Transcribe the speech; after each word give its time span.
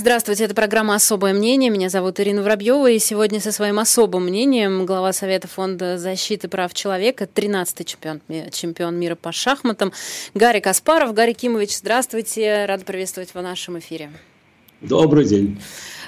Здравствуйте, 0.00 0.44
это 0.44 0.54
программа 0.54 0.94
«Особое 0.94 1.34
мнение». 1.34 1.68
Меня 1.68 1.90
зовут 1.90 2.20
Ирина 2.20 2.42
Воробьева, 2.42 2.90
и 2.90 2.98
сегодня 2.98 3.38
со 3.38 3.52
своим 3.52 3.78
особым 3.78 4.24
мнением 4.24 4.86
глава 4.86 5.12
Совета 5.12 5.46
фонда 5.46 5.98
защиты 5.98 6.48
прав 6.48 6.72
человека, 6.72 7.24
13-й 7.24 7.84
чемпион, 7.84 8.22
чемпион 8.50 8.98
мира 8.98 9.14
по 9.14 9.30
шахматам 9.30 9.92
Гарри 10.32 10.60
Каспаров. 10.60 11.12
Гарри 11.12 11.34
Кимович, 11.34 11.76
здравствуйте, 11.76 12.64
рада 12.64 12.82
приветствовать 12.86 13.34
в 13.34 13.42
нашем 13.42 13.78
эфире. 13.78 14.10
Добрый 14.80 15.26
день. 15.26 15.60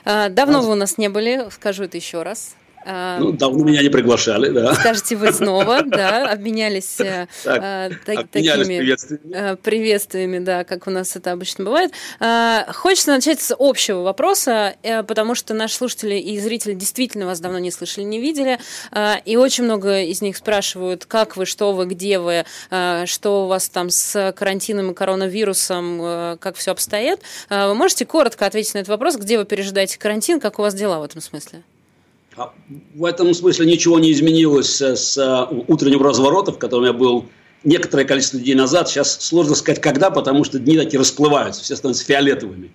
А, 0.06 0.30
давно 0.30 0.62
вы 0.62 0.72
у 0.72 0.74
нас 0.74 0.96
не 0.96 1.10
были, 1.10 1.48
скажу 1.50 1.84
это 1.84 1.98
еще 1.98 2.22
раз. 2.22 2.56
А, 2.84 3.18
ну, 3.18 3.32
давно 3.32 3.64
меня 3.64 3.82
не 3.82 3.88
приглашали, 3.88 4.50
да. 4.50 4.74
Скажете 4.74 5.16
вы 5.16 5.32
снова, 5.32 5.82
да, 5.86 6.30
обменялись, 6.30 7.00
э, 7.00 7.26
обменялись 7.44 7.96
такими 8.30 8.78
приветствиями. 8.78 9.32
Э, 9.34 9.56
приветствиями, 9.56 10.38
да, 10.38 10.64
как 10.64 10.86
у 10.86 10.90
нас 10.90 11.16
это 11.16 11.32
обычно 11.32 11.64
бывает. 11.64 11.92
Хочется 12.74 13.10
начать 13.10 13.40
с 13.40 13.54
общего 13.58 14.02
вопроса, 14.02 14.74
э, 14.82 15.02
потому 15.02 15.34
что 15.34 15.54
наши 15.54 15.76
слушатели 15.76 16.16
и 16.16 16.38
зрители 16.38 16.74
действительно 16.74 17.26
вас 17.26 17.40
давно 17.40 17.58
не 17.58 17.70
слышали, 17.70 18.04
не 18.04 18.20
видели, 18.20 18.58
и 19.24 19.36
очень 19.36 19.64
много 19.64 20.02
из 20.02 20.22
них 20.22 20.36
спрашивают, 20.36 21.06
как 21.06 21.36
вы, 21.36 21.46
что 21.46 21.72
вы, 21.72 21.86
где 21.86 22.18
вы, 22.18 22.44
что 22.68 23.44
у 23.44 23.46
вас 23.46 23.68
там 23.68 23.90
с 23.90 24.32
карантином 24.36 24.90
и 24.90 24.94
коронавирусом, 24.94 26.38
как 26.38 26.56
все 26.56 26.72
обстоит. 26.72 27.20
Вы 27.48 27.74
можете 27.74 28.06
коротко 28.06 28.46
ответить 28.46 28.74
на 28.74 28.78
этот 28.78 28.88
вопрос, 28.88 29.16
где 29.16 29.38
вы 29.38 29.44
пережидаете 29.44 29.98
карантин, 29.98 30.40
как 30.40 30.58
у 30.58 30.62
вас 30.62 30.74
дела 30.74 30.98
в 30.98 31.02
этом 31.02 31.20
смысле? 31.20 31.62
А 32.36 32.52
в 32.94 33.04
этом 33.04 33.34
смысле 33.34 33.66
ничего 33.66 33.98
не 33.98 34.12
изменилось 34.12 34.80
с 34.80 35.18
э, 35.18 35.54
утреннего 35.68 36.04
разворота, 36.04 36.52
в 36.52 36.58
котором 36.58 36.84
я 36.86 36.92
был 36.92 37.26
некоторое 37.62 38.04
количество 38.04 38.40
дней 38.40 38.54
назад. 38.54 38.88
Сейчас 38.88 39.20
сложно 39.20 39.54
сказать, 39.54 39.80
когда, 39.80 40.10
потому 40.10 40.44
что 40.44 40.58
дни 40.58 40.76
такие 40.76 40.98
расплываются, 40.98 41.62
все 41.62 41.76
становятся 41.76 42.04
фиолетовыми. 42.04 42.70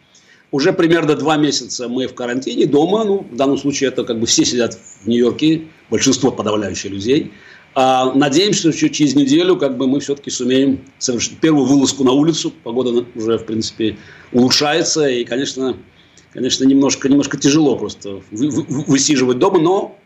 Уже 0.52 0.72
примерно 0.74 1.16
два 1.16 1.38
месяца 1.38 1.90
мы 1.90 2.08
в 2.08 2.14
карантине 2.14 2.68
дома. 2.68 3.04
Ну, 3.04 3.26
в 3.30 3.36
данном 3.36 3.58
случае 3.58 3.90
это 3.90 4.04
как 4.04 4.20
бы 4.20 4.28
все 4.28 4.46
сидят 4.46 4.78
в 5.04 5.08
Нью-Йорке, 5.08 5.64
большинство 5.90 6.32
подавляющих 6.32 6.92
людей. 6.92 7.34
А 7.76 8.14
надеемся, 8.14 8.72
что 8.72 8.90
через 8.90 9.14
неделю 9.14 9.58
как 9.58 9.78
бы 9.78 9.88
мы 9.88 10.00
все-таки 10.00 10.30
сумеем 10.30 10.80
совершить 11.00 11.40
первую 11.40 11.66
вылазку 11.66 12.04
на 12.04 12.12
улицу. 12.12 12.54
Погода 12.64 13.06
уже, 13.14 13.38
в 13.38 13.46
принципе, 13.46 13.98
улучшается. 14.32 15.08
И, 15.08 15.26
конечно, 15.26 15.76
конечно, 16.38 16.66
немножко, 16.66 17.10
немножко 17.10 17.36
тяжело 17.36 17.76
просто 17.76 18.22
высиживать 18.30 19.40
дома, 19.40 19.58
но 19.58 19.98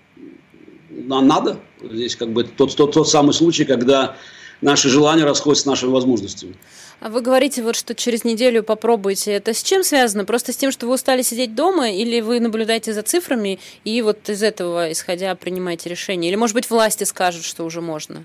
нам 0.89 1.27
надо. 1.27 1.59
Здесь 1.83 2.15
как 2.15 2.31
бы 2.31 2.45
тот, 2.45 2.73
тот, 2.73 2.93
тот 2.93 3.09
самый 3.09 3.33
случай, 3.33 3.65
когда 3.65 4.15
наши 4.61 4.87
желания 4.87 5.25
расходятся 5.25 5.63
с 5.63 5.65
нашими 5.65 5.89
возможностями. 5.89 6.55
А 7.01 7.09
вы 7.09 7.19
говорите, 7.19 7.61
вот, 7.61 7.75
что 7.75 7.93
через 7.95 8.23
неделю 8.23 8.63
попробуйте. 8.63 9.33
Это 9.33 9.53
с 9.53 9.61
чем 9.61 9.83
связано? 9.83 10.23
Просто 10.23 10.53
с 10.53 10.55
тем, 10.55 10.71
что 10.71 10.87
вы 10.87 10.93
устали 10.93 11.21
сидеть 11.21 11.53
дома, 11.53 11.91
или 11.91 12.21
вы 12.21 12.39
наблюдаете 12.39 12.93
за 12.93 13.01
цифрами 13.01 13.59
и 13.83 14.01
вот 14.01 14.29
из 14.29 14.41
этого, 14.41 14.89
исходя, 14.89 15.35
принимаете 15.35 15.89
решение? 15.89 16.29
Или, 16.31 16.37
может 16.37 16.53
быть, 16.53 16.69
власти 16.69 17.03
скажут, 17.03 17.43
что 17.43 17.65
уже 17.65 17.81
можно? 17.81 18.23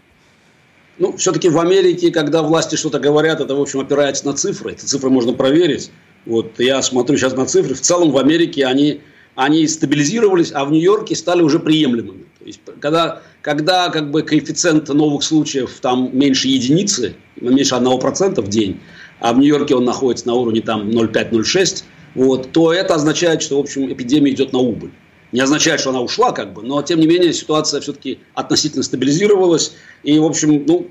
Ну, 0.99 1.17
все-таки 1.17 1.49
в 1.49 1.59
Америке, 1.59 2.13
когда 2.13 2.43
власти 2.43 2.77
что-то 2.77 3.01
говорят, 3.01 3.41
это, 3.41 3.57
в 3.57 3.61
общем, 3.61 3.81
опирается 3.81 4.27
на 4.27 4.35
цифры. 4.35 4.75
Эти 4.75 4.85
цифры 4.85 5.11
можно 5.11 5.33
проверить. 5.33 5.91
Вот 6.27 6.59
я 6.59 6.83
смотрю 6.83 7.17
сейчас 7.17 7.35
на 7.35 7.47
цифры. 7.47 7.75
В 7.75 7.81
целом 7.81 8.11
в 8.11 8.19
Америке 8.19 8.67
они, 8.67 9.01
они 9.37 9.67
стабилизировались, 9.69 10.51
а 10.53 10.65
в 10.65 10.73
Нью-Йорке 10.73 11.15
стали 11.15 11.43
уже 11.43 11.61
приемлемыми. 11.61 12.25
То 12.41 12.45
есть, 12.45 12.61
когда, 12.81 13.23
когда 13.43 13.89
как 13.91 14.11
бы 14.11 14.23
коэффициент 14.23 14.89
новых 14.89 15.23
случаев 15.23 15.79
там 15.81 16.11
меньше 16.13 16.49
единицы, 16.49 17.15
меньше 17.41 17.77
1% 17.77 18.41
в 18.41 18.49
день, 18.49 18.81
а 19.21 19.33
в 19.33 19.39
Нью-Йорке 19.39 19.77
он 19.77 19.85
находится 19.85 20.27
на 20.27 20.35
уровне 20.35 20.61
там 20.61 20.91
0,5-0,6, 20.91 21.85
вот, 22.17 22.51
то 22.53 22.73
это 22.73 22.95
означает, 22.95 23.43
что, 23.43 23.57
в 23.57 23.61
общем, 23.61 23.91
эпидемия 23.93 24.33
идет 24.33 24.53
на 24.53 24.59
убыль. 24.59 24.91
Не 25.33 25.41
означает, 25.41 25.81
что 25.81 25.91
она 25.91 26.01
ушла, 26.01 26.33
как 26.33 26.55
бы, 26.55 26.63
но, 26.63 26.83
тем 26.83 26.99
не 27.01 27.07
менее, 27.07 27.33
ситуация 27.33 27.81
все-таки 27.81 28.21
относительно 28.35 28.83
стабилизировалась. 28.83 29.75
И, 30.03 30.19
в 30.19 30.25
общем, 30.25 30.65
ну, 30.67 30.89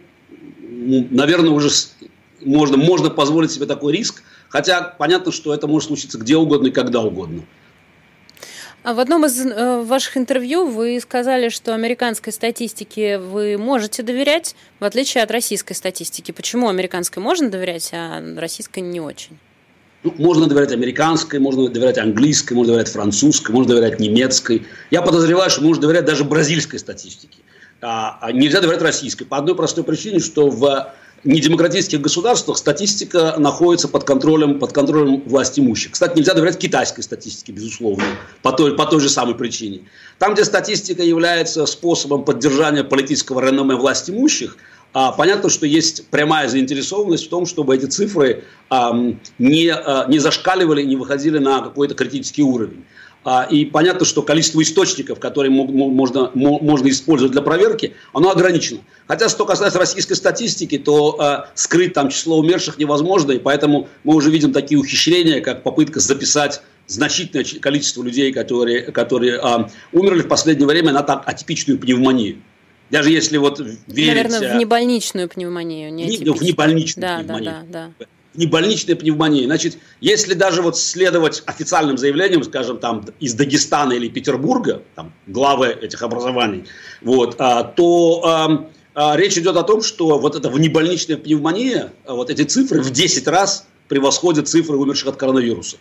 наверное, 0.60 1.52
уже 1.52 1.70
можно, 2.42 2.78
можно 2.78 3.10
позволить 3.10 3.52
себе 3.52 3.66
такой 3.66 3.92
риск– 3.92 4.24
Хотя 4.56 4.82
понятно, 4.84 5.34
что 5.34 5.54
это 5.54 5.68
может 5.68 5.90
случиться 5.90 6.18
где 6.18 6.38
угодно 6.38 6.68
и 6.68 6.72
когда 6.72 7.02
угодно. 7.02 7.44
А 8.84 8.94
в 8.94 9.02
одном 9.02 9.26
из 9.26 9.46
э, 9.46 9.82
ваших 9.82 10.16
интервью 10.16 10.66
вы 10.68 10.98
сказали, 11.02 11.50
что 11.50 11.74
американской 11.74 12.32
статистике 12.32 13.18
вы 13.18 13.58
можете 13.58 14.02
доверять, 14.02 14.56
в 14.80 14.86
отличие 14.86 15.26
от 15.26 15.32
российской 15.32 15.74
статистики. 15.74 16.32
Почему 16.32 16.70
американской 16.70 17.22
можно 17.22 17.50
доверять, 17.50 17.90
а 17.92 18.24
российской 18.38 18.80
не 18.80 19.02
очень? 19.02 19.38
Ну, 20.04 20.14
можно 20.18 20.48
доверять 20.48 20.72
американской, 20.72 21.40
можно 21.40 21.68
доверять 21.68 21.98
английской, 21.98 22.54
можно 22.54 22.76
доверять 22.76 22.94
французской, 22.94 23.52
можно 23.52 23.76
доверять 23.76 24.00
немецкой. 24.00 24.66
Я 24.90 25.02
подозреваю, 25.02 25.50
что 25.50 25.64
можно 25.64 25.82
доверять 25.82 26.06
даже 26.06 26.24
бразильской 26.24 26.80
статистике. 26.80 27.40
А, 27.82 28.20
а 28.22 28.32
нельзя 28.32 28.62
доверять 28.62 28.82
российской. 28.82 29.26
По 29.26 29.36
одной 29.36 29.54
простой 29.58 29.84
причине, 29.84 30.20
что 30.20 30.50
в 30.50 30.94
недемократических 31.24 32.02
государствах 32.02 32.58
статистика 32.58 33.36
находится 33.38 33.88
под 33.88 34.04
контролем, 34.04 34.60
под 34.60 34.74
контролем 34.74 35.22
власть 35.22 35.60
имущих. 35.60 35.92
Кстати, 35.94 36.18
нельзя 36.18 36.34
доверять 36.34 36.58
китайской 36.58 37.02
статистике, 37.02 37.52
безусловно, 37.52 38.06
по 38.42 38.52
той, 38.52 38.76
по 38.76 38.86
той 38.86 39.00
же 39.00 39.10
самой 39.10 39.36
причине. 39.36 39.82
Там, 40.20 40.34
где 40.34 40.44
статистика 40.46 41.04
является 41.04 41.66
способом 41.66 42.26
поддержания 42.26 42.84
политического 42.84 43.40
реноме 43.40 43.76
власть 43.76 44.10
имущих, 44.10 44.58
а, 44.94 45.12
понятно, 45.12 45.50
что 45.50 45.66
есть 45.66 46.08
прямая 46.08 46.48
заинтересованность 46.48 47.26
в 47.26 47.30
том, 47.30 47.46
чтобы 47.46 47.76
эти 47.76 47.86
цифры 47.86 48.46
а, 48.70 48.94
не, 49.40 49.70
а, 49.70 50.06
не 50.08 50.20
зашкаливали, 50.20 50.84
не 50.84 50.96
выходили 50.96 51.38
на 51.38 51.60
какой-то 51.62 51.96
критический 51.96 52.44
уровень. 52.44 52.86
А, 53.28 53.48
и 53.50 53.66
понятно, 53.66 54.06
что 54.06 54.22
количество 54.22 54.62
источников, 54.62 55.20
которые 55.20 55.50
можно, 55.50 56.30
можно 56.36 56.88
использовать 56.90 57.32
для 57.32 57.42
проверки, 57.42 57.96
оно 58.14 58.30
ограничено. 58.30 58.82
Хотя, 59.08 59.30
что 59.30 59.48
касается 59.48 59.80
российской 59.80 60.14
статистики, 60.14 60.78
то 60.78 61.18
э, 61.20 61.50
скрыть 61.56 61.94
там 61.94 62.10
число 62.10 62.38
умерших 62.38 62.78
невозможно, 62.78 63.32
и 63.32 63.40
поэтому 63.40 63.90
мы 64.04 64.14
уже 64.14 64.30
видим 64.30 64.54
такие 64.54 64.80
ухищрения, 64.80 65.42
как 65.42 65.64
попытка 65.64 66.00
записать 66.00 66.62
значительное 66.86 67.44
количество 67.62 68.04
людей, 68.04 68.32
которые, 68.32 68.84
которые 68.84 69.40
э, 69.44 69.70
умерли 69.92 70.22
в 70.22 70.28
последнее 70.28 70.68
время 70.68 70.94
на 70.94 71.02
так 71.02 71.24
атипичную 71.26 71.80
пневмонию. 71.80 72.38
Даже 72.92 73.10
если 73.10 73.38
вот 73.38 73.60
верить... 73.88 73.88
Наверное, 73.88 74.54
в 74.54 74.60
небольничную 74.60 75.30
пневмонию. 75.30 75.92
Не 75.92 76.32
в 76.32 76.44
небольничную 76.44 77.02
да, 77.02 77.18
пневмонию. 77.18 77.52
Да, 77.52 77.64
да, 77.72 77.92
да 77.98 78.06
небольничная 78.38 78.96
пневмония. 78.96 79.46
Значит, 79.46 79.78
если 80.02 80.34
даже 80.34 80.62
вот 80.62 80.78
следовать 80.78 81.44
официальным 81.46 81.98
заявлениям, 81.98 82.44
скажем, 82.44 82.78
там 82.78 83.06
из 83.20 83.34
Дагестана 83.34 83.94
или 83.94 84.08
Петербурга, 84.08 84.82
там 84.96 85.14
главы 85.28 85.68
этих 85.68 86.02
образований, 86.02 86.66
вот, 87.02 87.36
а, 87.40 87.64
то 87.64 88.22
а, 88.24 88.70
а, 88.94 89.18
речь 89.18 89.38
идет 89.38 89.58
о 89.58 89.64
том, 89.64 89.82
что 89.82 90.20
вот 90.20 90.36
эта 90.36 90.50
внебольничная 90.50 91.18
пневмония, 91.18 91.94
вот 92.08 92.30
эти 92.30 92.44
цифры 92.44 92.82
в 92.82 92.92
10 92.92 93.28
раз 93.28 93.68
превосходят 93.88 94.48
цифры 94.48 94.78
умерших 94.78 95.10
от 95.10 95.18
коронавируса. 95.18 95.78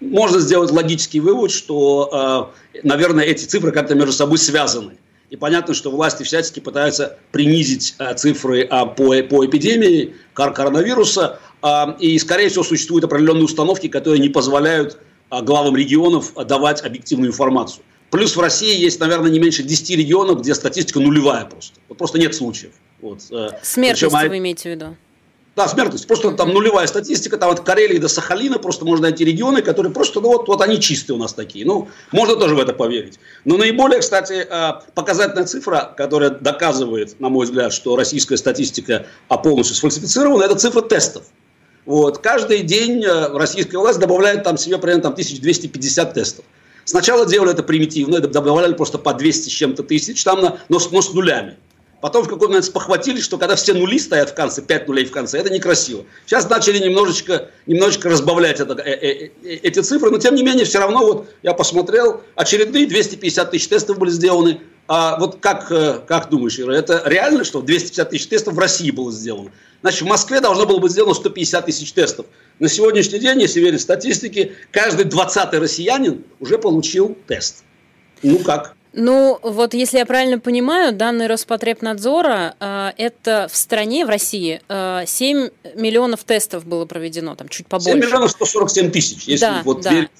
Можно 0.00 0.38
сделать 0.38 0.70
логический 0.70 1.20
вывод, 1.20 1.50
что, 1.50 2.52
наверное, 2.84 3.24
эти 3.24 3.44
цифры 3.44 3.72
как-то 3.72 3.96
между 3.96 4.12
собой 4.12 4.38
связаны. 4.38 4.96
И 5.30 5.36
понятно, 5.36 5.74
что 5.74 5.90
власти 5.90 6.22
всячески 6.22 6.60
пытаются 6.60 7.18
принизить 7.32 7.96
цифры 8.16 8.66
по, 8.66 8.86
по 8.94 9.44
эпидемии 9.44 10.14
коронавируса, 10.32 11.24
а, 11.26 11.38
и, 11.98 12.18
скорее 12.18 12.48
всего, 12.48 12.62
существуют 12.62 13.04
определенные 13.04 13.44
установки, 13.44 13.88
которые 13.88 14.20
не 14.20 14.28
позволяют 14.28 14.98
а, 15.30 15.42
главам 15.42 15.76
регионов 15.76 16.32
давать 16.46 16.82
объективную 16.82 17.30
информацию. 17.30 17.84
Плюс 18.10 18.36
в 18.36 18.40
России 18.40 18.74
есть, 18.74 19.00
наверное, 19.00 19.30
не 19.30 19.38
меньше 19.38 19.62
10 19.62 19.90
регионов, 19.90 20.40
где 20.40 20.54
статистика 20.54 20.98
нулевая 21.00 21.44
просто. 21.44 21.78
Вот 21.88 21.98
просто 21.98 22.18
нет 22.18 22.34
случаев. 22.34 22.72
Вот. 23.02 23.20
Э, 23.30 23.50
Смертность 23.62 24.12
Причем, 24.12 24.30
вы 24.30 24.38
имеете 24.38 24.62
в 24.62 24.72
виду? 24.72 24.96
Да, 25.56 25.66
смертность. 25.66 26.06
Просто 26.06 26.30
там 26.32 26.50
нулевая 26.50 26.86
статистика. 26.86 27.36
Там 27.36 27.50
от 27.50 27.60
Карелии 27.60 27.98
до 27.98 28.08
Сахалина 28.08 28.58
просто 28.58 28.84
можно 28.84 29.08
найти 29.08 29.24
регионы, 29.24 29.60
которые 29.60 29.92
просто, 29.92 30.20
ну 30.20 30.28
вот, 30.28 30.46
вот 30.46 30.62
они 30.62 30.80
чистые 30.80 31.16
у 31.16 31.18
нас 31.18 31.34
такие. 31.34 31.66
Ну, 31.66 31.88
можно 32.12 32.36
тоже 32.36 32.54
в 32.54 32.60
это 32.60 32.72
поверить. 32.72 33.18
Но 33.44 33.56
наиболее, 33.56 34.00
кстати, 34.00 34.46
э, 34.48 34.72
показательная 34.94 35.44
цифра, 35.44 35.92
которая 35.96 36.30
доказывает, 36.30 37.18
на 37.20 37.28
мой 37.28 37.44
взгляд, 37.44 37.72
что 37.72 37.96
российская 37.96 38.36
статистика 38.36 39.06
полностью 39.28 39.74
сфальсифицирована, 39.74 40.44
это 40.44 40.54
цифра 40.54 40.80
тестов. 40.80 41.24
Вот. 41.88 42.18
Каждый 42.18 42.64
день 42.64 43.02
э, 43.02 43.28
российская 43.28 43.78
власть 43.78 43.98
добавляет 43.98 44.42
там 44.42 44.58
себе 44.58 44.76
примерно 44.76 45.04
там, 45.04 45.12
1250 45.12 46.12
тестов. 46.12 46.44
Сначала 46.84 47.24
делали 47.24 47.52
это 47.52 47.62
примитивно, 47.62 48.20
добавляли 48.20 48.74
просто 48.74 48.98
по 48.98 49.14
200 49.14 49.48
с 49.48 49.52
чем-то 49.52 49.82
тысяч, 49.84 50.22
там 50.22 50.42
на, 50.42 50.58
но, 50.68 50.78
но 50.90 51.00
с 51.00 51.14
нулями. 51.14 51.56
Потом 52.02 52.24
в 52.24 52.26
какой-то 52.26 52.48
момент 52.48 52.66
спохватились, 52.66 53.24
что 53.24 53.38
когда 53.38 53.56
все 53.56 53.72
нули 53.72 53.98
стоят 53.98 54.32
в 54.32 54.34
конце, 54.34 54.60
5 54.60 54.86
нулей 54.86 55.06
в 55.06 55.12
конце, 55.12 55.38
это 55.38 55.50
некрасиво. 55.50 56.04
Сейчас 56.26 56.46
начали 56.50 56.78
немножечко, 56.78 57.48
немножечко 57.66 58.10
разбавлять 58.10 58.60
это, 58.60 58.74
э, 58.74 58.90
э, 58.90 59.30
э, 59.42 59.48
эти 59.62 59.80
цифры, 59.80 60.10
но 60.10 60.18
тем 60.18 60.34
не 60.34 60.42
менее 60.42 60.66
все 60.66 60.80
равно 60.80 60.98
вот 60.98 61.30
я 61.42 61.54
посмотрел, 61.54 62.20
очередные 62.34 62.86
250 62.86 63.50
тысяч 63.50 63.66
тестов 63.66 63.98
были 63.98 64.10
сделаны, 64.10 64.60
а 64.88 65.18
вот 65.18 65.36
как, 65.40 65.70
э, 65.70 66.00
как 66.06 66.30
думаешь, 66.30 66.58
Ира, 66.58 66.74
это 66.74 67.02
реально, 67.04 67.44
что 67.44 67.60
250 67.60 68.08
тысяч 68.08 68.26
тестов 68.26 68.54
в 68.54 68.58
России 68.58 68.90
было 68.90 69.12
сделано? 69.12 69.50
Значит, 69.82 70.02
в 70.02 70.06
Москве 70.06 70.40
должно 70.40 70.64
было 70.64 70.78
быть 70.78 70.92
сделано 70.92 71.12
150 71.12 71.66
тысяч 71.66 71.92
тестов. 71.92 72.24
На 72.58 72.68
сегодняшний 72.68 73.18
день, 73.18 73.40
если 73.42 73.60
верить 73.60 73.82
статистике, 73.82 74.52
каждый 74.72 75.04
20-й 75.04 75.58
россиянин 75.58 76.24
уже 76.40 76.56
получил 76.58 77.16
тест. 77.26 77.64
Ну 78.22 78.38
как? 78.38 78.74
Ну, 78.94 79.38
вот 79.42 79.74
если 79.74 79.98
я 79.98 80.06
правильно 80.06 80.38
понимаю, 80.38 80.94
данные 80.94 81.28
Роспотребнадзора, 81.28 82.56
э, 82.58 82.92
это 82.96 83.46
в 83.52 83.56
стране, 83.56 84.06
в 84.06 84.08
России, 84.08 84.62
э, 84.68 85.04
7 85.06 85.50
миллионов 85.74 86.24
тестов 86.24 86.66
было 86.66 86.86
проведено, 86.86 87.34
там 87.34 87.48
чуть 87.48 87.66
побольше. 87.66 87.90
7 87.90 88.00
миллионов 88.00 88.30
147 88.30 88.90
тысяч, 88.90 89.24
если 89.24 89.44
да, 89.44 89.62
вот 89.64 89.82
да. 89.82 89.90
верить. 89.92 90.10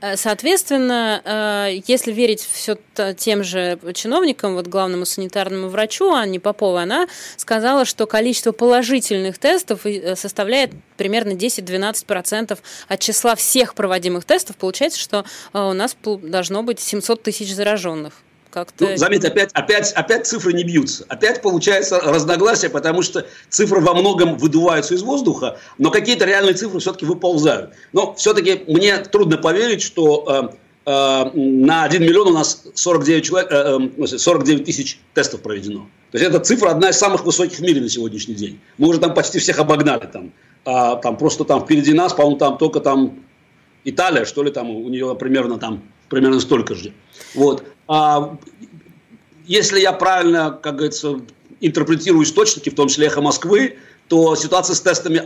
Э, 0.00 0.16
соответственно, 0.16 1.22
э, 1.24 1.80
если 1.86 2.12
верить 2.12 2.40
все 2.40 2.76
тем 3.16 3.44
же 3.44 3.78
чиновникам, 3.94 4.54
вот 4.54 4.66
главному 4.66 5.04
санитарному 5.04 5.68
врачу 5.68 6.12
Анне 6.12 6.38
Поповой, 6.38 6.82
она 6.82 7.06
сказала, 7.36 7.84
что 7.84 8.06
количество 8.06 8.52
положительных 8.52 9.38
тестов 9.38 9.86
э, 9.86 10.16
составляет 10.16 10.72
примерно 10.96 11.32
10-12% 11.32 12.58
от 12.88 13.00
числа 13.00 13.34
всех 13.36 13.74
проводимых 13.74 14.24
тестов. 14.24 14.56
Получается, 14.56 14.98
что 14.98 15.24
у 15.52 15.72
нас 15.72 15.96
должно 16.02 16.62
быть 16.62 16.80
700 16.80 17.22
тысяч 17.22 17.54
зараженных 17.54 18.14
как-то... 18.56 18.86
Ну, 18.86 18.96
заметь, 18.96 19.22
опять, 19.22 19.50
опять, 19.52 19.92
опять 19.92 20.26
цифры 20.26 20.54
не 20.54 20.64
бьются. 20.64 21.04
Опять 21.08 21.42
получается 21.42 22.00
разногласие, 22.00 22.70
потому 22.70 23.02
что 23.02 23.26
цифры 23.50 23.82
во 23.82 23.92
многом 23.92 24.38
выдуваются 24.38 24.94
из 24.94 25.02
воздуха, 25.02 25.58
но 25.76 25.90
какие-то 25.90 26.24
реальные 26.24 26.54
цифры 26.54 26.80
все-таки 26.80 27.04
выползают. 27.04 27.72
Но 27.92 28.14
все-таки 28.14 28.64
мне 28.66 28.96
трудно 28.96 29.36
поверить, 29.36 29.82
что 29.82 30.24
э, 30.86 30.90
э, 30.90 31.30
на 31.34 31.84
1 31.84 32.02
миллион 32.02 32.28
у 32.28 32.32
нас 32.32 32.64
49, 32.74 33.24
человек, 33.26 33.50
э, 33.52 34.06
49 34.06 34.62
э, 34.62 34.64
тысяч 34.64 35.00
тестов 35.12 35.42
проведено. 35.42 35.86
То 36.10 36.16
есть 36.16 36.30
эта 36.30 36.40
цифра 36.40 36.70
одна 36.70 36.88
из 36.88 36.96
самых 36.96 37.26
высоких 37.26 37.58
в 37.58 37.62
мире 37.62 37.82
на 37.82 37.90
сегодняшний 37.90 38.36
день. 38.36 38.58
Мы 38.78 38.88
уже 38.88 39.00
там 39.00 39.12
почти 39.12 39.38
всех 39.38 39.58
обогнали. 39.58 40.06
Там, 40.10 40.32
а, 40.64 40.96
там 40.96 41.18
просто 41.18 41.44
там 41.44 41.60
впереди 41.60 41.92
нас, 41.92 42.14
по-моему, 42.14 42.38
там 42.38 42.56
только 42.56 42.80
там 42.80 43.18
Италия, 43.84 44.24
что 44.24 44.42
ли, 44.42 44.50
там 44.50 44.70
у 44.70 44.88
нее 44.88 45.14
примерно 45.14 45.58
там 45.58 45.82
примерно 46.08 46.40
столько 46.40 46.74
же. 46.74 46.92
Вот. 47.34 47.64
А, 47.88 48.36
если 49.46 49.80
я 49.80 49.92
правильно, 49.92 50.50
как 50.50 50.76
говорится, 50.76 51.20
интерпретирую 51.60 52.24
источники, 52.24 52.70
в 52.70 52.74
том 52.74 52.88
числе 52.88 53.06
«Эхо 53.06 53.20
Москвы», 53.20 53.78
то 54.08 54.36
ситуация 54.36 54.74
с 54.74 54.80
тестами 54.80 55.22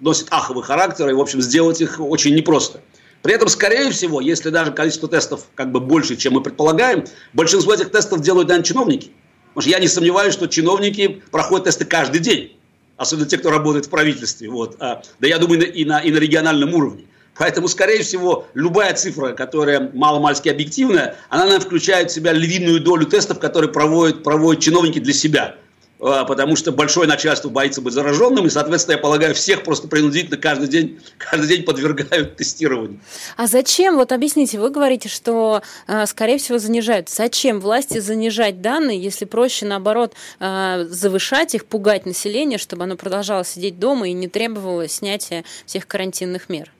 носит 0.00 0.28
аховый 0.30 0.64
характер, 0.64 1.08
и, 1.10 1.12
в 1.12 1.20
общем, 1.20 1.40
сделать 1.40 1.80
их 1.80 2.00
очень 2.00 2.34
непросто. 2.34 2.80
При 3.22 3.34
этом, 3.34 3.48
скорее 3.48 3.90
всего, 3.90 4.20
если 4.20 4.48
даже 4.48 4.72
количество 4.72 5.08
тестов 5.08 5.44
как 5.54 5.70
бы 5.72 5.80
больше, 5.80 6.16
чем 6.16 6.34
мы 6.34 6.42
предполагаем, 6.42 7.04
большинство 7.34 7.74
этих 7.74 7.90
тестов 7.90 8.22
делают, 8.22 8.48
наверное, 8.48 8.66
чиновники. 8.66 9.10
Потому 9.48 9.62
что 9.62 9.70
я 9.70 9.78
не 9.78 9.88
сомневаюсь, 9.88 10.32
что 10.32 10.46
чиновники 10.46 11.22
проходят 11.30 11.66
тесты 11.66 11.84
каждый 11.84 12.20
день. 12.20 12.56
Особенно 12.96 13.26
те, 13.26 13.36
кто 13.36 13.50
работает 13.50 13.86
в 13.86 13.90
правительстве. 13.90 14.48
Вот. 14.48 14.76
А, 14.78 15.02
да 15.18 15.28
я 15.28 15.38
думаю, 15.38 15.70
и 15.72 15.84
на, 15.84 15.98
и 15.98 16.10
на 16.10 16.16
региональном 16.16 16.74
уровне. 16.74 17.04
Поэтому, 17.40 17.68
скорее 17.68 18.02
всего, 18.02 18.44
любая 18.52 18.92
цифра, 18.92 19.32
которая 19.32 19.90
маломальски 19.94 20.50
объективная, 20.50 21.16
она, 21.30 21.44
наверное, 21.44 21.64
включает 21.64 22.10
в 22.10 22.14
себя 22.14 22.34
львиную 22.34 22.82
долю 22.82 23.06
тестов, 23.06 23.38
которые 23.38 23.72
проводят, 23.72 24.22
проводят 24.22 24.62
чиновники 24.62 24.98
для 24.98 25.14
себя. 25.14 25.56
А, 26.02 26.26
потому 26.26 26.54
что 26.54 26.70
большое 26.70 27.08
начальство 27.08 27.48
боится 27.48 27.80
быть 27.80 27.94
зараженным, 27.94 28.46
и, 28.46 28.50
соответственно, 28.50 28.96
я 28.96 29.00
полагаю, 29.00 29.34
всех 29.34 29.62
просто 29.62 29.88
принудительно 29.88 30.36
каждый 30.36 30.68
день, 30.68 31.00
каждый 31.16 31.48
день 31.48 31.62
подвергают 31.62 32.36
тестированию. 32.36 33.00
А 33.38 33.46
зачем, 33.46 33.96
вот 33.96 34.12
объясните, 34.12 34.60
вы 34.60 34.68
говорите, 34.68 35.08
что, 35.08 35.62
а, 35.86 36.04
скорее 36.04 36.36
всего, 36.36 36.58
занижают. 36.58 37.08
Зачем 37.08 37.58
власти 37.58 38.00
занижать 38.00 38.60
данные, 38.60 39.02
если 39.02 39.24
проще, 39.24 39.64
наоборот, 39.64 40.12
а, 40.40 40.84
завышать 40.84 41.54
их, 41.54 41.64
пугать 41.64 42.04
население, 42.04 42.58
чтобы 42.58 42.82
оно 42.82 42.96
продолжало 42.96 43.46
сидеть 43.46 43.78
дома 43.78 44.10
и 44.10 44.12
не 44.12 44.28
требовало 44.28 44.88
снятия 44.88 45.42
всех 45.64 45.86
карантинных 45.86 46.50
мер? 46.50 46.70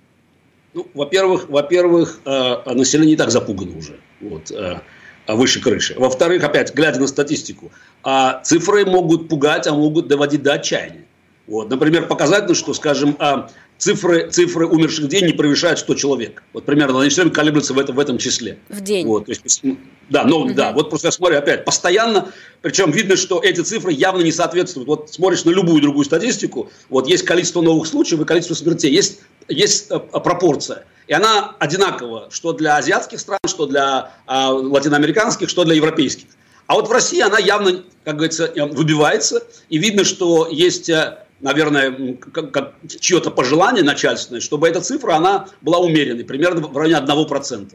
Ну, 0.72 0.86
во-первых, 0.94 1.48
во-первых, 1.48 2.20
э, 2.24 2.74
население 2.74 3.12
не 3.12 3.16
так 3.16 3.30
запугано 3.30 3.76
уже. 3.76 3.98
Вот, 4.20 4.50
э, 4.50 4.80
выше 5.26 5.60
крыши. 5.60 5.94
Во-вторых, 5.98 6.44
опять, 6.44 6.74
глядя 6.74 7.00
на 7.00 7.06
статистику, 7.06 7.70
а 8.02 8.40
цифры 8.42 8.84
могут 8.84 9.28
пугать, 9.28 9.66
а 9.66 9.74
могут 9.74 10.08
доводить 10.08 10.42
до 10.42 10.54
отчаяния. 10.54 11.04
Вот, 11.46 11.68
например, 11.68 12.06
показательно, 12.06 12.54
что, 12.54 12.74
скажем, 12.74 13.16
а, 13.18 13.50
цифры, 13.80 14.30
цифры 14.30 14.66
умерших 14.66 15.06
в 15.06 15.08
день 15.08 15.26
не 15.26 15.32
превышают 15.32 15.78
100 15.80 15.94
человек. 15.94 16.42
Вот 16.52 16.64
примерно 16.64 17.00
они 17.00 17.10
все 17.10 17.22
время 17.22 17.34
колеблются 17.34 17.74
в 17.74 17.78
этом, 17.78 17.96
в 17.96 18.00
этом 18.00 18.18
числе. 18.18 18.58
В 18.68 18.80
день? 18.80 19.06
Вот, 19.06 19.26
то 19.26 19.32
есть, 19.32 19.62
да, 20.08 20.24
но, 20.24 20.42
угу. 20.42 20.54
да, 20.54 20.72
вот 20.72 20.90
просто 20.90 21.08
я 21.08 21.12
смотрю 21.12 21.38
опять, 21.38 21.64
постоянно, 21.64 22.30
причем 22.62 22.90
видно, 22.90 23.16
что 23.16 23.40
эти 23.42 23.62
цифры 23.62 23.92
явно 23.92 24.22
не 24.22 24.32
соответствуют. 24.32 24.86
Вот 24.86 25.10
смотришь 25.10 25.44
на 25.44 25.50
любую 25.50 25.80
другую 25.80 26.04
статистику, 26.04 26.70
вот 26.90 27.08
есть 27.08 27.24
количество 27.24 27.62
новых 27.62 27.86
случаев 27.86 28.20
и 28.20 28.24
количество 28.24 28.54
смертей, 28.54 28.92
есть, 28.92 29.20
есть 29.48 29.86
э, 29.90 29.98
пропорция. 29.98 30.84
И 31.08 31.12
она 31.12 31.56
одинакова, 31.58 32.28
что 32.30 32.52
для 32.52 32.76
азиатских 32.76 33.18
стран, 33.18 33.40
что 33.46 33.66
для 33.66 34.12
э, 34.28 34.46
латиноамериканских, 34.46 35.48
что 35.48 35.64
для 35.64 35.74
европейских. 35.74 36.26
А 36.66 36.74
вот 36.74 36.86
в 36.86 36.92
России 36.92 37.20
она 37.20 37.38
явно, 37.38 37.82
как 38.04 38.16
говорится, 38.16 38.44
э, 38.44 38.64
выбивается, 38.66 39.42
и 39.70 39.78
видно, 39.78 40.04
что 40.04 40.46
есть 40.48 40.88
э, 40.90 41.24
наверное, 41.40 42.14
как, 42.14 42.52
как 42.52 42.74
чье-то 43.00 43.30
пожелание 43.30 43.84
начальственное, 43.84 44.40
чтобы 44.40 44.68
эта 44.68 44.80
цифра, 44.80 45.14
она 45.14 45.48
была 45.60 45.78
умеренной, 45.78 46.24
примерно 46.24 46.60
в 46.66 46.76
районе 46.76 47.04
1%. 47.04 47.74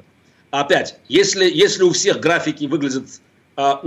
Опять, 0.51 0.97
если, 1.09 1.49
если 1.49 1.83
у 1.83 1.91
всех 1.91 2.19
графики 2.19 2.65
выглядят 2.65 3.05
а, 3.57 3.81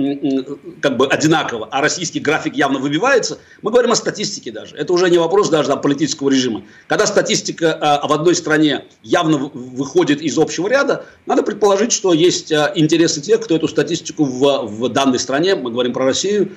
как 0.80 0.96
бы 0.96 1.06
одинаково, 1.06 1.69
а 1.70 1.82
российский 1.82 2.20
график 2.20 2.56
явно 2.56 2.78
выбивается, 2.78 3.38
мы 3.60 3.70
говорим 3.70 3.92
о 3.92 3.96
статистике 3.96 4.50
даже. 4.50 4.75
Это 4.76 4.94
уже 4.94 5.10
не 5.10 5.19
вопрос 5.19 5.50
даже 5.50 5.72
о 5.72 5.76
политического 5.76 6.31
режима. 6.31 6.62
Когда 6.86 7.06
статистика 7.06 7.74
а, 7.74 8.06
в 8.06 8.12
одной 8.12 8.34
стране 8.34 8.86
явно 9.02 9.36
выходит 9.36 10.22
из 10.22 10.38
общего 10.38 10.69
ряда, 10.69 11.04
надо 11.26 11.42
предположить, 11.42 11.92
что 11.92 12.14
есть 12.14 12.50
а, 12.50 12.72
интересы 12.74 13.20
тех, 13.20 13.42
кто 13.42 13.56
эту 13.56 13.69
статистику 13.69 14.24
в, 14.24 14.66
в 14.66 14.88
данной 14.88 15.19
стране, 15.19 15.54
мы 15.54 15.70
говорим 15.70 15.92
про 15.92 16.06
Россию, 16.06 16.52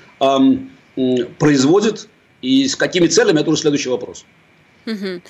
производит, 1.38 2.07
и 2.41 2.67
с 2.67 2.75
какими 2.75 3.07
целями, 3.07 3.39
это 3.39 3.49
уже 3.49 3.61
следующий 3.61 3.89
вопрос. 3.89 4.25
Угу. 4.86 5.22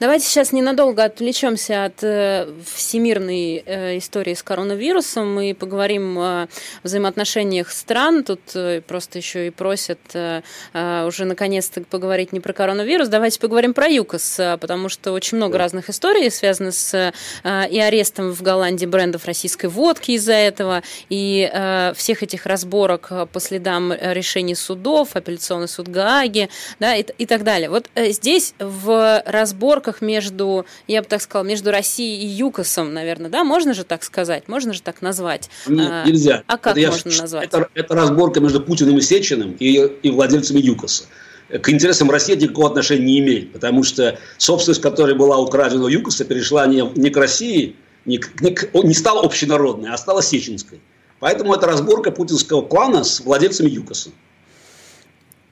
Давайте 0.00 0.26
сейчас 0.26 0.52
ненадолго 0.52 1.04
отвлечемся 1.04 1.86
от 1.86 2.02
э, 2.02 2.46
всемирной 2.74 3.62
э, 3.64 3.98
истории 3.98 4.34
с 4.34 4.42
коронавирусом 4.42 5.40
и 5.40 5.54
поговорим 5.54 6.18
о 6.18 6.48
взаимоотношениях 6.82 7.70
стран. 7.70 8.22
Тут 8.22 8.40
э, 8.54 8.82
просто 8.82 9.18
еще 9.18 9.46
и 9.46 9.50
просят 9.50 9.98
э, 10.12 10.42
э, 10.74 11.06
уже 11.06 11.24
наконец-то 11.24 11.80
поговорить 11.80 12.32
не 12.32 12.40
про 12.40 12.52
коронавирус. 12.52 13.08
Давайте 13.08 13.40
поговорим 13.40 13.72
про 13.72 13.88
ЮКОС, 13.88 14.40
э, 14.40 14.58
потому 14.58 14.90
что 14.90 15.12
очень 15.12 15.38
много 15.38 15.54
да. 15.54 15.60
разных 15.60 15.88
историй 15.88 16.30
связано 16.30 16.72
с 16.72 16.92
э, 16.94 17.68
и 17.70 17.80
арестом 17.80 18.32
в 18.32 18.42
Голландии 18.42 18.86
брендов 18.86 19.24
российской 19.24 19.66
водки 19.66 20.10
из-за 20.12 20.34
этого, 20.34 20.82
и 21.08 21.50
э, 21.50 21.94
всех 21.96 22.22
этих 22.22 22.44
разборок 22.44 23.10
по 23.32 23.40
следам 23.40 23.92
решений 23.92 24.54
судов, 24.54 25.16
апелляционный 25.16 25.68
суд 25.68 25.88
Гааги, 25.88 26.50
да, 26.78 26.94
и, 26.94 27.06
и 27.16 27.24
так 27.24 27.42
далее. 27.42 27.70
Вот 27.70 27.88
э, 27.94 28.10
здесь 28.10 28.52
в 28.58 28.97
разборках 29.24 30.00
между, 30.00 30.66
я 30.86 31.02
бы 31.02 31.08
так 31.08 31.22
сказала, 31.22 31.46
между 31.46 31.70
Россией 31.70 32.24
и 32.24 32.26
ЮКОСом, 32.26 32.92
наверное, 32.92 33.30
да? 33.30 33.44
Можно 33.44 33.74
же 33.74 33.84
так 33.84 34.04
сказать? 34.04 34.48
Можно 34.48 34.72
же 34.72 34.82
так 34.82 35.02
назвать? 35.02 35.50
Нет, 35.66 35.88
а, 35.90 36.04
нельзя. 36.06 36.42
А 36.46 36.58
как 36.58 36.76
это 36.76 36.90
можно 36.90 37.10
я, 37.10 37.22
назвать? 37.22 37.44
Это, 37.46 37.68
это 37.74 37.94
разборка 37.94 38.40
между 38.40 38.60
Путиным 38.60 38.98
и 38.98 39.00
Сечиным 39.00 39.56
и, 39.58 39.72
и 40.02 40.10
владельцами 40.10 40.60
ЮКОСа 40.60 41.04
к 41.48 41.68
интересам 41.70 42.10
России 42.10 42.34
никакого 42.34 42.68
отношения 42.68 43.04
не 43.04 43.18
имеет, 43.20 43.52
потому 43.52 43.82
что 43.82 44.18
собственность, 44.36 44.82
которая 44.82 45.14
была 45.14 45.38
украдена 45.38 45.84
у 45.84 45.88
ЮКОСа, 45.88 46.24
перешла 46.24 46.66
не, 46.66 46.82
не 46.94 47.10
к 47.10 47.16
России, 47.16 47.76
не, 48.04 48.20
не, 48.40 48.84
не 48.84 48.94
стала 48.94 49.22
общенародной, 49.22 49.90
а 49.90 49.96
стала 49.96 50.22
сеченской. 50.22 50.80
Поэтому 51.20 51.54
это 51.54 51.66
разборка 51.66 52.10
путинского 52.10 52.62
клана 52.62 53.02
с 53.02 53.20
владельцами 53.20 53.70
ЮКОСа. 53.70 54.10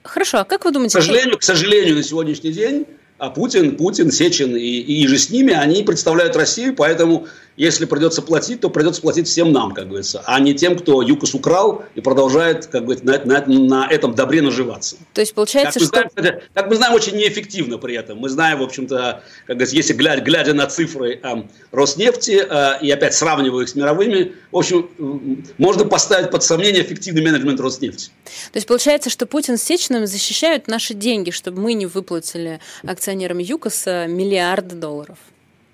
Хорошо, 0.03 0.39
а 0.39 0.45
как 0.45 0.65
вы 0.65 0.71
думаете? 0.71 0.99
К 0.99 1.03
сожалению, 1.03 1.39
к 1.39 1.43
сожалению, 1.43 1.97
на 1.97 2.03
сегодняшний 2.03 2.53
день 2.53 2.87
а 3.19 3.31
Путин, 3.31 3.77
Путин, 3.77 4.11
Сечин 4.11 4.57
и, 4.57 4.61
и 4.61 5.07
же 5.07 5.19
с 5.19 5.31
ними, 5.31 5.53
они 5.53 5.83
представляют 5.83 6.37
Россию, 6.37 6.75
поэтому 6.75 7.27
если 7.57 7.85
придется 7.87 8.23
платить, 8.23 8.61
то 8.61 8.71
придется 8.71 9.01
платить 9.01 9.29
всем 9.29 9.53
нам, 9.53 9.73
как 9.73 9.87
говорится, 9.89 10.23
а 10.27 10.39
не 10.41 10.55
тем, 10.55 10.77
кто 10.77 11.03
ЮКОС 11.03 11.35
украл 11.35 11.85
и 11.95 12.01
продолжает, 12.01 12.67
как 12.67 12.85
говорится, 12.85 13.07
на, 13.07 13.25
на, 13.25 13.47
на 13.47 13.89
этом 13.91 14.15
добре 14.15 14.43
наживаться. 14.43 14.97
То 15.15 15.21
есть 15.21 15.35
получается, 15.35 15.81
как 15.81 16.11
что... 16.11 16.21
знаем, 16.21 16.41
как 16.55 16.69
мы 16.69 16.77
знаем, 16.77 16.95
очень 16.95 17.17
неэффективно 17.17 17.79
при 17.79 17.97
этом. 17.97 18.19
Мы 18.19 18.29
знаем, 18.29 18.59
в 18.59 18.63
общем-то, 18.63 19.23
как 19.47 19.57
говорится, 19.57 19.77
если 19.77 19.95
глядя, 19.95 20.23
глядя 20.23 20.55
на 20.55 20.67
цифры 20.67 21.21
э, 21.23 21.43
Роснефти 21.73 22.45
э, 22.49 22.79
и 22.83 22.91
опять 22.91 23.15
сравнивая 23.15 23.63
их 23.63 23.69
с 23.69 23.75
мировыми, 23.75 24.33
в 24.51 24.57
общем, 24.57 24.91
э, 24.99 25.53
можно 25.59 25.85
поставить 25.85 26.31
под 26.31 26.43
сомнение 26.43 26.83
эффективный 26.83 27.23
менеджмент 27.23 27.61
Роснефти. 27.61 28.11
То 28.53 28.57
есть 28.57 28.67
получается, 28.67 29.11
что 29.11 29.27
Путин 29.27 29.57
с 29.57 29.63
Сечиным 29.63 30.07
защищают 30.07 30.69
наши 30.69 30.95
деньги, 30.95 31.31
чтобы 31.31 31.61
мы 31.61 31.73
не 31.73 31.87
выплатили 31.87 32.61
акционерам 32.85 33.39
ЮКОСа 33.39 34.07
миллиарды 34.07 34.77
долларов. 34.77 35.19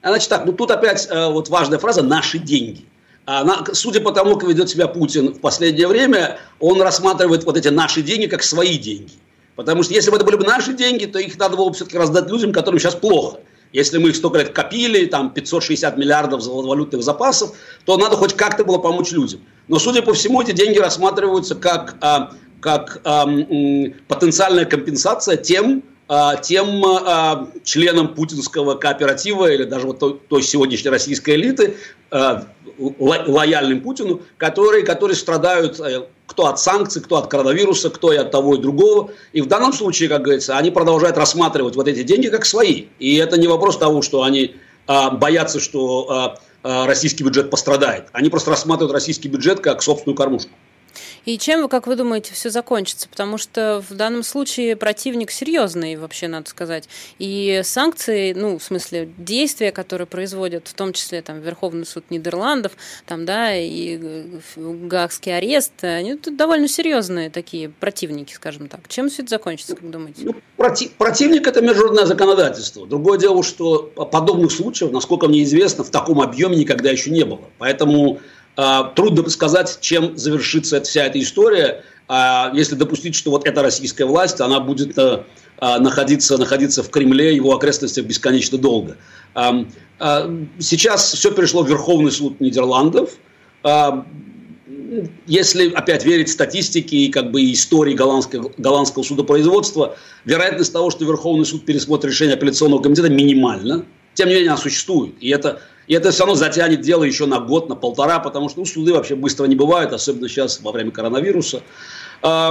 Значит 0.02 0.28
так, 0.28 0.44
ну 0.46 0.52
тут 0.52 0.70
опять 0.70 1.06
э, 1.10 1.28
вот 1.28 1.48
важная 1.48 1.78
фраза 1.78 2.02
«наши 2.02 2.38
деньги». 2.38 2.84
А, 3.24 3.46
судя 3.72 4.00
по 4.00 4.10
тому, 4.10 4.36
как 4.36 4.48
ведет 4.48 4.68
себя 4.68 4.88
Путин 4.88 5.32
в 5.34 5.40
последнее 5.40 5.86
время, 5.86 6.40
он 6.58 6.82
рассматривает 6.82 7.44
вот 7.44 7.56
эти 7.56 7.68
наши 7.68 8.02
деньги 8.02 8.26
как 8.26 8.42
свои 8.42 8.76
деньги. 8.76 9.12
Потому 9.54 9.84
что 9.84 9.94
если 9.94 10.10
бы 10.10 10.16
это 10.16 10.24
были 10.24 10.36
бы 10.36 10.44
наши 10.44 10.72
деньги, 10.72 11.06
то 11.06 11.20
их 11.20 11.38
надо 11.38 11.56
было 11.56 11.68
бы 11.68 11.74
все-таки 11.74 11.98
раздать 11.98 12.28
людям, 12.28 12.52
которым 12.52 12.80
сейчас 12.80 12.96
плохо. 12.96 13.38
Если 13.72 13.98
мы 13.98 14.10
их 14.10 14.16
столько 14.16 14.38
лет 14.38 14.50
копили, 14.50 15.06
там 15.06 15.30
560 15.32 15.96
миллиардов 15.96 16.44
валютных 16.44 17.02
запасов, 17.02 17.52
то 17.84 17.96
надо 17.96 18.16
хоть 18.16 18.34
как-то 18.34 18.64
было 18.64 18.78
помочь 18.78 19.12
людям. 19.12 19.40
Но, 19.68 19.78
судя 19.78 20.02
по 20.02 20.12
всему, 20.14 20.42
эти 20.42 20.52
деньги 20.52 20.78
рассматриваются 20.78 21.54
как, 21.54 21.96
а, 22.00 22.32
как 22.60 23.00
а, 23.04 23.24
потенциальная 24.08 24.64
компенсация 24.64 25.36
тем, 25.36 25.84
тем 26.42 26.84
а, 26.84 27.48
членам 27.64 28.14
путинского 28.14 28.74
кооператива 28.74 29.50
или 29.50 29.64
даже 29.64 29.86
вот 29.86 30.28
той, 30.28 30.42
сегодняшней 30.42 30.90
российской 30.90 31.36
элиты, 31.36 31.76
а, 32.10 32.48
лояльным 32.78 33.80
Путину, 33.80 34.20
которые, 34.36 34.84
которые 34.84 35.16
страдают 35.16 35.80
э, 35.80 36.06
кто 36.26 36.48
от 36.48 36.58
санкций, 36.58 37.00
кто 37.00 37.16
от 37.16 37.28
коронавируса, 37.28 37.88
кто 37.88 38.12
и 38.12 38.16
от 38.16 38.30
того 38.30 38.56
и 38.56 38.58
другого. 38.58 39.12
И 39.32 39.40
в 39.40 39.46
данном 39.46 39.72
случае, 39.72 40.08
как 40.08 40.22
говорится, 40.22 40.58
они 40.58 40.70
продолжают 40.70 41.16
рассматривать 41.16 41.76
вот 41.76 41.88
эти 41.88 42.02
деньги 42.02 42.28
как 42.28 42.44
свои. 42.44 42.86
И 42.98 43.16
это 43.16 43.38
не 43.38 43.46
вопрос 43.46 43.78
того, 43.78 44.02
что 44.02 44.22
они 44.22 44.56
боятся, 44.86 45.60
что 45.60 46.34
российский 46.62 47.24
бюджет 47.24 47.50
пострадает. 47.50 48.08
Они 48.12 48.30
просто 48.30 48.50
рассматривают 48.50 48.92
российский 48.92 49.28
бюджет 49.28 49.60
как 49.60 49.82
собственную 49.82 50.16
кормушку. 50.16 50.50
И 51.24 51.38
чем, 51.38 51.68
как 51.68 51.86
вы 51.86 51.96
думаете, 51.96 52.34
все 52.34 52.50
закончится? 52.50 53.08
Потому 53.08 53.38
что 53.38 53.82
в 53.88 53.94
данном 53.94 54.22
случае 54.22 54.76
противник 54.76 55.30
серьезный, 55.30 55.96
вообще, 55.96 56.28
надо 56.28 56.48
сказать. 56.50 56.88
И 57.18 57.60
санкции, 57.64 58.32
ну, 58.32 58.58
в 58.58 58.62
смысле, 58.62 59.08
действия, 59.18 59.72
которые 59.72 60.06
производят, 60.06 60.68
в 60.68 60.74
том 60.74 60.92
числе 60.92 61.22
там 61.22 61.40
Верховный 61.40 61.86
суд 61.86 62.04
Нидерландов, 62.10 62.72
там, 63.06 63.24
да, 63.24 63.54
и 63.54 63.98
э, 64.00 64.24
Гаагский 64.56 65.36
арест, 65.36 65.72
они 65.82 66.14
довольно 66.14 66.68
серьезные 66.68 67.30
такие 67.30 67.68
противники, 67.68 68.34
скажем 68.34 68.68
так. 68.68 68.88
Чем 68.88 69.08
все 69.08 69.22
это 69.22 69.30
закончится, 69.30 69.76
как 69.76 69.90
думаете? 69.90 70.22
Ну, 70.24 70.34
проти- 70.56 70.90
противник– 70.96 71.46
это 71.48 71.60
международное 71.60 72.06
законодательство. 72.06 72.86
Другое 72.86 73.18
дело, 73.18 73.42
что 73.42 73.82
подобных 74.10 74.52
случаев, 74.52 74.92
насколько 74.92 75.28
мне 75.28 75.42
известно, 75.44 75.84
в 75.84 75.90
таком 75.90 76.20
объеме 76.20 76.56
никогда 76.56 76.90
еще 76.90 77.10
не 77.10 77.24
было. 77.24 77.42
Поэтому 77.58 78.20
трудно 78.54 79.28
сказать, 79.30 79.78
чем 79.80 80.16
завершится 80.16 80.80
вся 80.82 81.06
эта 81.06 81.20
история, 81.20 81.84
а, 82.08 82.50
если 82.54 82.74
допустить, 82.74 83.14
что 83.14 83.30
вот 83.30 83.46
эта 83.46 83.62
российская 83.62 84.04
власть, 84.04 84.40
она 84.40 84.60
будет 84.60 84.98
а, 84.98 85.24
находиться, 85.78 86.36
находиться 86.36 86.82
в 86.82 86.90
Кремле, 86.90 87.34
его 87.34 87.54
окрестностях 87.54 88.04
бесконечно 88.04 88.58
долго. 88.58 88.96
Сейчас 90.58 91.12
все 91.14 91.30
перешло 91.30 91.62
в 91.62 91.68
Верховный 91.68 92.10
суд 92.10 92.40
Нидерландов. 92.40 93.10
Если 95.26 95.70
опять 95.70 96.04
верить 96.04 96.28
статистике 96.28 96.96
и 96.96 97.08
как 97.08 97.30
бы 97.30 97.50
истории 97.52 97.94
голландского, 97.94 98.52
голландского 98.58 99.04
судопроизводства, 99.04 99.96
вероятность 100.24 100.72
того, 100.72 100.90
что 100.90 101.04
Верховный 101.04 101.46
суд 101.46 101.64
пересмотрит 101.64 102.12
решение 102.12 102.34
апелляционного 102.34 102.82
комитета, 102.82 103.08
минимальна. 103.08 103.86
Тем 104.14 104.28
не 104.28 104.34
менее, 104.34 104.50
она 104.50 104.58
существует. 104.58 105.14
И 105.20 105.28
это 105.30 105.62
и 105.86 105.94
это 105.94 106.10
все 106.10 106.20
равно 106.20 106.36
затянет 106.36 106.80
дело 106.80 107.04
еще 107.04 107.26
на 107.26 107.40
год, 107.40 107.68
на 107.68 107.74
полтора, 107.74 108.18
потому 108.20 108.48
что 108.48 108.60
ну, 108.60 108.66
суды 108.66 108.92
вообще 108.92 109.14
быстро 109.14 109.46
не 109.46 109.56
бывают, 109.56 109.92
особенно 109.92 110.28
сейчас 110.28 110.60
во 110.60 110.72
время 110.72 110.90
коронавируса. 110.90 111.62
Э, 112.22 112.50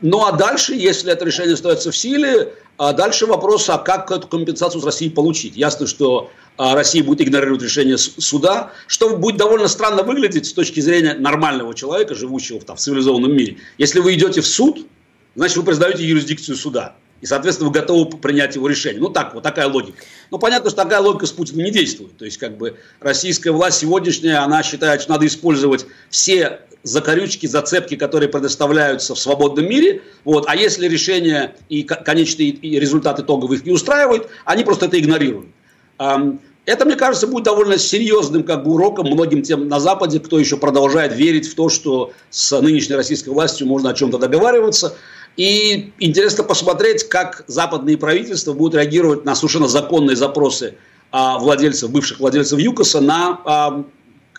ну 0.00 0.24
а 0.24 0.32
дальше, 0.32 0.74
если 0.74 1.12
это 1.12 1.24
решение 1.24 1.54
остается 1.54 1.90
в 1.90 1.96
силе, 1.96 2.52
а 2.78 2.92
дальше 2.92 3.26
вопрос, 3.26 3.68
а 3.68 3.78
как 3.78 4.10
эту 4.10 4.26
компенсацию 4.26 4.80
с 4.80 4.84
Россией 4.84 5.10
получить. 5.10 5.56
Ясно, 5.56 5.86
что 5.86 6.30
а, 6.56 6.74
Россия 6.74 7.04
будет 7.04 7.20
игнорировать 7.20 7.62
решение 7.62 7.98
суда, 7.98 8.72
что 8.88 9.16
будет 9.16 9.36
довольно 9.36 9.68
странно 9.68 10.02
выглядеть 10.02 10.46
с 10.46 10.52
точки 10.52 10.80
зрения 10.80 11.14
нормального 11.14 11.74
человека, 11.74 12.16
живущего 12.16 12.58
в, 12.58 12.64
там, 12.64 12.76
в 12.76 12.80
цивилизованном 12.80 13.32
мире. 13.32 13.58
Если 13.78 14.00
вы 14.00 14.14
идете 14.14 14.40
в 14.40 14.46
суд, 14.46 14.86
значит, 15.36 15.56
вы 15.56 15.62
признаете 15.62 16.04
юрисдикцию 16.04 16.56
суда 16.56 16.96
и, 17.24 17.26
соответственно, 17.26 17.70
вы 17.70 17.74
готовы 17.74 18.18
принять 18.18 18.54
его 18.54 18.68
решение. 18.68 19.00
Ну, 19.00 19.08
так, 19.08 19.32
вот 19.32 19.42
такая 19.42 19.66
логика. 19.66 19.96
Но 20.30 20.38
понятно, 20.38 20.68
что 20.68 20.82
такая 20.82 21.00
логика 21.00 21.24
с 21.24 21.32
Путиным 21.32 21.64
не 21.64 21.70
действует. 21.70 22.18
То 22.18 22.26
есть, 22.26 22.36
как 22.36 22.58
бы, 22.58 22.76
российская 23.00 23.50
власть 23.50 23.78
сегодняшняя, 23.78 24.44
она 24.44 24.62
считает, 24.62 25.00
что 25.00 25.12
надо 25.12 25.26
использовать 25.26 25.86
все 26.10 26.60
закорючки, 26.82 27.46
зацепки, 27.46 27.96
которые 27.96 28.28
предоставляются 28.28 29.14
в 29.14 29.18
свободном 29.18 29.66
мире. 29.66 30.02
Вот. 30.24 30.44
А 30.48 30.54
если 30.54 30.86
решение 30.86 31.54
и 31.70 31.82
конечный 31.82 32.58
результат 32.60 33.18
итоговых 33.20 33.60
их 33.60 33.64
не 33.64 33.72
устраивают, 33.72 34.28
они 34.44 34.62
просто 34.62 34.84
это 34.84 35.00
игнорируют. 35.00 35.48
Это, 36.66 36.84
мне 36.84 36.96
кажется, 36.96 37.26
будет 37.26 37.44
довольно 37.44 37.78
серьезным 37.78 38.42
как 38.42 38.64
бы, 38.64 38.72
уроком 38.72 39.06
многим 39.06 39.40
тем 39.40 39.66
на 39.68 39.80
Западе, 39.80 40.20
кто 40.20 40.38
еще 40.38 40.58
продолжает 40.58 41.14
верить 41.14 41.48
в 41.48 41.54
то, 41.54 41.70
что 41.70 42.12
с 42.28 42.60
нынешней 42.60 42.96
российской 42.96 43.30
властью 43.30 43.66
можно 43.66 43.88
о 43.88 43.94
чем-то 43.94 44.18
договариваться. 44.18 44.94
И 45.36 45.92
интересно 45.98 46.44
посмотреть, 46.44 47.08
как 47.08 47.44
западные 47.48 47.98
правительства 47.98 48.52
будут 48.52 48.74
реагировать 48.74 49.24
на 49.24 49.34
совершенно 49.34 49.66
законные 49.66 50.16
запросы 50.16 50.76
а, 51.10 51.38
владельцев, 51.38 51.90
бывших 51.90 52.20
владельцев 52.20 52.58
ЮКОСа 52.58 53.00
на 53.00 53.40
а, 53.44 53.84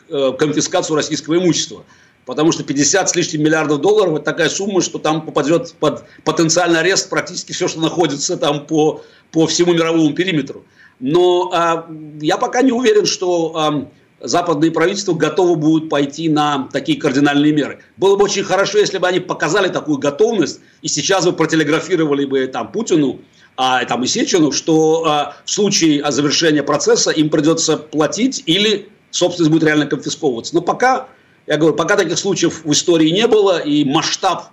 э, 0.10 0.32
конфискацию 0.40 0.96
российского 0.96 1.38
имущества. 1.38 1.84
Потому 2.26 2.52
что 2.52 2.64
50 2.64 3.10
с 3.10 3.16
лишним 3.16 3.44
миллиардов 3.44 3.82
долларов– 3.82 4.14
это 4.16 4.26
такая 4.26 4.50
сумма, 4.50 4.82
что 4.82 4.98
там 4.98 5.22
попадет 5.26 5.74
под 5.80 6.06
потенциальный 6.24 6.80
арест 6.80 7.10
практически 7.10 7.52
все, 7.52 7.68
что 7.68 7.82
находится 7.82 8.36
там 8.38 8.66
по, 8.66 9.04
по 9.32 9.46
всему 9.48 9.74
мировому 9.74 10.14
периметру. 10.14 10.66
Но 11.00 11.52
а, 11.54 11.88
я 12.22 12.38
пока 12.38 12.62
не 12.62 12.72
уверен, 12.72 13.06
что 13.06 13.54
а, 13.56 13.88
западные 14.22 14.72
правительства 14.72 15.14
готовы 15.14 15.56
будут 15.56 15.90
пойти 15.90 16.30
на 16.30 16.70
такие 16.72 17.00
кардинальные 17.00 17.54
меры. 17.54 17.80
Было 17.98 18.16
бы 18.16 18.26
очень 18.26 18.44
хорошо, 18.44 18.78
если 18.78 18.98
бы 18.98 19.08
они 19.08 19.20
показали 19.20 19.68
такую 19.68 19.98
готовность, 19.98 20.62
и 20.82 20.88
сейчас 20.88 21.26
бы 21.26 21.34
протелеграфировали 21.34 22.26
бы 22.26 22.48
там 22.48 22.72
Путину, 22.72 23.20
а, 23.58 23.86
там, 23.86 24.04
и 24.04 24.08
Сечину, 24.08 24.52
что 24.52 25.06
а, 25.06 25.36
в 25.46 25.52
случае 25.52 26.04
завершения 26.12 26.64
процесса 26.64 27.12
им 27.12 27.30
придется 27.30 27.78
платить 27.78 28.44
или 28.46 28.90
собственность 29.12 29.52
будет 29.52 29.64
реально 29.64 29.86
конфисковываться. 29.86 30.54
Но 30.56 30.62
пока, 30.62 31.08
я 31.48 31.58
говорю, 31.58 31.76
пока 31.76 31.96
таких 31.96 32.18
случаев 32.18 32.66
в 32.66 32.72
истории 32.72 33.10
не 33.10 33.28
было, 33.28 33.60
и 33.60 33.86
масштаб 33.86 34.52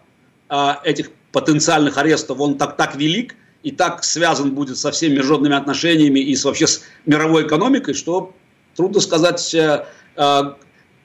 а, 0.48 0.80
этих 0.84 1.10
потенциальных 1.32 1.98
арестов, 1.98 2.38
он 2.40 2.58
так, 2.58 2.76
так 2.76 2.94
велик, 2.94 3.34
и 3.62 3.70
так 3.70 4.04
связан 4.04 4.52
будет 4.52 4.76
со 4.76 4.90
всеми 4.90 5.14
международными 5.14 5.56
отношениями 5.56 6.20
и 6.20 6.34
с, 6.34 6.44
вообще 6.44 6.66
с 6.66 6.82
мировой 7.06 7.46
экономикой, 7.46 7.94
что 7.94 8.34
трудно 8.76 9.00
сказать, 9.00 9.54
э, 9.54 9.84
э, 10.16 10.42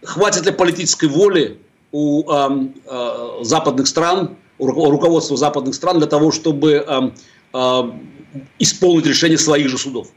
хватит 0.03 0.45
ли 0.45 0.51
политической 0.51 1.09
воли 1.09 1.59
у 1.91 2.23
э, 2.29 3.43
западных 3.43 3.87
стран, 3.87 4.37
у 4.59 4.89
руководства 4.89 5.37
западных 5.37 5.75
стран 5.75 5.99
для 5.99 6.07
того, 6.07 6.31
чтобы 6.31 7.13
исполнить 8.57 9.05
решение 9.05 9.37
своих 9.37 9.69
же 9.69 9.77
судов. 9.77 10.07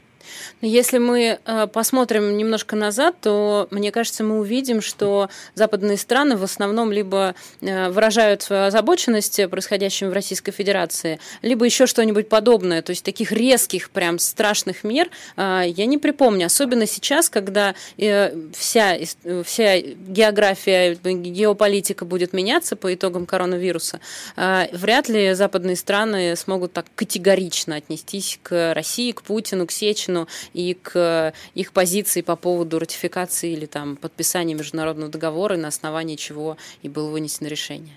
Если 0.61 0.99
мы 0.99 1.39
э, 1.43 1.67
посмотрим 1.67 2.37
немножко 2.37 2.75
назад, 2.75 3.15
то, 3.19 3.67
мне 3.71 3.91
кажется, 3.91 4.23
мы 4.23 4.39
увидим, 4.39 4.81
что 4.81 5.29
западные 5.55 5.97
страны 5.97 6.37
в 6.37 6.43
основном 6.43 6.91
либо 6.91 7.33
э, 7.61 7.89
выражают 7.89 8.43
свою 8.43 8.63
озабоченность 8.65 9.49
происходящим 9.49 10.09
в 10.09 10.13
Российской 10.13 10.51
Федерации, 10.51 11.19
либо 11.41 11.65
еще 11.65 11.87
что-нибудь 11.87 12.29
подобное. 12.29 12.83
То 12.83 12.91
есть 12.91 13.03
таких 13.03 13.31
резких, 13.31 13.89
прям 13.89 14.19
страшных 14.19 14.83
мер 14.83 15.09
э, 15.35 15.63
я 15.65 15.85
не 15.87 15.97
припомню. 15.97 16.45
Особенно 16.45 16.85
сейчас, 16.85 17.29
когда 17.29 17.73
вся, 17.97 18.97
вся 19.43 19.79
география, 19.79 20.95
геополитика 20.95 22.05
будет 22.05 22.33
меняться 22.33 22.75
по 22.75 22.93
итогам 22.93 23.25
коронавируса, 23.25 23.99
вряд 24.35 25.09
ли 25.09 25.33
западные 25.33 25.75
страны 25.75 26.35
смогут 26.35 26.73
так 26.73 26.85
категорично 26.95 27.75
отнестись 27.75 28.39
к 28.43 28.73
России, 28.73 29.11
к 29.11 29.23
Путину, 29.23 29.67
к 29.67 29.71
Сечину 29.71 30.27
и 30.53 30.73
к 30.73 31.33
их 31.55 31.71
позиции 31.71 32.21
по 32.21 32.35
поводу 32.35 32.79
ратификации 32.79 33.53
или 33.53 33.65
там, 33.65 33.95
подписания 33.95 34.53
международного 34.53 35.11
договора, 35.11 35.57
на 35.57 35.67
основании 35.67 36.15
чего 36.15 36.57
и 36.81 36.89
было 36.89 37.09
вынесено 37.09 37.47
решение. 37.47 37.93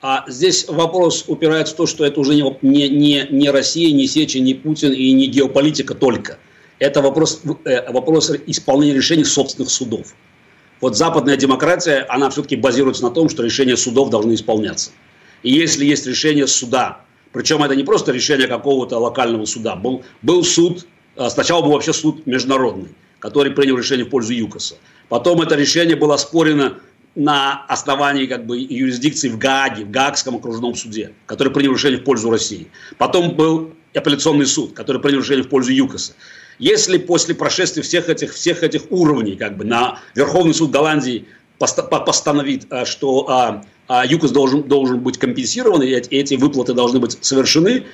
А 0.00 0.24
здесь 0.26 0.66
вопрос 0.68 1.24
упирается 1.28 1.74
в 1.74 1.76
то, 1.76 1.86
что 1.86 2.04
это 2.04 2.18
уже 2.18 2.34
не, 2.34 2.42
не, 2.62 3.26
не 3.30 3.50
Россия, 3.50 3.92
не 3.92 4.08
Сечи, 4.08 4.38
не 4.38 4.54
Путин 4.54 4.92
и 4.92 5.12
не 5.12 5.28
геополитика 5.28 5.94
только. 5.94 6.38
Это 6.80 7.00
вопрос, 7.00 7.42
э, 7.64 7.92
вопрос 7.92 8.32
исполнения 8.48 8.94
решений 8.94 9.22
собственных 9.22 9.70
судов. 9.70 10.14
Вот 10.80 10.96
западная 10.96 11.36
демократия, 11.36 12.04
она 12.08 12.28
все-таки 12.30 12.56
базируется 12.56 13.04
на 13.04 13.10
том, 13.10 13.28
что 13.28 13.44
решения 13.44 13.76
судов 13.76 14.10
должны 14.10 14.34
исполняться. 14.34 14.90
И 15.44 15.52
если 15.52 15.84
есть 15.84 16.04
решение 16.06 16.48
суда, 16.48 17.02
причем 17.32 17.62
это 17.62 17.76
не 17.76 17.84
просто 17.84 18.10
решение 18.10 18.48
какого-то 18.48 18.98
локального 18.98 19.44
суда, 19.44 19.76
был, 19.76 20.02
был 20.22 20.42
суд 20.42 20.84
сначала 21.28 21.62
был 21.62 21.72
вообще 21.72 21.92
суд 21.92 22.26
международный, 22.26 22.90
который 23.18 23.52
принял 23.52 23.76
решение 23.76 24.04
в 24.04 24.10
пользу 24.10 24.32
ЮКОСа. 24.32 24.76
Потом 25.08 25.42
это 25.42 25.54
решение 25.54 25.96
было 25.96 26.14
оспорено 26.14 26.78
на 27.14 27.64
основании 27.68 28.26
как 28.26 28.46
бы, 28.46 28.58
юрисдикции 28.58 29.28
в 29.28 29.38
Гааге, 29.38 29.84
в 29.84 29.90
Гаагском 29.90 30.36
окружном 30.36 30.74
суде, 30.74 31.12
который 31.26 31.52
принял 31.52 31.74
решение 31.74 32.00
в 32.00 32.04
пользу 32.04 32.30
России. 32.30 32.68
Потом 32.98 33.36
был 33.36 33.72
апелляционный 33.94 34.46
суд, 34.46 34.72
который 34.72 35.00
принял 35.00 35.20
решение 35.20 35.44
в 35.44 35.48
пользу 35.48 35.72
ЮКОСа. 35.72 36.14
Если 36.58 36.98
после 36.98 37.34
прошествия 37.34 37.82
всех 37.82 38.08
этих, 38.08 38.32
всех 38.32 38.62
этих 38.62 38.90
уровней 38.90 39.36
как 39.36 39.56
бы, 39.56 39.64
на 39.64 40.00
Верховный 40.14 40.54
суд 40.54 40.70
Голландии 40.70 41.26
постановит, 41.58 42.66
а, 42.70 42.84
что 42.86 43.28
а, 43.28 43.64
а, 43.88 44.06
ЮКОС 44.06 44.30
должен, 44.30 44.62
должен 44.62 45.00
быть 45.00 45.18
компенсирован, 45.18 45.82
и 45.82 45.88
эти 45.88 46.34
выплаты 46.34 46.72
должны 46.72 46.98
быть 46.98 47.18
совершены, 47.20 47.84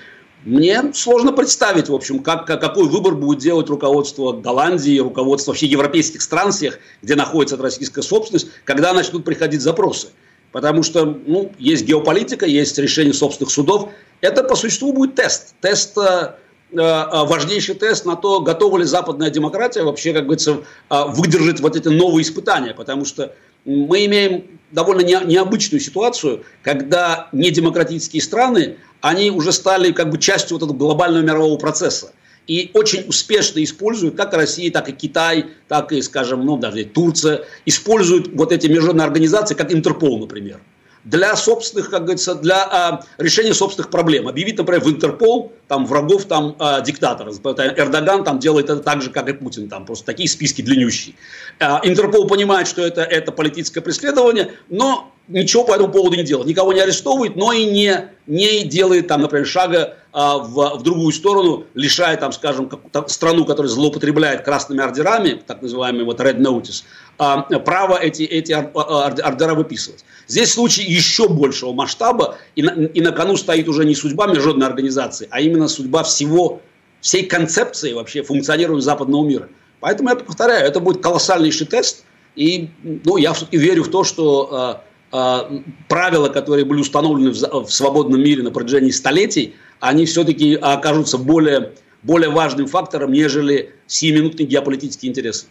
мне 0.44 0.92
сложно 0.94 1.32
представить, 1.32 1.88
в 1.88 1.94
общем, 1.94 2.20
как, 2.20 2.46
какой 2.46 2.88
выбор 2.88 3.14
будет 3.14 3.40
делать 3.40 3.68
руководство 3.68 4.32
Голландии, 4.32 4.98
руководство 4.98 5.50
вообще 5.50 5.66
европейских 5.66 6.22
стран 6.22 6.52
всех, 6.52 6.78
где 7.02 7.16
находится 7.16 7.56
российская 7.56 8.02
собственность, 8.02 8.48
когда 8.64 8.92
начнут 8.92 9.24
приходить 9.24 9.60
запросы. 9.60 10.08
Потому 10.52 10.82
что 10.82 11.04
ну, 11.04 11.52
есть 11.58 11.84
геополитика, 11.84 12.46
есть 12.46 12.78
решение 12.78 13.12
собственных 13.12 13.50
судов. 13.50 13.90
Это 14.20 14.42
по 14.44 14.54
существу 14.54 14.92
будет 14.92 15.16
тест. 15.16 15.54
Тест 15.60 15.98
э, 15.98 16.34
э, 16.72 16.76
важнейший 16.76 17.74
тест 17.74 18.06
на 18.06 18.16
то, 18.16 18.40
готова 18.40 18.78
ли 18.78 18.84
западная 18.84 19.30
демократия 19.30 19.82
вообще, 19.82 20.14
как 20.14 20.24
говорится, 20.24 20.60
э, 20.88 21.04
выдержать 21.08 21.60
вот 21.60 21.76
эти 21.76 21.88
новые 21.88 22.22
испытания. 22.22 22.72
Потому 22.72 23.04
что 23.04 23.34
мы 23.64 24.06
имеем 24.06 24.58
довольно 24.70 25.00
необычную 25.00 25.80
ситуацию, 25.80 26.44
когда 26.62 27.28
недемократические 27.32 28.22
страны, 28.22 28.76
они 29.00 29.30
уже 29.30 29.52
стали 29.52 29.92
как 29.92 30.10
бы 30.10 30.18
частью 30.18 30.58
вот 30.58 30.64
этого 30.64 30.76
глобального 30.76 31.22
мирового 31.22 31.58
процесса. 31.58 32.12
И 32.46 32.70
очень 32.72 33.06
успешно 33.06 33.62
используют, 33.62 34.16
как 34.16 34.32
Россия, 34.32 34.70
так 34.70 34.88
и 34.88 34.92
Китай, 34.92 35.46
так 35.68 35.92
и, 35.92 36.00
скажем, 36.00 36.46
ну, 36.46 36.56
даже 36.56 36.84
Турция, 36.84 37.44
используют 37.66 38.30
вот 38.34 38.52
эти 38.52 38.66
международные 38.66 39.04
организации, 39.04 39.54
как 39.54 39.72
Интерпол, 39.72 40.18
например 40.18 40.60
для 41.08 41.36
собственных, 41.36 41.90
как 41.90 42.02
говорится, 42.02 42.34
для 42.34 42.64
а, 42.64 43.00
решения 43.16 43.54
собственных 43.54 43.90
проблем. 43.90 44.28
Объявить, 44.28 44.58
например, 44.58 44.82
в 44.82 44.90
Интерпол 44.90 45.52
там 45.66 45.86
врагов 45.86 46.26
там 46.26 46.54
а, 46.58 46.80
диктатора. 46.80 47.32
Эрдоган 47.32 48.24
там 48.24 48.38
делает 48.38 48.68
это 48.68 48.80
так 48.80 49.00
же, 49.00 49.10
как 49.10 49.28
и 49.28 49.32
Путин, 49.32 49.68
там 49.68 49.86
просто 49.86 50.04
такие 50.04 50.28
списки 50.28 50.60
длиннющие. 50.60 51.14
А, 51.60 51.80
Интерпол 51.82 52.26
понимает, 52.26 52.68
что 52.68 52.82
это, 52.82 53.02
это 53.02 53.32
политическое 53.32 53.80
преследование, 53.80 54.52
но 54.68 55.12
ничего 55.28 55.64
по 55.64 55.72
этому 55.72 55.92
поводу 55.92 56.16
не 56.16 56.24
делает. 56.24 56.48
Никого 56.48 56.72
не 56.72 56.80
арестовывает, 56.80 57.36
но 57.36 57.52
и 57.52 57.64
не, 57.64 58.08
не 58.26 58.64
делает 58.64 59.08
там, 59.08 59.22
например, 59.22 59.46
шага 59.46 59.96
а, 60.12 60.38
в, 60.38 60.78
в 60.78 60.82
другую 60.82 61.12
сторону, 61.12 61.66
лишая, 61.74 62.16
там, 62.16 62.32
скажем, 62.32 62.68
как, 62.68 62.80
там, 62.90 63.08
страну, 63.08 63.44
которая 63.44 63.70
злоупотребляет 63.70 64.42
красными 64.42 64.80
ордерами, 64.80 65.40
так 65.46 65.62
называемый 65.62 66.04
вот 66.04 66.20
red 66.20 66.38
notice, 66.38 66.84
а, 67.18 67.42
право 67.42 67.96
эти, 67.96 68.22
эти 68.22 68.52
ордера 68.52 69.54
выписывать. 69.54 70.04
Здесь 70.26 70.52
случай 70.52 70.82
еще 70.82 71.28
большего 71.28 71.72
масштаба, 71.72 72.36
и 72.56 72.62
на, 72.62 72.70
и 72.70 73.00
на 73.00 73.12
кону 73.12 73.36
стоит 73.36 73.68
уже 73.68 73.84
не 73.84 73.94
судьба 73.94 74.26
международной 74.26 74.66
организации, 74.66 75.28
а 75.30 75.40
именно 75.40 75.68
судьба 75.68 76.02
всего, 76.04 76.62
всей 77.00 77.26
концепции 77.26 77.92
вообще 77.92 78.22
функционирования 78.22 78.82
западного 78.82 79.24
мира. 79.24 79.48
Поэтому 79.80 80.08
я 80.08 80.16
повторяю, 80.16 80.66
это 80.66 80.80
будет 80.80 81.02
колоссальнейший 81.02 81.66
тест, 81.66 82.04
и 82.34 82.70
ну, 82.82 83.16
я 83.16 83.32
все-таки 83.32 83.58
верю 83.58 83.84
в 83.84 83.90
то, 83.90 84.04
что 84.04 84.80
э, 84.84 84.87
правила, 85.10 86.28
которые 86.28 86.64
были 86.64 86.80
установлены 86.80 87.30
в, 87.32 87.64
в 87.64 87.70
свободном 87.72 88.22
мире 88.22 88.42
на 88.42 88.50
протяжении 88.50 88.90
столетий, 88.90 89.54
они 89.80 90.06
все-таки 90.06 90.54
окажутся 90.54 91.18
более, 91.18 91.72
более 92.02 92.30
важным 92.30 92.66
фактором, 92.66 93.12
нежели 93.12 93.74
сиюминутные 93.86 94.46
геополитические 94.46 95.10
интересы. 95.10 95.46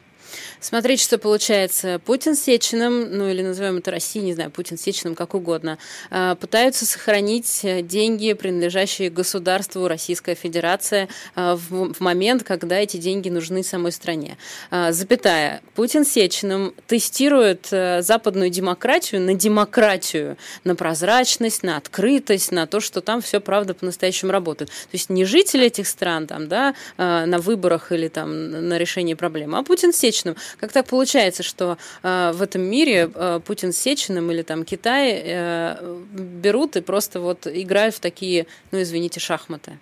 Смотрите, 0.60 1.04
что 1.04 1.18
получается. 1.18 2.00
Путин 2.06 2.36
с 2.36 2.42
Сечиным, 2.42 3.12
ну 3.18 3.30
или 3.30 3.42
назовем 3.42 3.78
это 3.78 3.92
Россией, 3.92 4.26
не 4.26 4.34
знаю, 4.34 4.52
Путин 4.52 4.78
с 4.78 4.82
Сечиным, 4.82 5.16
как 5.16 5.34
угодно, 5.34 5.78
а, 6.10 6.36
пытаются 6.36 6.86
сохранить 6.86 7.62
деньги, 7.84 8.34
принадлежащие 8.34 9.10
государству 9.10 9.88
Российская 9.88 10.36
Федерация, 10.36 11.08
а, 11.36 11.56
в 11.56 12.00
момент, 12.00 12.44
когда 12.44 12.78
эти 12.78 12.98
деньги 12.98 13.30
нужны 13.30 13.64
самой 13.64 13.92
стране. 13.92 14.38
А, 14.72 14.92
запятая. 14.92 15.62
Путин 15.76 16.06
с 16.06 16.10
Сечиным 16.10 16.74
тестирует 16.88 17.68
западную 17.70 18.50
демократию 18.50 19.22
на 19.22 19.34
демократию, 19.34 20.38
на 20.64 20.76
прозрачность, 20.76 21.64
на 21.64 21.78
открытость, 21.78 22.52
на 22.52 22.66
то, 22.68 22.80
что 22.80 23.02
там 23.02 23.22
все 23.22 23.40
правда 23.40 23.74
по-настоящему 23.74 24.32
работает. 24.32 24.70
То 24.70 24.94
есть 24.94 25.10
не 25.10 25.26
жители 25.26 25.68
этих 25.68 25.88
стран 25.88 26.28
там, 26.28 26.48
да, 26.48 26.74
на 26.98 27.38
выборах 27.40 27.92
или 27.92 28.08
там 28.08 28.68
на 28.68 28.78
решении 28.78 29.14
проблемы, 29.14 29.58
а 29.58 29.64
Путин 29.64 29.94
с 29.94 29.98
Сечиным. 29.98 30.27
Как 30.60 30.72
так 30.72 30.86
получается, 30.88 31.44
что 31.44 31.78
э, 32.04 32.32
в 32.34 32.42
этом 32.42 32.62
мире 32.62 33.10
э, 33.14 33.40
Путин 33.46 33.72
с 33.72 33.78
Сечиным 33.78 34.32
или 34.32 34.42
там 34.42 34.64
Китай 34.64 35.22
э, 35.24 36.04
берут 36.12 36.76
и 36.76 36.82
просто 36.82 37.20
вот 37.20 37.48
играют 37.48 37.96
в 37.96 38.00
такие, 38.00 38.48
ну 38.72 38.82
извините, 38.82 39.20
шахматы? 39.20 39.78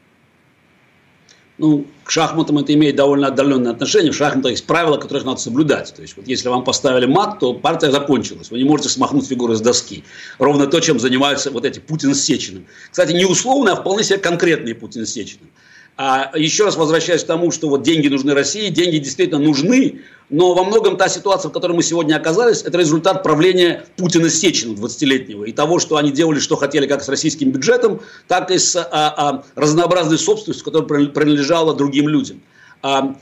ну, 1.58 1.88
к 2.04 2.12
шахматам 2.12 2.58
это 2.58 2.74
имеет 2.74 2.96
довольно 2.96 3.28
отдаленное 3.28 3.72
отношение. 3.72 4.12
В 4.12 4.16
шахматах 4.16 4.52
есть 4.52 4.66
правила, 4.66 4.98
которых 4.98 5.24
надо 5.24 5.40
соблюдать. 5.40 5.94
То 5.94 6.02
есть, 6.02 6.18
вот 6.18 6.28
если 6.28 6.50
вам 6.50 6.64
поставили 6.64 7.06
мат, 7.06 7.40
то 7.40 7.54
партия 7.54 7.92
закончилась. 7.92 8.52
Вы 8.52 8.58
не 8.58 8.66
можете 8.66 8.90
смахнуть 8.90 9.28
фигуры 9.28 9.56
с 9.56 9.62
доски. 9.62 10.04
Ровно 10.38 10.68
то, 10.68 10.80
чем 10.82 11.00
занимаются 11.00 11.52
вот 11.52 11.66
эти 11.66 11.80
Путин 11.80 12.14
с 12.14 12.22
Сечиным. 12.22 12.66
Кстати, 12.92 13.14
не 13.14 13.26
условно, 13.26 13.72
а 13.72 13.76
вполне 13.78 14.04
себе 14.04 14.18
конкретный 14.18 14.76
Путин 14.76 15.06
с 15.06 15.12
Сечиным. 15.12 15.50
А 15.98 16.32
еще 16.36 16.66
раз 16.66 16.76
возвращаясь 16.76 17.24
к 17.24 17.28
тому, 17.28 17.52
что 17.52 17.70
вот 17.70 17.84
деньги 17.84 18.10
нужны 18.10 18.34
России, 18.34 18.68
деньги 18.68 18.98
действительно 18.98 19.40
нужны, 19.40 20.02
но 20.30 20.54
во 20.54 20.66
многом 20.66 20.98
та 20.98 21.08
ситуация, 21.08 21.50
в 21.50 21.54
которой 21.54 21.72
мы 21.72 21.84
сегодня 21.84 22.16
оказались, 22.16 22.64
это 22.64 22.78
результат 22.78 23.24
правления 23.24 23.86
Путина 23.96 24.30
с 24.30 24.36
Сечиным 24.36 24.76
20-летнего 24.76 25.46
и 25.46 25.54
того, 25.54 25.80
что 25.80 25.96
они 25.96 26.12
делали, 26.12 26.40
что 26.40 26.58
хотели, 26.58 26.86
как 26.86 27.02
с 27.02 27.08
российским 27.08 27.52
бюджетом, 27.52 28.02
так 28.28 28.52
и 28.52 28.58
с 28.58 28.76
а, 28.76 28.88
а, 28.92 29.44
разнообразной 29.56 30.18
собственностью, 30.18 30.66
которая 30.66 31.08
принадлежала 31.08 31.74
другим 31.74 32.10
людям. 32.10 32.42
А, 32.82 33.16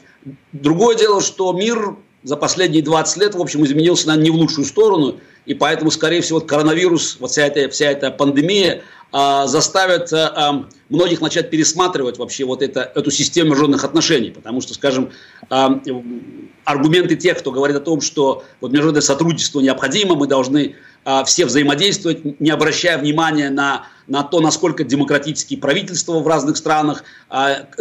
другое 0.51 0.95
дело, 0.95 1.21
что 1.21 1.53
мир 1.53 1.95
за 2.23 2.37
последние 2.37 2.81
20 2.81 3.17
лет, 3.17 3.35
в 3.35 3.41
общем, 3.41 3.63
изменился, 3.65 4.07
наверное, 4.07 4.31
не 4.31 4.31
в 4.31 4.35
лучшую 4.35 4.65
сторону, 4.65 5.17
и 5.45 5.53
поэтому, 5.53 5.91
скорее 5.91 6.21
всего, 6.21 6.39
коронавирус, 6.39 7.17
вот 7.19 7.31
вся 7.31 7.45
эта, 7.45 7.69
вся 7.69 7.91
эта 7.91 8.09
пандемия, 8.09 8.81
заставят 9.13 10.11
а, 10.11 10.33
а, 10.35 10.65
многих 10.89 11.21
начать 11.21 11.51
пересматривать 11.51 12.17
вообще 12.17 12.45
вот 12.45 12.63
это, 12.63 12.91
эту 12.95 13.11
систему 13.11 13.51
международных 13.51 13.83
отношений. 13.83 14.31
Потому 14.31 14.59
что, 14.59 14.73
скажем, 14.73 15.11
аргументы 16.65 17.15
тех, 17.15 17.37
кто 17.37 17.51
говорит 17.51 17.77
о 17.77 17.79
том, 17.79 18.01
что 18.01 18.43
вот 18.59 18.71
международное 18.71 19.01
сотрудничество 19.01 19.59
необходимо, 19.59 20.15
мы 20.15 20.25
должны 20.25 20.75
все 21.25 21.45
взаимодействовать, 21.45 22.39
не 22.39 22.49
обращая 22.49 22.97
внимания 22.97 23.49
на, 23.49 23.87
на 24.07 24.23
то, 24.23 24.39
насколько 24.39 24.83
демократические 24.83 25.59
правительства 25.59 26.19
в 26.19 26.27
разных 26.27 26.57
странах, 26.57 27.03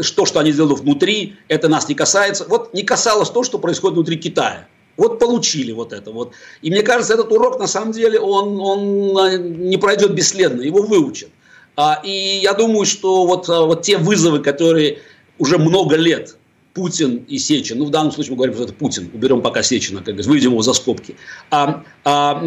что, 0.00 0.26
что 0.26 0.40
они 0.40 0.52
делают 0.52 0.80
внутри, 0.80 1.36
это 1.48 1.68
нас 1.68 1.88
не 1.88 1.94
касается. 1.94 2.44
Вот 2.48 2.74
не 2.74 2.82
касалось 2.82 3.30
то, 3.30 3.42
что 3.42 3.58
происходит 3.58 3.94
внутри 3.94 4.16
Китая. 4.16 4.66
Вот 4.96 5.18
получили 5.18 5.72
вот 5.72 5.92
это 5.92 6.10
вот. 6.10 6.32
И 6.60 6.70
мне 6.70 6.82
кажется, 6.82 7.14
этот 7.14 7.32
урок 7.32 7.58
на 7.58 7.66
самом 7.66 7.92
деле, 7.92 8.20
он, 8.20 8.60
он 8.60 9.18
а, 9.18 9.36
не 9.36 9.76
пройдет 9.76 10.14
бесследно, 10.14 10.62
его 10.62 10.82
выучат. 10.82 11.30
А, 11.76 12.00
и 12.04 12.40
я 12.42 12.52
думаю, 12.52 12.84
что 12.84 13.26
вот, 13.26 13.48
а, 13.48 13.62
вот 13.62 13.82
те 13.82 13.96
вызовы, 13.96 14.40
которые 14.40 14.98
уже 15.38 15.58
много 15.58 15.96
лет 15.96 16.36
Путин 16.74 17.24
и 17.28 17.38
Сечин, 17.38 17.78
ну 17.78 17.84
в 17.84 17.90
данном 17.90 18.12
случае 18.12 18.32
мы 18.32 18.36
говорим, 18.36 18.54
что 18.54 18.64
это 18.64 18.72
Путин, 18.72 19.10
уберем 19.12 19.42
пока 19.42 19.62
Сечина, 19.62 19.98
как 19.98 20.06
говорится, 20.06 20.30
выведем 20.30 20.52
его 20.52 20.62
за 20.62 20.72
скобки. 20.72 21.16
А, 21.50 21.84
а, 22.04 22.42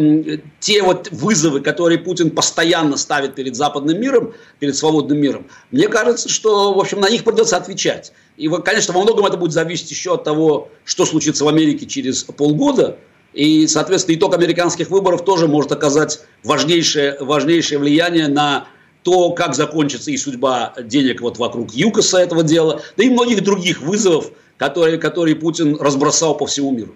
те 0.58 0.82
вот 0.82 1.08
вызовы, 1.12 1.60
которые 1.60 1.98
Путин 1.98 2.30
постоянно 2.30 2.96
ставит 2.96 3.34
перед 3.34 3.54
западным 3.54 4.00
миром, 4.00 4.34
перед 4.58 4.74
свободным 4.76 5.18
миром, 5.18 5.46
мне 5.70 5.88
кажется, 5.88 6.28
что, 6.28 6.74
в 6.74 6.80
общем, 6.80 7.00
на 7.00 7.08
них 7.08 7.22
придется 7.22 7.56
отвечать. 7.56 8.12
И, 8.36 8.48
конечно, 8.48 8.92
во 8.94 9.02
многом 9.02 9.26
это 9.26 9.36
будет 9.36 9.52
зависеть 9.52 9.90
еще 9.90 10.14
от 10.14 10.24
того, 10.24 10.70
что 10.84 11.06
случится 11.06 11.44
в 11.44 11.48
Америке 11.48 11.86
через 11.86 12.24
полгода, 12.24 12.98
и, 13.32 13.66
соответственно, 13.66 14.16
итог 14.16 14.34
американских 14.34 14.88
выборов 14.90 15.24
тоже 15.24 15.46
может 15.46 15.70
оказать 15.70 16.20
важнейшее, 16.42 17.18
важнейшее 17.20 17.78
влияние 17.78 18.28
на 18.28 18.66
то, 19.06 19.30
как 19.30 19.54
закончится 19.54 20.10
и 20.10 20.16
судьба 20.16 20.74
денег 20.82 21.20
вот 21.20 21.38
вокруг 21.38 21.72
ЮКОСа 21.72 22.18
этого 22.18 22.42
дела, 22.42 22.82
да 22.96 23.04
и 23.04 23.08
многих 23.08 23.44
других 23.44 23.80
вызовов, 23.80 24.32
которые, 24.56 24.98
которые 24.98 25.36
Путин 25.36 25.76
разбросал 25.76 26.36
по 26.36 26.44
всему 26.46 26.72
миру. 26.72 26.92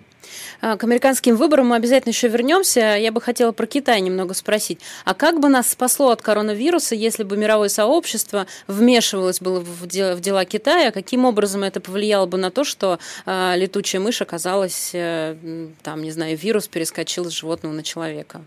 А, 0.60 0.76
к 0.76 0.82
американским 0.82 1.36
выборам 1.36 1.68
мы 1.68 1.76
обязательно 1.76 2.10
еще 2.10 2.26
вернемся. 2.26 2.96
Я 2.96 3.12
бы 3.12 3.20
хотела 3.20 3.52
про 3.52 3.64
Китай 3.66 4.00
немного 4.00 4.34
спросить. 4.34 4.80
А 5.04 5.14
как 5.14 5.38
бы 5.38 5.48
нас 5.48 5.68
спасло 5.68 6.10
от 6.10 6.20
коронавируса, 6.20 6.96
если 6.96 7.22
бы 7.22 7.36
мировое 7.36 7.68
сообщество 7.68 8.48
вмешивалось 8.66 9.38
было 9.38 9.60
в 9.60 9.86
дела 9.86 10.44
Китая? 10.44 10.90
Каким 10.90 11.24
образом 11.24 11.62
это 11.62 11.80
повлияло 11.80 12.26
бы 12.26 12.38
на 12.38 12.50
то, 12.50 12.64
что 12.64 12.98
э, 13.24 13.52
летучая 13.54 14.02
мышь 14.02 14.20
оказалась, 14.20 14.90
э, 14.94 15.36
там, 15.84 16.02
не 16.02 16.10
знаю, 16.10 16.36
вирус 16.36 16.66
перескочил 16.66 17.26
с 17.26 17.30
животного 17.30 17.72
на 17.72 17.84
человека? 17.84 18.40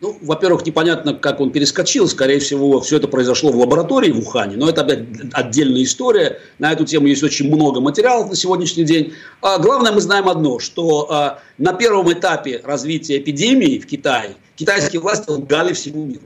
Ну, 0.00 0.16
во-первых, 0.22 0.64
непонятно, 0.64 1.12
как 1.12 1.40
он 1.40 1.50
перескочил. 1.50 2.08
Скорее 2.08 2.38
всего, 2.38 2.80
все 2.80 2.96
это 2.96 3.06
произошло 3.06 3.52
в 3.52 3.56
лаборатории 3.56 4.10
в 4.10 4.18
Ухане, 4.18 4.56
но 4.56 4.68
это 4.68 4.80
опять 4.80 5.00
отдельная 5.32 5.82
история. 5.82 6.40
На 6.58 6.72
эту 6.72 6.86
тему 6.86 7.06
есть 7.06 7.22
очень 7.22 7.54
много 7.54 7.80
материалов 7.80 8.30
на 8.30 8.34
сегодняшний 8.34 8.84
день. 8.84 9.12
А 9.42 9.58
главное, 9.58 9.92
мы 9.92 10.00
знаем 10.00 10.26
одно, 10.28 10.58
что 10.58 11.06
а, 11.10 11.40
на 11.58 11.74
первом 11.74 12.10
этапе 12.10 12.62
развития 12.64 13.18
эпидемии 13.18 13.78
в 13.78 13.86
Китае 13.86 14.36
китайские 14.56 15.02
власти 15.02 15.28
лгали 15.28 15.74
всему 15.74 16.06
миру. 16.06 16.22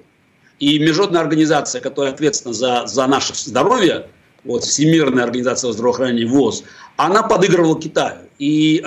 И 0.60 0.78
международная 0.78 1.22
организация, 1.22 1.80
которая 1.80 2.12
ответственна 2.12 2.54
за, 2.54 2.86
за 2.86 3.06
наше 3.08 3.34
здоровье, 3.34 4.06
вот 4.44 4.62
Всемирная 4.62 5.24
организация 5.24 5.72
здравоохранения 5.72 6.26
ВОЗ, 6.26 6.62
она 6.96 7.24
подыгрывала 7.24 7.80
Китаю. 7.80 8.18
И 8.38 8.84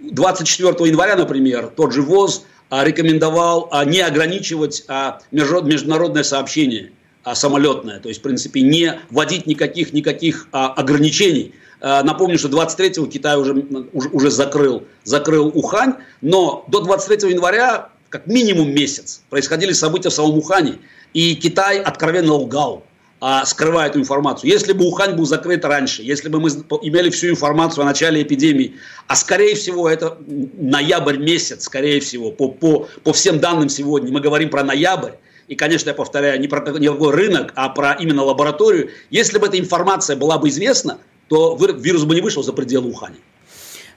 24 0.00 0.74
января, 0.88 1.14
например, 1.14 1.68
тот 1.76 1.92
же 1.92 2.02
ВОЗ 2.02 2.44
рекомендовал 2.72 3.70
не 3.86 4.00
ограничивать 4.00 4.86
международное 5.30 6.22
сообщение 6.22 6.92
самолетное, 7.34 8.00
то 8.00 8.08
есть, 8.08 8.20
в 8.20 8.22
принципе, 8.24 8.62
не 8.62 8.98
вводить 9.10 9.46
никаких, 9.46 9.92
никаких 9.92 10.48
ограничений. 10.50 11.54
Напомню, 11.80 12.38
что 12.38 12.48
23-го 12.48 13.06
Китай 13.06 13.36
уже, 13.36 13.52
уже, 13.92 14.08
уже 14.08 14.30
закрыл, 14.30 14.84
закрыл 15.04 15.48
Ухань, 15.54 15.94
но 16.20 16.64
до 16.68 16.80
23 16.80 17.30
января, 17.30 17.90
как 18.08 18.26
минимум 18.26 18.70
месяц, 18.72 19.22
происходили 19.30 19.72
события 19.72 20.08
в 20.08 20.14
самом 20.14 20.38
Ухане, 20.38 20.78
и 21.12 21.34
Китай 21.34 21.80
откровенно 21.80 22.34
лгал 22.34 22.84
а, 23.24 23.46
скрывая 23.46 23.88
эту 23.88 24.00
информацию. 24.00 24.50
Если 24.50 24.72
бы 24.72 24.84
Ухань 24.84 25.14
был 25.14 25.26
закрыт 25.26 25.64
раньше, 25.64 26.02
если 26.02 26.28
бы 26.28 26.40
мы 26.40 26.48
имели 26.48 27.08
всю 27.08 27.28
информацию 27.28 27.82
о 27.82 27.84
начале 27.84 28.20
эпидемии, 28.20 28.74
а 29.06 29.14
скорее 29.14 29.54
всего 29.54 29.88
это 29.88 30.18
ноябрь 30.26 31.18
месяц, 31.18 31.66
скорее 31.66 32.00
всего, 32.00 32.32
по, 32.32 32.48
по, 32.48 32.88
по 33.04 33.12
всем 33.12 33.38
данным 33.38 33.68
сегодня, 33.68 34.12
мы 34.12 34.20
говорим 34.20 34.50
про 34.50 34.64
ноябрь, 34.64 35.12
и, 35.46 35.54
конечно, 35.54 35.90
я 35.90 35.94
повторяю, 35.94 36.40
не 36.40 36.48
про 36.48 36.68
никакой 36.72 37.14
рынок, 37.14 37.52
а 37.54 37.68
про 37.68 37.92
именно 37.92 38.24
лабораторию. 38.24 38.90
Если 39.10 39.38
бы 39.38 39.46
эта 39.46 39.56
информация 39.56 40.16
была 40.16 40.38
бы 40.38 40.48
известна, 40.48 40.98
то 41.28 41.56
вирус 41.56 42.02
бы 42.02 42.16
не 42.16 42.22
вышел 42.22 42.42
за 42.42 42.52
пределы 42.52 42.90
Ухани. 42.90 43.18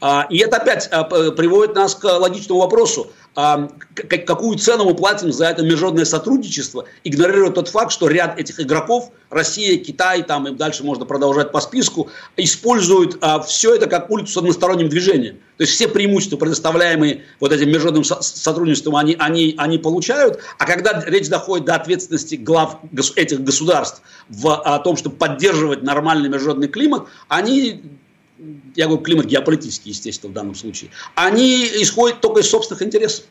А, 0.02 0.28
и 0.30 0.38
это 0.40 0.58
опять 0.58 0.88
а, 0.92 1.04
приводит 1.04 1.76
нас 1.76 1.96
к 1.96 2.06
логичному 2.06 2.62
вопросу. 2.62 3.12
А, 3.38 3.68
какую 4.26 4.58
цену 4.58 4.86
мы 4.86 4.96
платим 4.96 5.32
за 5.32 5.48
это 5.48 5.62
международное 5.62 6.06
сотрудничество, 6.06 6.86
игнорируя 7.04 7.52
тот 7.52 7.68
факт, 7.68 7.92
что 7.92 8.08
ряд 8.08 8.40
этих 8.40 8.62
игроков, 8.62 9.12
Россия, 9.30 9.78
Китай, 9.78 10.24
там 10.24 10.48
и 10.48 10.52
дальше 10.52 10.86
можно 10.86 11.06
продолжать 11.06 11.52
по 11.52 11.60
списку, 11.60 12.10
используют 12.38 13.22
все 13.46 13.76
это 13.76 13.88
как 13.88 14.10
улицу 14.10 14.32
с 14.32 14.38
односторонним 14.38 14.88
движением. 14.88 15.40
То 15.58 15.64
есть 15.64 15.74
все 15.74 15.90
преимущества, 15.90 16.38
предоставляемые 16.38 17.24
вот 17.42 17.52
этим 17.52 17.68
международным 17.68 18.06
сотрудничеством, 18.06 18.96
они, 18.96 19.18
они, 19.20 19.56
они 19.58 19.78
получают. 19.80 20.40
А 20.58 20.66
когда 20.66 21.04
речь 21.06 21.28
доходит 21.28 21.66
до 21.66 21.76
ответственности 21.76 22.36
глав 22.36 22.78
этих 23.18 23.42
государств 23.42 24.02
в 24.30 24.50
о 24.50 24.80
том, 24.80 24.96
чтобы 24.96 25.18
поддерживать 25.18 25.84
нормальный 25.84 26.30
международный 26.30 26.70
климат, 26.70 27.04
они 27.28 27.84
я 28.76 28.88
говорю 28.88 29.04
климат 29.04 29.26
геополитический, 29.28 29.92
естественно, 29.92 30.32
в 30.32 30.34
данном 30.34 30.56
случае, 30.56 30.92
они 31.16 31.66
исходят 31.66 32.22
только 32.22 32.42
из 32.42 32.50
собственных 32.50 32.82
интересов. 32.82 33.26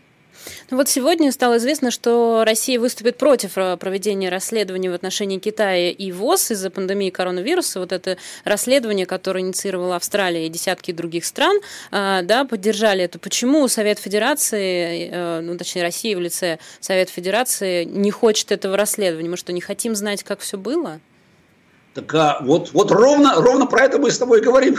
Ну 0.70 0.76
вот 0.76 0.88
сегодня 0.88 1.32
стало 1.32 1.58
известно, 1.58 1.90
что 1.90 2.42
Россия 2.44 2.78
выступит 2.78 3.16
против 3.16 3.56
э, 3.56 3.76
проведения 3.76 4.28
расследования 4.28 4.90
в 4.90 4.94
отношении 4.94 5.38
Китая 5.38 5.90
и 5.90 6.12
ВОЗ 6.12 6.52
из-за 6.52 6.70
пандемии 6.70 7.10
коронавируса. 7.10 7.80
Вот 7.80 7.92
это 7.92 8.16
расследование, 8.44 9.06
которое 9.06 9.40
инициировала 9.40 9.96
Австралия 9.96 10.46
и 10.46 10.50
десятки 10.50 10.92
других 10.92 11.24
стран, 11.24 11.58
э, 11.90 12.20
да, 12.22 12.44
поддержали 12.44 13.04
это. 13.04 13.18
Почему 13.18 13.66
Совет 13.68 13.98
Федерации, 13.98 15.10
э, 15.10 15.40
ну 15.40 15.56
точнее 15.56 15.82
Россия 15.82 16.16
в 16.16 16.20
лице 16.20 16.58
Совета 16.80 17.10
Федерации 17.12 17.84
не 17.84 18.10
хочет 18.10 18.52
этого 18.52 18.76
расследования? 18.76 19.28
Мы 19.28 19.36
что, 19.36 19.52
не 19.52 19.60
хотим 19.60 19.94
знать, 19.94 20.24
как 20.24 20.40
все 20.40 20.58
было? 20.58 21.00
Так 21.94 22.12
а, 22.14 22.38
вот, 22.40 22.72
вот 22.72 22.90
ровно, 22.90 23.36
ровно 23.36 23.66
про 23.66 23.84
это 23.84 23.98
мы 23.98 24.10
с 24.10 24.18
тобой 24.18 24.40
говорим. 24.40 24.76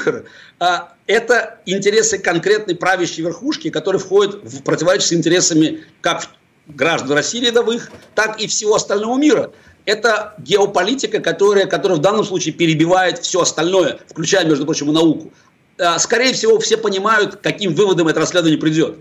А, 0.59 0.93
это 1.07 1.59
интересы 1.65 2.17
конкретной 2.17 2.75
правящей 2.75 3.23
верхушки, 3.23 3.69
которые 3.69 4.01
входят 4.01 4.43
в 4.43 4.61
противоречие 4.63 5.07
с 5.07 5.13
интересами 5.13 5.85
как 6.01 6.27
граждан 6.67 7.13
России 7.13 7.39
рядовых, 7.39 7.89
так 8.15 8.39
и 8.41 8.47
всего 8.47 8.75
остального 8.75 9.17
мира. 9.17 9.51
Это 9.85 10.33
геополитика, 10.39 11.19
которая, 11.19 11.67
которая 11.67 11.99
в 11.99 12.01
данном 12.01 12.25
случае 12.25 12.53
перебивает 12.53 13.19
все 13.19 13.41
остальное, 13.41 13.99
включая, 14.09 14.45
между 14.45 14.65
прочим, 14.65 14.89
и 14.89 14.93
науку. 14.93 15.31
А, 15.77 15.99
скорее 15.99 16.33
всего, 16.33 16.59
все 16.59 16.75
понимают, 16.75 17.37
каким 17.37 17.73
выводом 17.73 18.09
это 18.09 18.19
расследование 18.19 18.59
придет. 18.59 18.97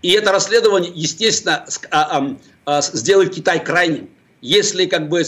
И 0.00 0.10
это 0.10 0.32
расследование, 0.32 0.90
естественно, 0.92 1.64
а, 1.90 2.36
а, 2.64 2.82
сделает 2.82 3.34
Китай 3.34 3.62
крайним. 3.62 4.10
Если 4.42 4.86
как 4.86 5.08
бы 5.08 5.22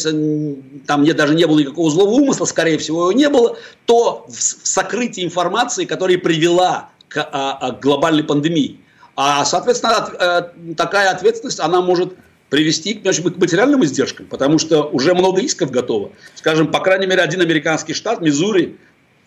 там 0.86 1.02
мне 1.02 1.14
даже 1.14 1.36
не 1.36 1.46
было 1.46 1.60
никакого 1.60 1.88
злого 1.88 2.10
умысла, 2.10 2.46
скорее 2.46 2.78
всего 2.78 3.02
его 3.02 3.12
не 3.12 3.28
было, 3.28 3.56
то 3.86 4.26
в 4.28 4.40
сокрытии 4.66 5.24
информации, 5.24 5.84
которая 5.84 6.18
привела 6.18 6.90
к, 7.08 7.18
а, 7.18 7.58
а, 7.60 7.72
к 7.72 7.80
глобальной 7.80 8.24
пандемии. 8.24 8.80
А, 9.14 9.44
соответственно, 9.44 9.96
от, 9.98 10.14
а, 10.20 10.52
такая 10.76 11.12
ответственность, 11.12 11.60
она 11.60 11.80
может 11.80 12.14
привести 12.50 12.94
к, 12.94 13.02
к 13.04 13.36
материальным 13.36 13.84
издержкам, 13.84 14.26
потому 14.26 14.58
что 14.58 14.82
уже 14.82 15.14
много 15.14 15.40
исков 15.40 15.70
готово. 15.70 16.10
Скажем, 16.34 16.72
по 16.72 16.80
крайней 16.80 17.06
мере, 17.06 17.22
один 17.22 17.40
американский 17.40 17.94
штат, 17.94 18.20
Миссури, 18.20 18.78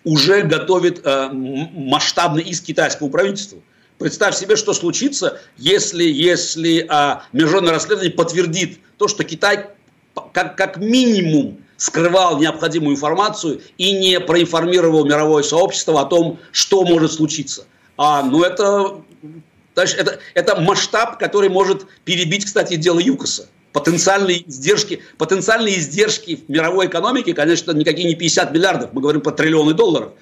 уже 0.04 0.41
готовит 0.41 1.02
э, 1.06 1.30
масштабный 1.32 2.43
иск 2.43 2.65
китайскому 2.65 3.10
правительству. 3.10 3.63
Представь 4.00 4.36
себе, 4.36 4.58
что 4.58 4.73
случится, 4.73 5.39
если, 5.58 6.04
если 6.04 6.86
а, 6.88 7.23
международное 7.34 7.73
расследование 7.73 8.12
подтвердит 8.12 8.80
то, 8.97 9.08
что 9.08 9.23
Китай 9.23 9.76
как, 10.34 10.56
как 10.58 10.77
минимум 10.77 11.60
скрывал 11.77 12.39
необходимую 12.39 12.95
информацию 12.95 13.62
и 13.77 13.91
не 13.93 14.19
проинформировал 14.19 15.06
мировое 15.06 15.43
сообщество 15.43 16.01
о 16.01 16.06
том, 16.06 16.39
что 16.51 16.84
может 16.84 17.13
случиться. 17.13 17.65
А, 17.97 18.23
ну 18.23 18.43
это, 18.43 19.01
это, 19.75 20.19
это 20.34 20.62
масштаб, 20.62 21.17
который 21.19 21.49
может 21.49 21.86
перебить, 22.03 22.45
кстати, 22.45 22.75
дело 22.75 22.99
ЮКОСа. 22.99 23.47
Потенциальные 23.73 24.49
издержки, 24.49 25.03
потенциальные 25.17 25.77
издержки 25.77 26.43
в 26.47 26.49
мировой 26.49 26.88
экономике, 26.88 27.34
конечно, 27.34 27.71
никакие 27.71 28.08
не 28.08 28.15
50 28.15 28.51
миллиардов, 28.51 28.93
мы 28.93 29.01
говорим 29.01 29.21
про 29.21 29.32
триллионы 29.32 29.73
долларов. 29.73 30.13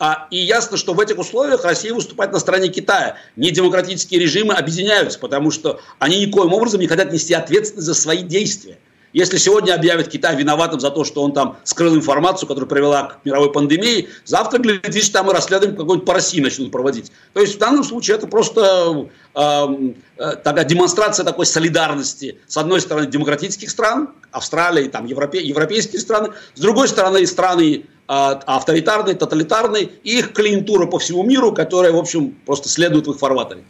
А, 0.00 0.26
и 0.30 0.38
ясно, 0.38 0.76
что 0.76 0.94
в 0.94 1.00
этих 1.00 1.18
условиях 1.18 1.64
Россия 1.64 1.94
выступает 1.94 2.32
на 2.32 2.40
стороне 2.40 2.68
Китая. 2.68 3.16
Недемократические 3.36 4.20
режимы 4.20 4.54
объединяются, 4.54 5.18
потому 5.20 5.52
что 5.52 5.80
они 6.00 6.26
никоим 6.26 6.52
образом 6.52 6.80
не 6.80 6.88
хотят 6.88 7.12
нести 7.12 7.32
ответственность 7.32 7.86
за 7.86 7.94
свои 7.94 8.22
действия. 8.22 8.78
Если 9.14 9.38
сегодня 9.38 9.74
объявят 9.74 10.08
Китай 10.08 10.34
виноватым 10.34 10.80
за 10.80 10.90
то, 10.90 11.04
что 11.04 11.22
он 11.22 11.32
там 11.32 11.56
скрыл 11.62 11.94
информацию, 11.94 12.48
которая 12.48 12.68
привела 12.68 13.02
к 13.04 13.24
мировой 13.24 13.52
пандемии, 13.52 14.08
завтра, 14.24 14.58
глядишь, 14.58 15.08
там 15.10 15.30
и 15.30 15.32
расследование 15.32 15.78
какой-нибудь 15.78 16.04
по 16.04 16.14
России 16.14 16.40
начнут 16.40 16.72
проводить. 16.72 17.12
То 17.32 17.40
есть 17.40 17.54
в 17.54 17.58
данном 17.58 17.84
случае 17.84 18.16
это 18.16 18.26
просто 18.26 19.08
э, 19.36 19.92
э, 20.18 20.36
такая 20.42 20.64
демонстрация 20.64 21.24
такой 21.24 21.46
солидарности. 21.46 22.40
С 22.48 22.56
одной 22.56 22.80
стороны, 22.80 23.06
демократических 23.06 23.70
стран, 23.70 24.10
Австралии, 24.32 24.88
там, 24.88 25.06
Европе, 25.06 25.40
европейские 25.40 26.00
страны, 26.00 26.30
с 26.54 26.60
другой 26.60 26.88
стороны, 26.88 27.24
страны 27.28 27.86
а, 28.06 28.32
авторитарные, 28.46 29.14
тоталитарные, 29.14 29.88
и 30.02 30.18
их 30.18 30.32
клиентура 30.32 30.86
по 30.86 30.98
всему 30.98 31.22
миру, 31.22 31.52
которая, 31.52 31.92
в 31.92 31.96
общем, 31.96 32.36
просто 32.44 32.68
следует 32.68 33.06
в 33.06 33.12
их 33.12 33.18
фарватере. 33.18 33.64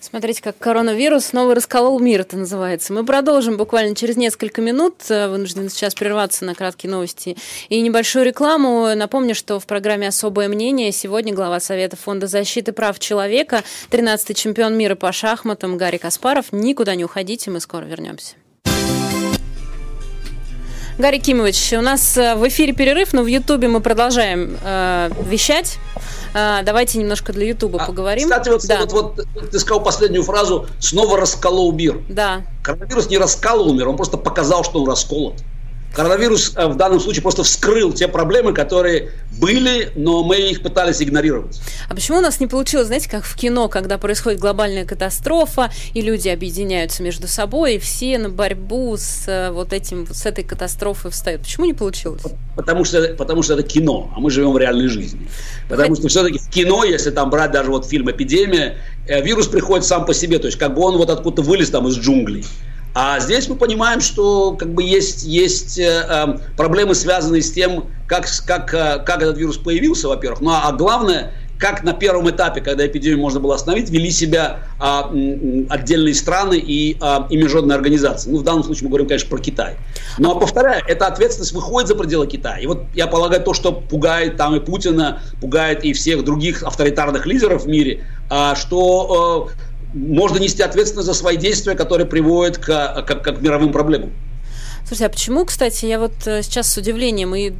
Смотрите, 0.00 0.42
как 0.42 0.56
коронавирус 0.58 1.26
снова 1.26 1.54
расколол 1.54 1.98
мир, 1.98 2.22
это 2.22 2.36
называется. 2.36 2.92
Мы 2.92 3.04
продолжим 3.04 3.56
буквально 3.56 3.94
через 3.94 4.16
несколько 4.16 4.62
минут. 4.62 4.94
Вынуждены 5.08 5.68
сейчас 5.68 5.94
прерваться 5.94 6.44
на 6.44 6.54
краткие 6.54 6.90
новости 6.90 7.36
и 7.68 7.80
небольшую 7.80 8.24
рекламу. 8.24 8.94
Напомню, 8.94 9.34
что 9.34 9.60
в 9.60 9.66
программе 9.66 10.08
«Особое 10.08 10.48
мнение» 10.48 10.90
сегодня 10.92 11.34
глава 11.34 11.60
Совета 11.60 11.96
Фонда 11.96 12.28
защиты 12.28 12.72
прав 12.72 12.98
человека, 12.98 13.62
13-й 13.90 14.34
чемпион 14.34 14.76
мира 14.76 14.94
по 14.94 15.12
шахматам 15.12 15.76
Гарри 15.76 15.98
Каспаров. 15.98 16.46
Никуда 16.52 16.94
не 16.94 17.04
уходите, 17.04 17.50
мы 17.50 17.60
скоро 17.60 17.84
вернемся. 17.84 18.36
Гарри 20.98 21.18
Кимович, 21.18 21.72
у 21.74 21.80
нас 21.80 22.16
э, 22.16 22.34
в 22.34 22.46
эфире 22.48 22.72
перерыв, 22.72 23.12
но 23.12 23.22
в 23.22 23.26
Ютубе 23.26 23.68
мы 23.68 23.80
продолжаем 23.80 24.56
э, 24.62 25.10
вещать. 25.26 25.78
Э, 26.34 26.60
давайте 26.64 26.98
немножко 26.98 27.32
для 27.32 27.46
Ютуба 27.46 27.82
а, 27.82 27.86
поговорим. 27.86 28.28
Кстати, 28.28 28.48
вот, 28.48 28.66
да. 28.66 28.80
вот, 28.80 28.92
вот 28.92 29.50
ты 29.50 29.58
сказал 29.58 29.82
последнюю 29.82 30.22
фразу 30.22 30.66
«снова 30.78 31.16
расколол 31.18 31.72
мир». 31.72 32.00
Да. 32.08 32.42
Коронавирус 32.62 33.08
не 33.08 33.18
раскалывал 33.18 33.72
мир, 33.72 33.88
он 33.88 33.96
просто 33.96 34.16
показал, 34.16 34.64
что 34.64 34.82
он 34.82 34.88
расколот. 34.88 35.34
Коронавирус 35.94 36.52
э, 36.56 36.66
в 36.66 36.76
данном 36.76 37.00
случае 37.00 37.22
просто 37.22 37.42
вскрыл 37.42 37.92
те 37.92 38.06
проблемы, 38.06 38.52
которые 38.52 39.10
были, 39.40 39.90
но 39.96 40.22
мы 40.22 40.36
их 40.36 40.62
пытались 40.62 41.02
игнорировать. 41.02 41.60
А 41.88 41.94
почему 41.94 42.18
у 42.18 42.20
нас 42.20 42.38
не 42.40 42.46
получилось, 42.46 42.86
знаете, 42.86 43.08
как 43.10 43.24
в 43.24 43.34
кино, 43.36 43.68
когда 43.68 43.98
происходит 43.98 44.38
глобальная 44.38 44.84
катастрофа, 44.84 45.70
и 45.94 46.00
люди 46.00 46.28
объединяются 46.28 47.02
между 47.02 47.26
собой, 47.26 47.74
и 47.74 47.78
все 47.78 48.18
на 48.18 48.28
борьбу 48.28 48.96
с 48.96 49.26
э, 49.26 49.50
вот 49.50 49.72
этим, 49.72 50.06
с 50.12 50.26
этой 50.26 50.44
катастрофой 50.44 51.10
встают? 51.10 51.42
Почему 51.42 51.66
не 51.66 51.74
получилось? 51.74 52.22
Потому 52.54 52.84
что, 52.84 53.14
потому 53.14 53.42
что 53.42 53.54
это 53.54 53.62
кино, 53.62 54.12
а 54.14 54.20
мы 54.20 54.30
живем 54.30 54.52
в 54.52 54.58
реальной 54.58 54.88
жизни. 54.88 55.28
Потому 55.68 55.96
что 55.96 56.08
все-таки 56.08 56.38
в 56.38 56.48
кино, 56.50 56.84
если 56.84 57.10
там 57.10 57.30
брать 57.30 57.50
даже 57.50 57.70
вот 57.70 57.86
фильм 57.86 58.10
«Эпидемия», 58.10 58.76
э, 59.08 59.22
вирус 59.22 59.48
приходит 59.48 59.84
сам 59.86 60.04
по 60.04 60.14
себе, 60.14 60.38
то 60.38 60.46
есть 60.46 60.58
как 60.58 60.74
бы 60.74 60.82
он 60.82 60.96
вот 60.96 61.10
откуда-то 61.10 61.42
вылез 61.42 61.70
там 61.70 61.88
из 61.88 61.98
джунглей. 61.98 62.44
А 62.94 63.20
здесь 63.20 63.48
мы 63.48 63.56
понимаем, 63.56 64.00
что 64.00 64.52
как 64.52 64.74
бы 64.74 64.82
есть, 64.82 65.24
есть 65.24 65.78
э, 65.78 66.06
э, 66.08 66.38
проблемы, 66.56 66.94
связанные 66.94 67.42
с 67.42 67.52
тем, 67.52 67.86
как, 68.06 68.26
как, 68.46 68.74
э, 68.74 68.98
как 69.04 69.22
этот 69.22 69.38
вирус 69.38 69.58
появился, 69.58 70.08
во-первых. 70.08 70.40
Ну 70.40 70.50
а 70.50 70.72
главное, 70.72 71.32
как 71.60 71.84
на 71.84 71.92
первом 71.92 72.28
этапе, 72.30 72.62
когда 72.62 72.86
эпидемию 72.86 73.20
можно 73.20 73.38
было 73.38 73.54
остановить, 73.54 73.90
вели 73.90 74.10
себя 74.10 74.60
а, 74.78 75.12
отдельные 75.68 76.14
страны 76.14 76.58
и, 76.58 76.96
а, 77.00 77.26
и 77.28 77.36
международные 77.36 77.76
организации. 77.76 78.30
Ну, 78.30 78.38
в 78.38 78.42
данном 78.42 78.64
случае 78.64 78.84
мы 78.84 78.88
говорим, 78.88 79.06
конечно, 79.06 79.28
про 79.28 79.38
Китай. 79.38 79.76
Но, 80.16 80.40
повторяю, 80.40 80.82
эта 80.88 81.06
ответственность 81.06 81.52
выходит 81.52 81.88
за 81.88 81.96
пределы 81.96 82.26
Китая. 82.26 82.56
И 82.56 82.66
вот 82.66 82.84
я 82.94 83.06
полагаю, 83.06 83.42
то, 83.42 83.52
что 83.52 83.72
пугает 83.72 84.38
там 84.38 84.56
и 84.56 84.60
Путина, 84.60 85.20
пугает 85.40 85.84
и 85.84 85.92
всех 85.92 86.24
других 86.24 86.62
авторитарных 86.62 87.26
лидеров 87.26 87.64
в 87.64 87.68
мире, 87.68 88.06
а, 88.30 88.54
что 88.54 89.50
а, 89.50 89.69
можно 89.92 90.38
нести 90.38 90.62
ответственность 90.62 91.06
за 91.06 91.14
свои 91.14 91.36
действия, 91.36 91.74
которые 91.74 92.06
приводят 92.06 92.58
к, 92.58 92.66
к, 93.02 93.14
к 93.14 93.40
мировым 93.40 93.72
проблемам. 93.72 94.12
Слушайте, 94.90 95.06
а 95.06 95.10
почему, 95.10 95.44
кстати, 95.44 95.86
я 95.86 96.00
вот 96.00 96.26
э, 96.26 96.42
сейчас 96.42 96.72
с 96.72 96.76
удивлением 96.76 97.34
и 97.34 97.52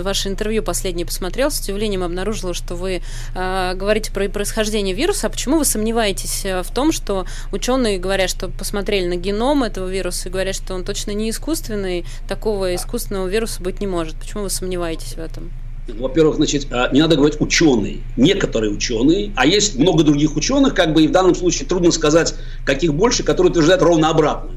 ваше 0.00 0.28
интервью 0.28 0.62
последнее 0.62 1.06
посмотрел, 1.06 1.50
с 1.50 1.60
удивлением 1.60 2.02
обнаружила, 2.02 2.52
что 2.52 2.74
вы 2.74 3.00
э, 3.34 3.74
говорите 3.74 4.10
про 4.10 4.28
происхождение 4.28 4.94
вируса. 4.94 5.28
А 5.28 5.30
почему 5.30 5.58
вы 5.58 5.66
сомневаетесь 5.66 6.44
э, 6.44 6.62
в 6.62 6.70
том, 6.72 6.90
что 6.90 7.26
ученые 7.52 7.98
говорят, 7.98 8.28
что 8.28 8.48
посмотрели 8.48 9.06
на 9.06 9.16
геном 9.16 9.62
этого 9.62 9.88
вируса 9.88 10.28
и 10.28 10.32
говорят, 10.32 10.56
что 10.56 10.74
он 10.74 10.84
точно 10.84 11.12
не 11.12 11.30
искусственный, 11.30 12.04
такого 12.26 12.74
искусственного 12.74 13.28
вируса 13.28 13.62
быть 13.62 13.80
не 13.80 13.86
может? 13.86 14.16
Почему 14.16 14.42
вы 14.42 14.50
сомневаетесь 14.50 15.14
в 15.14 15.18
этом? 15.18 15.52
Во-первых, 15.86 16.36
значит, 16.36 16.66
не 16.92 17.00
надо 17.00 17.16
говорить 17.16 17.38
ученые, 17.40 17.98
некоторые 18.16 18.72
ученые, 18.72 19.32
а 19.36 19.46
есть 19.46 19.78
много 19.78 20.02
других 20.02 20.34
ученых, 20.34 20.74
как 20.74 20.94
бы 20.94 21.04
и 21.04 21.08
в 21.08 21.10
данном 21.10 21.34
случае 21.34 21.68
трудно 21.68 21.90
сказать, 21.90 22.34
каких 22.64 22.94
больше, 22.94 23.22
которые 23.22 23.50
утверждают 23.50 23.82
ровно 23.82 24.08
обратное. 24.08 24.56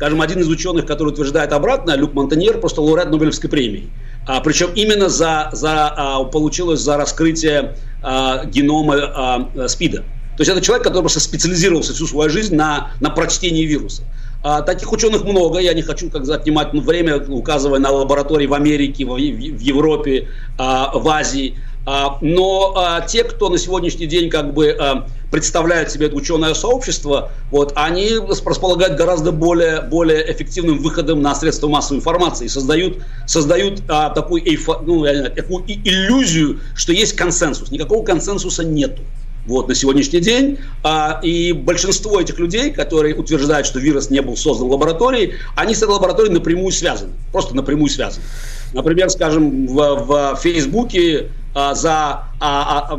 Скажем, 0.00 0.22
один 0.22 0.38
из 0.38 0.48
ученых, 0.48 0.86
который 0.86 1.10
утверждает 1.10 1.52
обратно, 1.52 1.94
Люк 1.94 2.14
Монтаньер, 2.14 2.58
просто 2.58 2.80
лауреат 2.80 3.10
Нобелевской 3.10 3.50
премии. 3.50 3.90
А, 4.26 4.40
причем 4.40 4.70
именно 4.74 5.10
за, 5.10 5.50
за, 5.52 5.88
а, 5.88 6.24
получилось 6.24 6.80
за 6.80 6.96
раскрытие 6.96 7.76
а, 8.02 8.46
генома 8.46 8.96
а, 8.96 9.68
СПИДа. 9.68 9.98
То 9.98 10.42
есть 10.42 10.50
это 10.50 10.62
человек, 10.62 10.84
который 10.84 11.02
просто 11.02 11.20
специализировался 11.20 11.92
всю 11.92 12.06
свою 12.06 12.30
жизнь 12.30 12.54
на, 12.54 12.92
на 13.00 13.10
прочтении 13.10 13.66
вируса. 13.66 14.04
А, 14.42 14.62
таких 14.62 14.90
ученых 14.92 15.24
много, 15.24 15.58
я 15.58 15.74
не 15.74 15.82
хочу 15.82 16.08
как 16.10 16.28
отнимать 16.28 16.72
время, 16.72 17.18
указывая 17.18 17.78
на 17.78 17.90
лаборатории 17.90 18.46
в 18.46 18.54
Америке, 18.54 19.04
в, 19.04 19.14
в 19.14 19.60
Европе, 19.60 20.28
а, 20.56 20.96
в 20.96 21.06
Азии. 21.08 21.56
А, 21.86 22.18
но 22.20 22.74
а, 22.76 23.00
те, 23.02 23.24
кто 23.24 23.48
на 23.48 23.58
сегодняшний 23.58 24.06
день 24.06 24.30
как 24.30 24.54
бы 24.54 24.70
а, 24.70 25.06
представляют 25.30 25.90
себе 25.90 26.06
это 26.06 26.16
ученое 26.16 26.54
сообщество, 26.54 27.32
вот, 27.50 27.72
они 27.76 28.16
располагают 28.18 28.96
гораздо 28.96 29.32
более, 29.32 29.82
более 29.82 30.30
эффективным 30.32 30.78
выходом 30.78 31.22
на 31.22 31.34
средства 31.34 31.68
массовой 31.68 31.98
информации 31.98 32.46
и 32.46 32.48
создают, 32.48 32.98
создают 33.26 33.82
а, 33.88 34.10
такую, 34.10 34.46
эйфо, 34.46 34.80
ну, 34.84 35.04
такую 35.34 35.64
иллюзию, 35.66 36.60
что 36.74 36.92
есть 36.92 37.14
консенсус. 37.14 37.70
Никакого 37.70 38.04
консенсуса 38.04 38.64
нету. 38.64 39.02
Вот, 39.46 39.68
на 39.68 39.74
сегодняшний 39.74 40.20
день. 40.20 40.58
А, 40.82 41.18
и 41.22 41.52
большинство 41.52 42.20
этих 42.20 42.38
людей, 42.38 42.70
которые 42.70 43.14
утверждают, 43.14 43.66
что 43.66 43.78
вирус 43.78 44.10
не 44.10 44.20
был 44.20 44.36
создан 44.36 44.68
в 44.68 44.72
лаборатории, 44.72 45.34
они 45.56 45.74
с 45.74 45.82
этой 45.82 45.92
лабораторией 45.92 46.34
напрямую 46.34 46.72
связаны. 46.72 47.12
Просто 47.32 47.56
напрямую 47.56 47.88
связаны. 47.88 48.24
Например, 48.72 49.10
скажем, 49.10 49.66
в, 49.66 50.34
в 50.34 50.36
Фейсбуке 50.40 51.28
а, 51.52 51.74
за, 51.74 52.24
а, 52.38 52.88
а, 52.90 52.98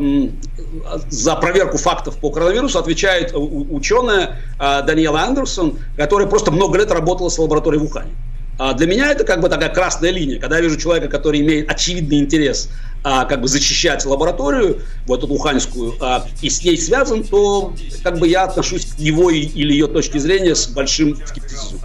за 1.10 1.36
проверку 1.38 1.78
фактов 1.78 2.18
по 2.18 2.32
коронавирусу 2.32 2.80
отвечает 2.80 3.32
ученая 3.34 4.40
Даниэла 4.60 5.22
Андерсон, 5.22 5.80
которая 5.96 6.28
просто 6.28 6.52
много 6.52 6.78
лет 6.78 6.92
работала 6.92 7.30
с 7.30 7.38
лабораторией 7.38 7.82
в 7.82 7.86
Ухане. 7.86 8.12
Для 8.76 8.86
меня 8.86 9.12
это 9.12 9.24
как 9.24 9.42
бы 9.42 9.50
такая 9.50 9.70
красная 9.70 10.12
линия, 10.12 10.40
когда 10.40 10.58
я 10.58 10.62
вижу 10.62 10.78
человека, 10.78 11.08
который 11.08 11.40
имеет 11.42 11.72
очевидный 11.72 12.20
интерес 12.20 12.70
как 13.04 13.42
бы 13.42 13.48
защищать 13.48 14.06
лабораторию, 14.06 14.82
вот 15.08 15.24
эту 15.24 15.34
уханьскую, 15.34 15.96
и 16.42 16.50
с 16.50 16.64
ней 16.64 16.78
связан, 16.78 17.24
то 17.24 17.74
как 18.04 18.20
бы 18.20 18.28
я 18.28 18.44
отношусь 18.44 18.86
к 18.86 19.00
его 19.00 19.30
или 19.30 19.74
ее 19.74 19.88
точке 19.88 20.20
зрения 20.20 20.56
с 20.56 20.68
большим 20.68 21.16
скептицизмом. 21.26 21.82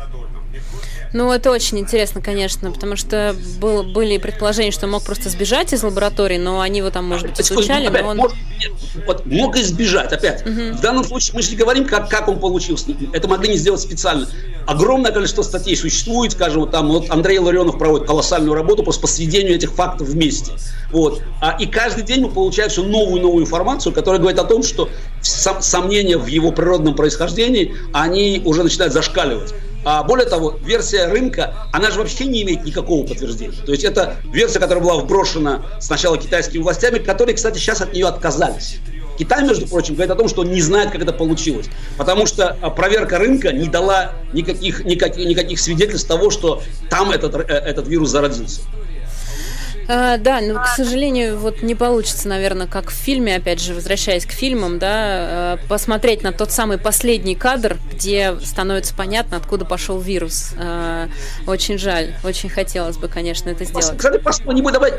Ну, 1.16 1.32
это 1.32 1.50
очень 1.50 1.78
интересно, 1.78 2.20
конечно, 2.20 2.70
потому 2.70 2.94
что 2.94 3.34
был, 3.58 3.82
были 3.84 4.18
предположения, 4.18 4.70
что 4.70 4.84
он 4.84 4.92
мог 4.92 5.02
просто 5.02 5.30
сбежать 5.30 5.72
из 5.72 5.82
лаборатории, 5.82 6.36
но 6.36 6.60
они 6.60 6.80
его 6.80 6.90
там, 6.90 7.06
может 7.06 7.28
быть, 7.28 7.40
изучали, 7.40 7.88
но 7.88 8.08
он... 8.08 8.18
Может, 8.18 8.36
вот, 9.06 9.24
мог 9.24 9.56
избежать, 9.56 10.12
опять. 10.12 10.42
Угу. 10.42 10.76
В 10.76 10.80
данном 10.82 11.04
случае 11.04 11.34
мы 11.34 11.40
же 11.40 11.52
не 11.52 11.56
говорим, 11.56 11.86
как, 11.86 12.10
как 12.10 12.28
он 12.28 12.38
получился. 12.38 12.94
Это 13.14 13.28
могли 13.28 13.48
не 13.48 13.56
сделать 13.56 13.80
специально. 13.80 14.28
Огромное 14.66 15.10
количество 15.10 15.40
статей 15.40 15.74
существует, 15.74 16.32
скажем, 16.32 16.60
вот 16.60 16.72
там 16.72 16.88
вот 16.88 17.08
Андрей 17.08 17.38
Ларионов 17.38 17.78
проводит 17.78 18.06
колоссальную 18.06 18.52
работу 18.52 18.82
по 18.82 18.92
сведению 18.92 19.54
этих 19.54 19.72
фактов 19.72 20.08
вместе. 20.08 20.52
Вот. 20.92 21.22
А, 21.40 21.56
и 21.58 21.64
каждый 21.64 22.04
день 22.04 22.20
мы 22.20 22.28
получаем 22.28 22.68
все 22.68 22.82
новую 22.82 23.22
новую 23.22 23.42
информацию, 23.42 23.94
которая 23.94 24.20
говорит 24.20 24.38
о 24.38 24.44
том, 24.44 24.62
что 24.62 24.90
сомнения 25.22 26.18
в 26.18 26.26
его 26.26 26.52
природном 26.52 26.94
происхождении, 26.94 27.74
они 27.94 28.42
уже 28.44 28.62
начинают 28.62 28.92
зашкаливать. 28.92 29.54
А 29.88 30.02
более 30.02 30.26
того, 30.26 30.58
версия 30.64 31.06
рынка, 31.06 31.54
она 31.72 31.92
же 31.92 32.00
вообще 32.00 32.24
не 32.24 32.42
имеет 32.42 32.64
никакого 32.64 33.06
подтверждения. 33.06 33.54
То 33.64 33.70
есть 33.70 33.84
это 33.84 34.16
версия, 34.32 34.58
которая 34.58 34.82
была 34.82 34.96
вброшена 34.96 35.62
сначала 35.78 36.18
китайскими 36.18 36.60
властями, 36.60 36.98
которые, 36.98 37.36
кстати, 37.36 37.58
сейчас 37.58 37.80
от 37.80 37.92
нее 37.92 38.08
отказались. 38.08 38.80
Китай, 39.16 39.46
между 39.46 39.68
прочим, 39.68 39.94
говорит 39.94 40.10
о 40.10 40.16
том, 40.16 40.28
что 40.28 40.40
он 40.40 40.50
не 40.50 40.60
знает, 40.60 40.90
как 40.90 41.02
это 41.02 41.12
получилось. 41.12 41.68
Потому 41.96 42.26
что 42.26 42.56
а, 42.60 42.70
проверка 42.70 43.18
рынка 43.18 43.52
не 43.52 43.68
дала 43.68 44.10
никаких, 44.32 44.84
никаких, 44.84 45.24
никаких 45.24 45.60
свидетельств 45.60 46.08
того, 46.08 46.30
что 46.30 46.64
там 46.90 47.12
этот, 47.12 47.36
э, 47.36 47.42
этот 47.44 47.86
вирус 47.86 48.10
зародился. 48.10 48.62
А, 49.88 50.18
да, 50.18 50.40
но, 50.40 50.60
к 50.60 50.66
сожалению, 50.66 51.38
вот 51.38 51.62
не 51.62 51.74
получится, 51.74 52.28
наверное, 52.28 52.66
как 52.66 52.90
в 52.90 52.94
фильме, 52.94 53.36
опять 53.36 53.60
же, 53.60 53.74
возвращаясь 53.74 54.26
к 54.26 54.32
фильмам, 54.32 54.78
да, 54.78 54.88
а, 54.90 55.58
посмотреть 55.68 56.22
на 56.22 56.32
тот 56.32 56.50
самый 56.50 56.78
последний 56.78 57.34
кадр, 57.34 57.78
где 57.92 58.36
становится 58.42 58.94
понятно, 58.94 59.36
откуда 59.36 59.64
пошел 59.64 59.98
вирус. 60.00 60.52
А, 60.58 61.08
очень 61.46 61.78
жаль, 61.78 62.14
очень 62.24 62.48
хотелось 62.48 62.96
бы, 62.96 63.08
конечно, 63.08 63.50
это 63.50 63.64
сделать. 63.64 63.96
Кстати, 63.96 64.20
не 64.54 64.62
будем, 64.62 64.72
давай, 64.72 64.94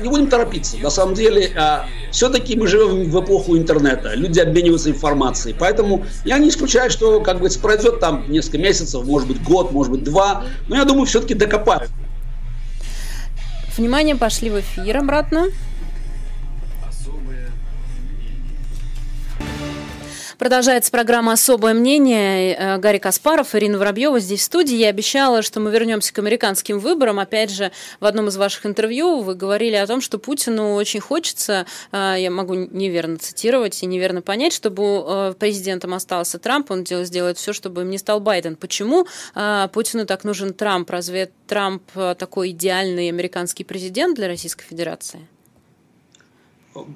не 0.00 0.08
будем 0.08 0.28
торопиться. 0.28 0.76
На 0.78 0.90
самом 0.90 1.14
деле, 1.14 1.50
а, 1.56 1.86
все-таки 2.10 2.56
мы 2.56 2.66
живем 2.66 3.10
в 3.10 3.20
эпоху 3.20 3.56
интернета, 3.56 4.14
люди 4.14 4.40
обмениваются 4.40 4.90
информацией, 4.90 5.54
поэтому 5.58 6.04
я 6.24 6.38
не 6.38 6.50
исключаю, 6.50 6.90
что, 6.90 7.20
как 7.20 7.40
бы, 7.40 7.48
пройдет 7.62 8.00
там 8.00 8.30
несколько 8.30 8.58
месяцев, 8.58 9.04
может 9.04 9.28
быть, 9.28 9.42
год, 9.42 9.72
может 9.72 9.92
быть, 9.92 10.04
два, 10.04 10.44
но 10.68 10.76
я 10.76 10.84
думаю, 10.84 11.06
все-таки 11.06 11.34
докопают. 11.34 11.90
Внимание, 13.76 14.16
пошли 14.16 14.48
в 14.48 14.58
эфир 14.60 14.96
обратно. 14.96 15.48
Продолжается 20.38 20.90
программа 20.90 21.32
«Особое 21.32 21.72
мнение». 21.72 22.54
Э, 22.54 22.76
Гарри 22.76 22.98
Каспаров, 22.98 23.54
Ирина 23.54 23.78
Воробьева 23.78 24.20
здесь 24.20 24.40
в 24.40 24.44
студии. 24.44 24.76
Я 24.76 24.88
обещала, 24.88 25.40
что 25.40 25.60
мы 25.60 25.70
вернемся 25.70 26.12
к 26.12 26.18
американским 26.18 26.78
выборам. 26.78 27.18
Опять 27.18 27.50
же, 27.50 27.72
в 28.00 28.04
одном 28.04 28.28
из 28.28 28.36
ваших 28.36 28.66
интервью 28.66 29.22
вы 29.22 29.34
говорили 29.34 29.76
о 29.76 29.86
том, 29.86 30.02
что 30.02 30.18
Путину 30.18 30.74
очень 30.74 31.00
хочется, 31.00 31.64
э, 31.90 32.16
я 32.18 32.30
могу 32.30 32.52
неверно 32.54 33.16
цитировать 33.16 33.82
и 33.82 33.86
неверно 33.86 34.20
понять, 34.20 34.52
чтобы 34.52 34.82
э, 34.84 35.34
президентом 35.38 35.94
остался 35.94 36.38
Трамп, 36.38 36.70
он 36.70 36.84
сделает 36.86 37.38
все, 37.38 37.54
чтобы 37.54 37.82
им 37.82 37.90
не 37.90 37.96
стал 37.96 38.20
Байден. 38.20 38.56
Почему 38.56 39.06
Путину 39.72 40.04
так 40.04 40.24
нужен 40.24 40.52
Трамп? 40.52 40.90
Разве 40.90 41.30
Трамп 41.46 41.82
такой 41.92 42.50
идеальный 42.50 43.08
американский 43.08 43.64
президент 43.64 44.16
для 44.16 44.28
Российской 44.28 44.64
Федерации? 44.64 45.26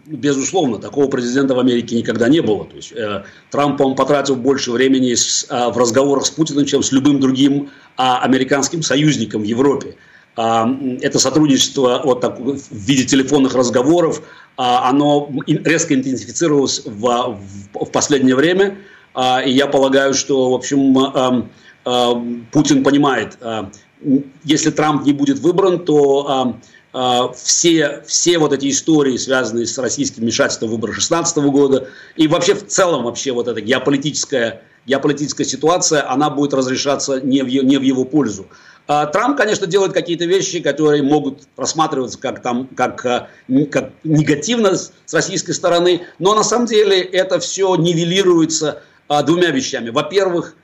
Безусловно, 0.07 0.79
такого 0.79 1.09
президента 1.09 1.55
в 1.55 1.59
Америке 1.59 1.97
никогда 1.97 2.29
не 2.29 2.40
было. 2.40 2.64
То 2.64 2.77
есть, 2.77 2.93
э, 2.93 3.25
Трамп, 3.51 3.81
он 3.81 3.95
потратил 3.95 4.37
больше 4.37 4.71
времени 4.73 5.14
с, 5.14 5.47
э, 5.49 5.71
в 5.71 5.79
разговорах 5.79 6.27
с 6.27 6.31
Путиным, 6.31 6.66
чем 6.66 6.83
с 6.83 6.93
любым 6.93 7.21
другим 7.21 7.71
э, 7.99 8.03
американским 8.03 8.83
союзником 8.83 9.43
в 9.43 9.45
Европе. 9.45 9.97
Э, 10.37 10.64
это 11.01 11.19
сотрудничество 11.19 12.01
вот 12.05 12.21
так, 12.21 12.38
в 12.40 12.75
виде 12.75 13.05
телефонных 13.05 13.55
разговоров, 13.55 14.19
э, 14.19 14.23
оно 14.57 15.31
резко 15.47 15.95
интенсифицировалось 15.95 16.83
в, 16.85 17.01
в, 17.01 17.85
в 17.87 17.90
последнее 17.90 18.35
время. 18.35 18.79
Э, 19.14 19.45
и 19.47 19.51
я 19.51 19.66
полагаю, 19.66 20.14
что, 20.14 20.51
в 20.51 20.55
общем, 20.55 20.99
э, 20.99 21.43
э, 21.85 22.12
Путин 22.53 22.83
понимает, 22.83 23.38
э, 23.40 23.64
если 24.45 24.71
Трамп 24.71 25.05
не 25.05 25.12
будет 25.12 25.38
выбран, 25.38 25.85
то... 25.85 26.55
Э, 26.59 26.80
все, 26.92 28.03
все 28.07 28.38
вот 28.38 28.53
эти 28.53 28.70
истории, 28.70 29.16
связанные 29.16 29.66
с 29.66 29.79
российским 29.79 30.22
вмешательством 30.22 30.70
в 30.70 30.72
выборы 30.72 30.92
2016 30.92 31.37
года, 31.38 31.88
и 32.16 32.26
вообще 32.26 32.55
в 32.55 32.66
целом 32.66 33.05
вообще 33.05 33.33
вот 33.33 33.48
эта 33.48 33.61
геополитическая, 33.61 34.62
геополитическая 34.87 35.46
ситуация, 35.46 36.11
она 36.11 36.31
будет 36.31 36.53
разрешаться 36.53 37.20
не 37.20 37.42
в, 37.42 37.46
не 37.48 37.76
в 37.79 37.83
его 37.83 38.05
пользу. 38.05 38.46
А 38.88 39.07
Трамп, 39.07 39.37
конечно, 39.37 39.68
делает 39.68 39.92
какие-то 39.92 40.24
вещи, 40.24 40.59
которые 40.59 41.03
могут 41.05 41.42
рассматриваться 41.57 42.18
как, 42.18 42.42
там, 42.42 42.66
как, 42.74 43.07
а, 43.07 43.29
как 43.70 43.92
негативно 44.03 44.74
с 44.76 44.92
российской 45.12 45.53
стороны, 45.53 46.03
но 46.18 46.35
на 46.35 46.42
самом 46.42 46.66
деле 46.66 47.00
это 47.00 47.38
все 47.38 47.76
нивелируется 47.76 48.83
двумя 49.26 49.50
вещами. 49.50 49.90
Во-первых, 49.90 50.55
а, 50.55 50.61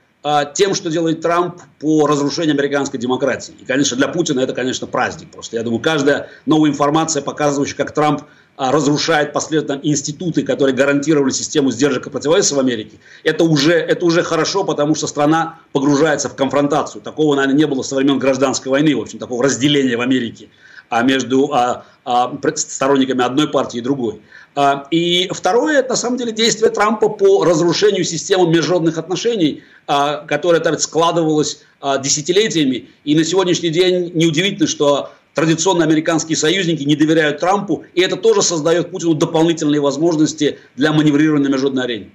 тем, 0.53 0.73
что 0.73 0.89
делает 0.89 1.21
Трамп 1.21 1.61
по 1.79 2.07
разрушению 2.07 2.53
американской 2.53 2.99
демократии. 2.99 3.53
И, 3.61 3.65
конечно, 3.65 3.95
для 3.95 4.07
Путина 4.07 4.41
это, 4.41 4.53
конечно, 4.53 4.87
праздник 4.87 5.31
просто. 5.31 5.57
Я 5.57 5.63
думаю, 5.63 5.79
каждая 5.79 6.29
новая 6.45 6.69
информация, 6.69 7.21
показывающая, 7.21 7.75
как 7.75 7.91
Трамп 7.91 8.23
разрушает 8.57 9.33
последовательно 9.33 9.79
институты, 9.87 10.41
которые 10.41 10.75
гарантировали 10.75 11.29
систему 11.31 11.69
сдержек 11.69 12.07
и 12.07 12.09
противовесов 12.09 12.57
в 12.57 12.59
Америке, 12.59 12.97
это 13.23 13.43
уже, 13.43 13.73
это 13.73 14.03
уже 14.03 14.23
хорошо, 14.23 14.63
потому 14.63 14.95
что 14.95 15.05
страна 15.05 15.59
погружается 15.71 16.27
в 16.27 16.35
конфронтацию. 16.35 17.01
Такого, 17.03 17.35
наверное, 17.35 17.57
не 17.57 17.67
было 17.67 17.83
со 17.83 17.95
времен 17.95 18.17
гражданской 18.17 18.71
войны, 18.71 18.95
в 18.95 19.01
общем, 19.01 19.19
такого 19.19 19.43
разделения 19.43 19.95
в 19.95 20.01
Америке 20.01 20.49
а 20.89 21.03
между 21.03 21.53
а, 21.53 21.85
а, 22.05 22.33
сторонниками 22.55 23.23
одной 23.23 23.49
партии 23.49 23.79
и 23.79 23.81
другой. 23.81 24.21
А, 24.59 24.87
и 24.89 25.29
второе, 25.31 25.81
это 25.81 25.89
на 25.89 25.95
самом 25.95 26.17
деле 26.17 26.31
действие 26.31 26.71
Трампа 26.71 27.09
по 27.09 27.45
разрушению 27.45 28.03
системы 28.03 28.49
международных 28.49 28.97
отношений, 28.97 29.61
а, 29.85 30.25
которая 30.25 30.59
так, 30.61 30.81
складывалась 30.81 31.61
а, 31.79 31.99
десятилетиями. 31.99 32.89
И 33.03 33.13
на 33.13 33.23
сегодняшний 33.23 33.69
день 33.69 34.11
неудивительно, 34.15 34.65
что 34.65 35.11
традиционно 35.35 35.83
американские 35.83 36.37
союзники 36.37 36.81
не 36.81 36.95
доверяют 36.95 37.39
Трампу, 37.39 37.85
и 37.93 38.01
это 38.01 38.15
тоже 38.15 38.41
создает 38.41 38.89
Путину 38.89 39.13
дополнительные 39.13 39.79
возможности 39.79 40.57
для 40.75 40.91
маневрирования 40.91 41.49
на 41.49 41.53
международной 41.53 41.83
арене. 41.83 42.09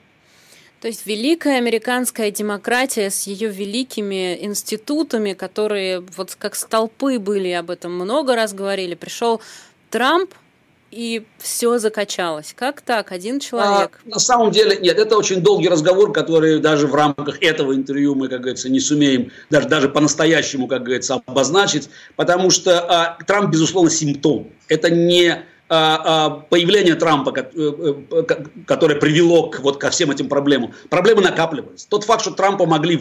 То 0.80 0.88
есть 0.88 1.06
великая 1.06 1.58
американская 1.58 2.32
демократия 2.32 3.10
с 3.10 3.28
ее 3.28 3.50
великими 3.50 4.44
институтами, 4.44 5.34
которые 5.34 6.02
вот 6.16 6.34
как 6.36 6.56
столпы 6.56 7.20
были, 7.20 7.52
об 7.52 7.70
этом 7.70 7.94
много 7.94 8.34
раз 8.34 8.52
говорили, 8.52 8.96
пришел 8.96 9.40
Трамп, 9.90 10.34
и 10.92 11.24
все 11.38 11.78
закачалось. 11.78 12.52
Как 12.54 12.82
так? 12.82 13.12
Один 13.12 13.40
человек? 13.40 13.98
А, 14.04 14.08
на 14.08 14.18
самом 14.18 14.50
деле, 14.50 14.76
нет, 14.76 14.98
это 14.98 15.16
очень 15.16 15.40
долгий 15.40 15.68
разговор, 15.68 16.12
который 16.12 16.60
даже 16.60 16.86
в 16.86 16.94
рамках 16.94 17.42
этого 17.42 17.74
интервью 17.74 18.14
мы, 18.14 18.28
как 18.28 18.42
говорится, 18.42 18.68
не 18.68 18.78
сумеем 18.78 19.32
даже, 19.48 19.68
даже 19.68 19.88
по-настоящему, 19.88 20.68
как 20.68 20.82
говорится, 20.82 21.22
обозначить, 21.24 21.88
потому 22.14 22.50
что 22.50 22.80
а, 22.80 23.18
Трамп, 23.26 23.50
безусловно, 23.50 23.90
симптом. 23.90 24.50
Это 24.68 24.90
не 24.90 25.28
а, 25.30 25.38
а, 25.38 25.42
появление 25.72 26.96
Трампа, 26.96 27.32
э, 27.34 27.44
э, 27.54 28.24
которое 28.66 28.96
привело 28.96 29.48
к, 29.48 29.60
вот, 29.60 29.78
ко 29.78 29.88
всем 29.88 30.10
этим 30.10 30.28
проблемам. 30.28 30.74
Проблемы 30.90 31.22
накапливались. 31.22 31.86
Тот 31.86 32.04
факт, 32.04 32.20
что 32.22 32.32
Трампа 32.32 32.66
могли 32.66 33.00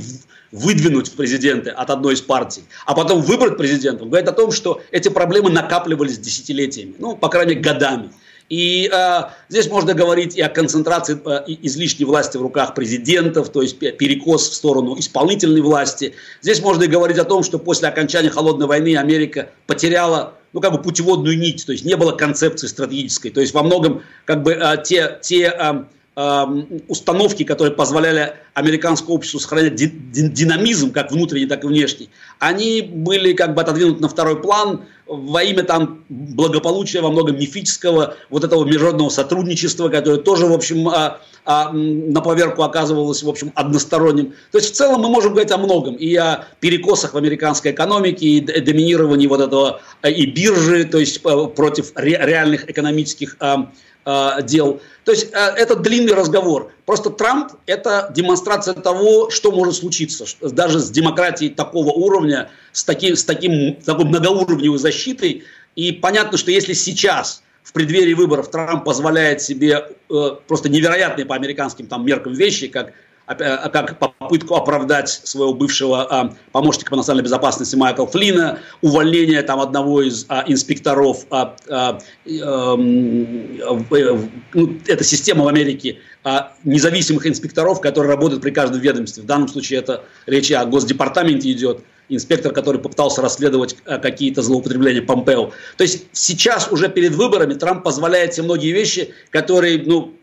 выдвинуть 0.54 1.10
в 1.10 1.16
президенты 1.16 1.70
от 1.70 1.90
одной 1.90 2.14
из 2.14 2.22
партий, 2.22 2.64
а 2.86 2.94
потом 2.94 3.22
выбрать 3.22 3.58
президентом, 3.58 4.10
говорит 4.10 4.30
о 4.30 4.32
том, 4.32 4.52
что 4.52 4.82
эти 4.92 5.10
проблемы 5.10 5.50
накапливались 5.50 6.18
десятилетиями, 6.18 6.96
ну, 6.98 7.18
по 7.18 7.28
крайней 7.28 7.56
мере, 7.56 7.62
годами. 7.62 8.10
И 8.52 8.92
э, 8.92 9.22
здесь 9.48 9.70
можно 9.70 9.94
говорить 9.94 10.36
и 10.36 10.42
о 10.42 10.50
концентрации 10.50 11.18
э, 11.26 11.44
излишней 11.62 12.04
власти 12.04 12.36
в 12.36 12.42
руках 12.42 12.74
президентов, 12.74 13.48
то 13.48 13.62
есть 13.62 13.80
перекос 13.80 14.50
в 14.50 14.54
сторону 14.54 15.00
исполнительной 15.00 15.62
власти. 15.62 16.16
Здесь 16.42 16.62
можно 16.62 16.84
и 16.84 16.88
говорить 16.88 17.18
о 17.18 17.24
том, 17.24 17.44
что 17.44 17.60
после 17.60 17.88
окончания 17.88 18.30
холодной 18.30 18.68
войны 18.68 18.98
Америка 18.98 19.52
потеряла 19.68 20.34
ну, 20.52 20.60
как 20.60 20.74
бы 20.74 20.82
путеводную 20.82 21.40
нить, 21.40 21.66
то 21.66 21.72
есть 21.72 21.86
не 21.86 21.96
было 21.96 22.12
концепции 22.12 22.68
стратегической. 22.68 23.32
То 23.32 23.40
есть 23.40 23.54
во 23.54 23.64
многом 23.64 24.02
как 24.26 24.44
бы 24.44 24.52
а, 24.56 24.76
те, 24.76 25.18
те 25.22 25.48
а, 25.48 25.88
а, 26.18 26.46
установки, 26.90 27.46
которые 27.46 27.74
позволяли 27.74 28.34
американскому 28.54 29.16
обществу 29.16 29.40
сохранять 29.40 29.76
ди, 29.76 29.88
ди, 29.88 30.28
динамизм, 30.28 30.92
как 30.92 31.14
внутренний, 31.14 31.46
так 31.46 31.64
и 31.64 31.68
внешний, 31.68 32.10
они 32.40 32.82
были 32.82 33.32
как 33.32 33.54
бы 33.54 33.62
отодвинуты 33.62 34.02
на 34.02 34.10
второй 34.10 34.42
план 34.42 34.82
во 35.12 35.44
имя 35.44 35.64
там 35.64 36.06
благополучия 36.10 37.02
во 37.02 37.12
многом 37.12 37.38
мифического 37.38 38.16
вот 38.30 38.44
этого 38.46 38.64
международного 38.64 39.10
сотрудничества, 39.10 39.90
которое 39.90 40.20
тоже, 40.20 40.46
в 40.46 40.54
общем, 40.54 40.88
а, 40.88 41.20
а, 41.44 41.72
на 41.72 42.22
поверку 42.22 42.64
оказывалось, 42.64 43.22
в 43.22 43.30
общем, 43.30 43.52
односторонним. 43.56 44.34
То 44.52 44.58
есть 44.58 44.72
в 44.72 44.76
целом 44.76 45.02
мы 45.02 45.10
можем 45.10 45.34
говорить 45.34 45.52
о 45.52 45.58
многом. 45.58 45.96
И 45.96 46.16
о 46.16 46.46
перекосах 46.62 47.14
в 47.14 47.18
американской 47.18 47.72
экономике, 47.72 48.26
и 48.26 48.40
доминировании 48.62 49.28
вот 49.28 49.42
этого 49.42 49.82
э, 50.02 50.12
и 50.12 50.26
биржи, 50.26 50.86
то 50.86 50.98
есть 50.98 51.20
э, 51.24 51.48
против 51.56 51.92
ре, 51.96 52.18
реальных 52.22 52.70
экономических 52.70 53.36
а, 53.40 53.70
а, 54.04 54.42
дел. 54.42 54.82
То 55.06 55.12
есть 55.12 55.32
а, 55.34 55.52
это 55.52 55.76
длинный 55.76 56.14
разговор. 56.14 56.72
Просто 56.86 57.12
Трамп– 57.12 57.52
это 57.68 58.12
демонстрация 58.16 58.74
того, 58.74 59.30
что 59.30 59.52
может 59.52 59.76
случиться. 59.76 60.26
Даже 60.42 60.80
с 60.80 60.90
демократией 60.90 61.52
такого 61.52 61.92
уровня, 61.92 62.50
с, 62.72 62.84
таким, 62.84 63.16
с 63.16 63.24
таким, 63.24 63.76
такой 63.76 64.06
многоуровневой 64.06 64.78
защитой. 64.78 65.44
И 65.76 65.92
понятно, 65.92 66.38
что 66.38 66.52
если 66.52 66.74
сейчас– 66.74 67.44
в 67.64 67.74
преддверии 67.74 68.14
выборов 68.14 68.50
Трамп 68.50 68.84
позволяет 68.84 69.42
себе 69.42 69.86
э, 70.10 70.30
просто 70.48 70.70
невероятные 70.70 71.26
по 71.26 71.36
американским 71.36 71.88
там 71.88 72.06
меркам 72.06 72.34
вещи, 72.34 72.68
как 72.68 72.94
э, 73.28 73.70
как 73.70 74.00
попытку 74.00 74.56
оправдать 74.56 75.10
своего 75.10 75.54
бывшего 75.54 76.04
а, 76.04 76.34
помощника 76.52 76.90
по 76.90 76.98
национальной 76.98 77.24
безопасности 77.24 77.76
Майкла 77.76 78.08
Флина, 78.08 78.60
увольнение 78.82 79.42
там 79.44 79.60
одного 79.60 80.02
из 80.02 80.26
а, 80.28 80.44
инспекторов, 80.48 81.26
а, 81.30 81.56
а, 81.70 82.00
а, 82.28 82.76
э, 82.76 84.18
ну, 84.54 84.80
это 84.88 85.04
система 85.04 85.46
в 85.46 85.48
Америке 85.48 86.00
а, 86.24 86.54
независимых 86.64 87.28
инспекторов, 87.28 87.80
которые 87.80 88.10
работают 88.12 88.42
при 88.42 88.52
каждом 88.52 88.82
ведомстве. 88.82 89.24
В 89.24 89.28
данном 89.28 89.48
случае 89.48 89.80
это 89.80 90.04
речь 90.26 90.52
о 90.52 90.66
Госдепартаменте 90.66 91.52
идет 91.52 91.84
инспектор, 92.16 92.54
который 92.54 92.80
попытался 92.80 93.22
расследовать 93.22 93.76
э, 93.86 93.98
какие-то 94.00 94.42
злоупотребления 94.42 95.02
Помпео. 95.02 95.52
То 95.78 95.84
есть 95.84 96.06
сейчас 96.12 96.72
уже 96.72 96.90
перед 96.90 97.14
выборами 97.14 97.54
Трамп 97.54 97.84
позволяет 97.84 98.34
себе 98.34 98.44
многие 98.44 98.72
вещи, 98.72 99.14
которые 99.30 99.84
ну, 99.84 100.14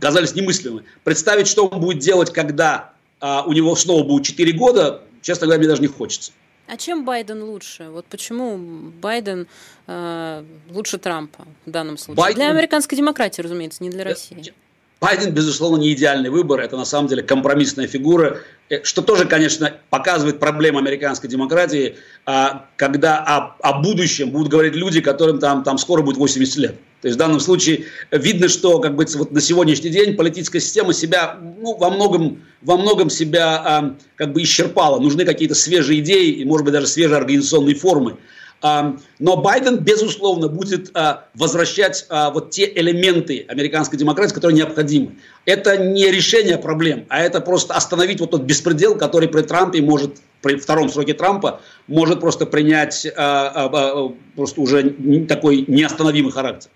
казались 0.00 0.34
немыслимыми. 0.34 0.84
Представить, 1.04 1.46
что 1.46 1.66
он 1.66 1.80
будет 1.80 1.98
делать, 1.98 2.32
когда 2.32 2.92
а, 3.20 3.44
у 3.44 3.52
него 3.52 3.76
снова 3.76 4.02
будет 4.02 4.24
4 4.26 4.52
года, 4.52 5.02
честно 5.22 5.46
говоря, 5.46 5.58
мне 5.60 5.68
даже 5.68 5.82
не 5.82 5.88
хочется. 5.88 6.32
А 6.66 6.76
чем 6.76 7.04
Байден 7.04 7.42
лучше? 7.42 7.88
Вот 7.90 8.06
почему 8.06 8.56
Байден 8.56 9.48
э, 9.88 10.44
лучше 10.70 10.98
Трампа 10.98 11.44
в 11.66 11.70
данном 11.70 11.98
случае? 11.98 12.16
Байден... 12.16 12.36
Для 12.36 12.50
американской 12.50 12.96
демократии, 12.96 13.42
разумеется, 13.42 13.82
не 13.82 13.90
для 13.90 14.04
России. 14.04 14.54
Байден, 15.00 15.32
безусловно, 15.32 15.78
не 15.80 15.94
идеальный 15.94 16.28
выбор, 16.28 16.60
это 16.60 16.76
на 16.76 16.84
самом 16.84 17.08
деле 17.08 17.22
компромиссная 17.22 17.86
фигура, 17.86 18.40
э, 18.68 18.82
что 18.82 19.00
тоже, 19.00 19.24
конечно, 19.24 19.72
показывает 19.88 20.38
проблему 20.38 20.78
американской 20.78 21.30
демократии, 21.30 21.96
а, 22.26 22.66
когда 22.76 23.18
о, 23.18 23.56
о 23.62 23.80
будущем 23.80 24.28
будут 24.30 24.48
говорить 24.48 24.74
люди, 24.74 25.00
которым 25.00 25.38
там, 25.38 25.62
там 25.62 25.78
скоро 25.78 26.02
будет 26.02 26.18
80 26.18 26.56
лет. 26.58 26.74
То 27.00 27.08
есть 27.08 27.16
в 27.16 27.18
данном 27.18 27.40
случае 27.40 27.86
видно, 28.10 28.48
что 28.48 28.78
как 28.78 28.94
бы, 28.94 29.06
вот 29.14 29.32
на 29.32 29.40
сегодняшний 29.40 29.88
день 29.88 30.16
политическая 30.16 30.60
система 30.60 30.92
себя 30.92 31.38
ну, 31.40 31.78
во, 31.78 31.88
многом, 31.88 32.42
во 32.60 32.76
многом 32.76 33.08
себя 33.08 33.56
а, 33.56 33.96
как 34.16 34.34
бы 34.34 34.42
исчерпала. 34.42 35.00
Нужны 35.00 35.24
какие-то 35.24 35.54
свежие 35.54 36.00
идеи 36.00 36.30
и, 36.30 36.44
может 36.44 36.66
быть, 36.66 36.74
даже 36.74 36.86
свежие 36.86 37.16
организационные 37.16 37.74
формы. 37.74 38.18
Но 38.62 39.36
Байден, 39.36 39.78
безусловно, 39.78 40.48
будет 40.48 40.90
а, 40.94 41.24
возвращать 41.34 42.04
а, 42.10 42.30
вот 42.30 42.50
те 42.50 42.70
элементы 42.74 43.46
американской 43.48 43.98
демократии, 43.98 44.34
которые 44.34 44.56
необходимы. 44.56 45.16
Это 45.46 45.78
не 45.78 46.10
решение 46.10 46.58
проблем, 46.58 47.06
а 47.08 47.20
это 47.20 47.40
просто 47.40 47.74
остановить 47.74 48.20
вот 48.20 48.32
тот 48.32 48.42
беспредел, 48.42 48.96
который 48.98 49.28
при 49.28 49.42
Трампе 49.42 49.80
может, 49.80 50.18
при 50.42 50.56
втором 50.56 50.90
сроке 50.90 51.14
Трампа, 51.14 51.60
может 51.86 52.20
просто 52.20 52.44
принять 52.44 53.06
а, 53.16 54.12
просто 54.36 54.60
уже 54.60 54.90
такой 55.26 55.64
неостановимый 55.66 56.32
характер. 56.32 56.70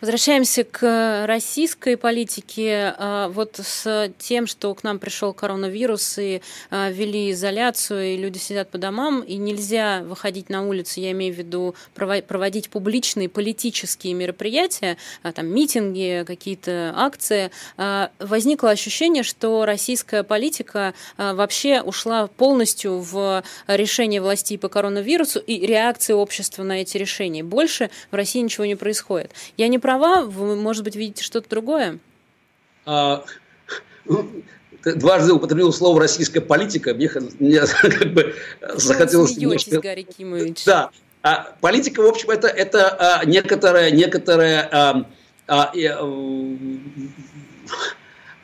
Возвращаемся 0.00 0.64
к 0.64 1.24
российской 1.26 1.96
политике. 1.96 2.94
А, 2.98 3.28
вот 3.28 3.60
с 3.62 4.12
тем, 4.18 4.46
что 4.46 4.74
к 4.74 4.82
нам 4.82 4.98
пришел 4.98 5.32
коронавирус 5.32 6.18
и 6.18 6.42
а, 6.70 6.90
ввели 6.90 7.30
изоляцию, 7.30 8.14
и 8.14 8.16
люди 8.16 8.38
сидят 8.38 8.70
по 8.70 8.76
домам, 8.76 9.20
и 9.20 9.36
нельзя 9.36 10.02
выходить 10.02 10.50
на 10.50 10.66
улицу, 10.66 11.00
я 11.00 11.12
имею 11.12 11.32
в 11.32 11.38
виду 11.38 11.74
проводить 11.94 12.70
публичные 12.70 13.28
политические 13.28 14.14
мероприятия, 14.14 14.96
а, 15.22 15.32
там 15.32 15.46
митинги, 15.46 16.24
какие-то 16.26 16.92
акции, 16.96 17.50
возникло 18.18 18.70
ощущение, 18.70 19.22
что 19.22 19.64
российская 19.64 20.22
политика 20.22 20.94
вообще 21.16 21.80
ушла 21.80 22.26
полностью 22.26 22.98
в 22.98 23.42
решение 23.66 24.20
властей 24.20 24.58
по 24.58 24.68
коронавирусу 24.68 25.38
и 25.38 25.66
реакции 25.66 26.12
общества 26.12 26.62
на 26.62 26.82
эти 26.82 26.96
решения. 26.96 27.42
Больше 27.42 27.90
в 28.10 28.14
России 28.14 28.40
ничего 28.40 28.64
не 28.64 28.74
происходит. 28.74 29.32
Я 29.56 29.68
не 29.68 29.78
права? 29.84 30.22
Вы, 30.22 30.56
может 30.56 30.82
быть, 30.82 30.96
видите 30.96 31.22
что-то 31.22 31.50
другое? 31.50 31.98
А, 32.86 33.22
ну, 34.06 34.26
дважды 34.82 35.34
употребил 35.34 35.74
слово 35.74 36.00
российская 36.00 36.40
политика. 36.40 36.94
Мне, 36.94 37.10
мне 37.38 37.60
как 37.82 38.14
бы 38.14 38.34
захотелось 38.76 39.36
немножко... 39.36 39.82
Гарри 39.82 40.04
Кимович. 40.04 40.64
Да. 40.64 40.88
А, 41.22 41.54
политика, 41.60 42.00
в 42.00 42.06
общем, 42.06 42.30
это, 42.30 42.48
это 42.48 43.18
а, 43.18 43.26
некоторая, 43.26 43.90
некоторая 43.90 44.68
а, 44.72 45.06
а, 45.48 45.72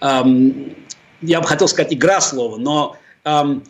а, 0.00 0.24
я 1.22 1.40
бы 1.40 1.46
хотел 1.46 1.68
сказать 1.68 1.94
игра 1.94 2.20
слова, 2.20 2.58
но 2.58 2.96
а, 3.24 3.60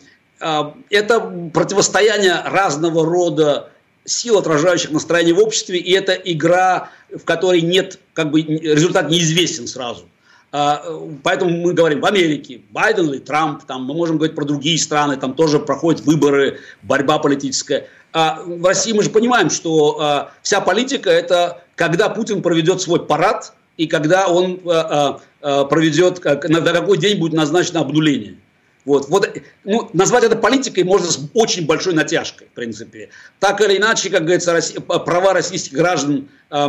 а, 0.41 0.75
это 0.89 1.21
противостояние 1.53 2.41
разного 2.43 3.05
рода 3.05 3.70
сил, 4.05 4.37
отражающих 4.37 4.91
настроение 4.91 5.33
в 5.33 5.39
обществе, 5.39 5.77
и 5.77 5.91
это 5.91 6.13
игра, 6.13 6.89
в 7.09 7.23
которой 7.23 7.61
нет, 7.61 7.99
как 8.13 8.31
бы, 8.31 8.41
результат 8.41 9.09
неизвестен 9.09 9.67
сразу. 9.67 10.05
А, 10.51 10.83
поэтому 11.23 11.51
мы 11.51 11.73
говорим 11.73 12.01
в 12.01 12.05
Америке, 12.05 12.61
Байден 12.71 13.09
или 13.09 13.19
Трамп, 13.19 13.63
там, 13.63 13.85
мы 13.85 13.93
можем 13.93 14.17
говорить 14.17 14.35
про 14.35 14.43
другие 14.43 14.77
страны, 14.77 15.17
там 15.17 15.33
тоже 15.33 15.59
проходят 15.59 16.01
выборы, 16.01 16.59
борьба 16.81 17.19
политическая. 17.19 17.87
А 18.11 18.41
в 18.43 18.65
России 18.65 18.91
мы 18.91 19.03
же 19.03 19.09
понимаем, 19.09 19.49
что 19.49 19.97
а, 19.99 20.31
вся 20.41 20.59
политика– 20.59 21.09
это 21.11 21.63
когда 21.75 22.09
Путин 22.09 22.41
проведет 22.41 22.81
свой 22.81 23.05
парад 23.05 23.53
и 23.77 23.87
когда 23.87 24.27
он 24.27 24.59
э, 24.63 25.13
проведет, 25.41 26.23
на 26.23 26.61
какой 26.61 26.99
день 26.99 27.17
будет 27.17 27.33
назначено 27.33 27.79
обнуление. 27.79 28.35
Вот, 28.83 29.09
вот, 29.09 29.29
ну, 29.63 29.89
назвать 29.93 30.23
это 30.23 30.35
политикой 30.35 30.83
можно 30.83 31.11
с 31.11 31.19
очень 31.35 31.67
большой 31.67 31.93
натяжкой, 31.93 32.47
в 32.47 32.55
принципе. 32.55 33.09
Так 33.39 33.61
или 33.61 33.77
иначе, 33.77 34.09
как 34.09 34.23
говорится, 34.23 34.53
Россия, 34.53 34.79
права 34.79 35.33
российских 35.33 35.73
граждан, 35.73 36.29
э, 36.49 36.67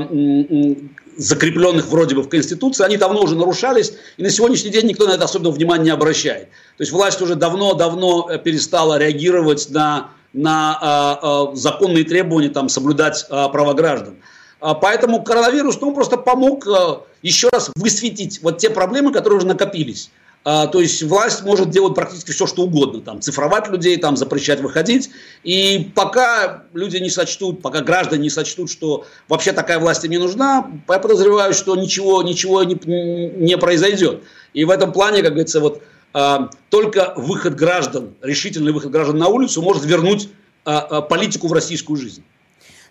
закрепленных 1.17 1.87
вроде 1.87 2.15
бы 2.15 2.23
в 2.23 2.29
Конституции, 2.29 2.85
они 2.85 2.99
давно 2.99 3.23
уже 3.23 3.35
нарушались, 3.35 3.95
и 4.19 4.23
на 4.23 4.31
сегодняшний 4.31 4.71
день 4.71 4.87
никто 4.87 5.07
на 5.07 5.13
это 5.13 5.25
особенного 5.25 5.55
внимания 5.55 5.85
не 5.85 5.91
обращает. 5.91 6.49
То 6.77 6.83
есть 6.83 6.93
власть 6.93 7.21
уже 7.23 7.35
давно-давно 7.35 8.29
э, 8.31 8.39
перестала 8.39 8.99
реагировать 8.99 9.71
на, 9.71 10.11
на 10.35 11.19
э, 11.23 11.53
э, 11.53 11.57
законные 11.57 12.05
требования 12.05 12.51
там, 12.51 12.69
соблюдать 12.69 13.25
э, 13.31 13.49
права 13.53 13.73
граждан. 13.73 14.17
Поэтому 14.61 15.25
коронавирус, 15.25 15.81
ну, 15.81 15.93
просто 15.93 16.17
помог 16.17 16.69
э, 16.69 16.99
еще 17.23 17.49
раз 17.49 17.71
высветить 17.75 18.41
вот 18.43 18.59
те 18.59 18.71
проблемы, 18.71 19.13
которые 19.13 19.39
уже 19.39 19.47
накопились. 19.47 20.11
А, 20.45 20.67
то 20.67 20.81
есть 20.81 21.03
власть 21.05 21.43
может 21.43 21.71
делать 21.71 21.95
практически 21.95 22.33
все, 22.33 22.47
что 22.47 22.63
угодно, 22.63 23.01
там, 23.01 23.21
цифровать 23.21 23.69
людей, 23.69 23.97
там, 23.97 24.17
запрещать 24.17 24.61
выходить. 24.61 25.11
И 25.45 25.93
пока 25.95 26.65
люди 26.75 26.97
не 26.97 27.11
сочтут, 27.11 27.63
пока 27.63 27.81
граждане 27.81 28.23
не 28.23 28.31
сочтут, 28.31 28.71
что 28.71 29.07
вообще 29.29 29.53
такая 29.53 29.79
власть 29.79 30.05
им 30.05 30.11
не 30.11 30.19
нужна, 30.19 30.69
я 30.89 30.99
подозреваю, 30.99 31.55
что 31.55 31.77
ничего, 31.77 32.23
ничего 32.23 32.65
не, 32.65 32.75
не 32.75 33.57
произойдет. 33.57 34.25
И 34.53 34.65
в 34.65 34.71
этом 34.71 34.93
плане, 34.93 35.23
как 35.23 35.33
говорится, 35.33 35.61
вот, 35.61 35.81
а, 36.13 36.51
только 36.71 37.15
выход 37.17 37.55
граждан, 37.55 38.15
решительный 38.21 38.73
выход 38.73 38.91
граждан 38.91 39.19
на 39.19 39.29
улицу 39.29 39.63
может 39.63 39.85
вернуть 39.85 40.29
а, 40.65 41.03
политику 41.03 41.47
в 41.47 41.53
российскую 41.53 41.97
жизнь. 41.97 42.25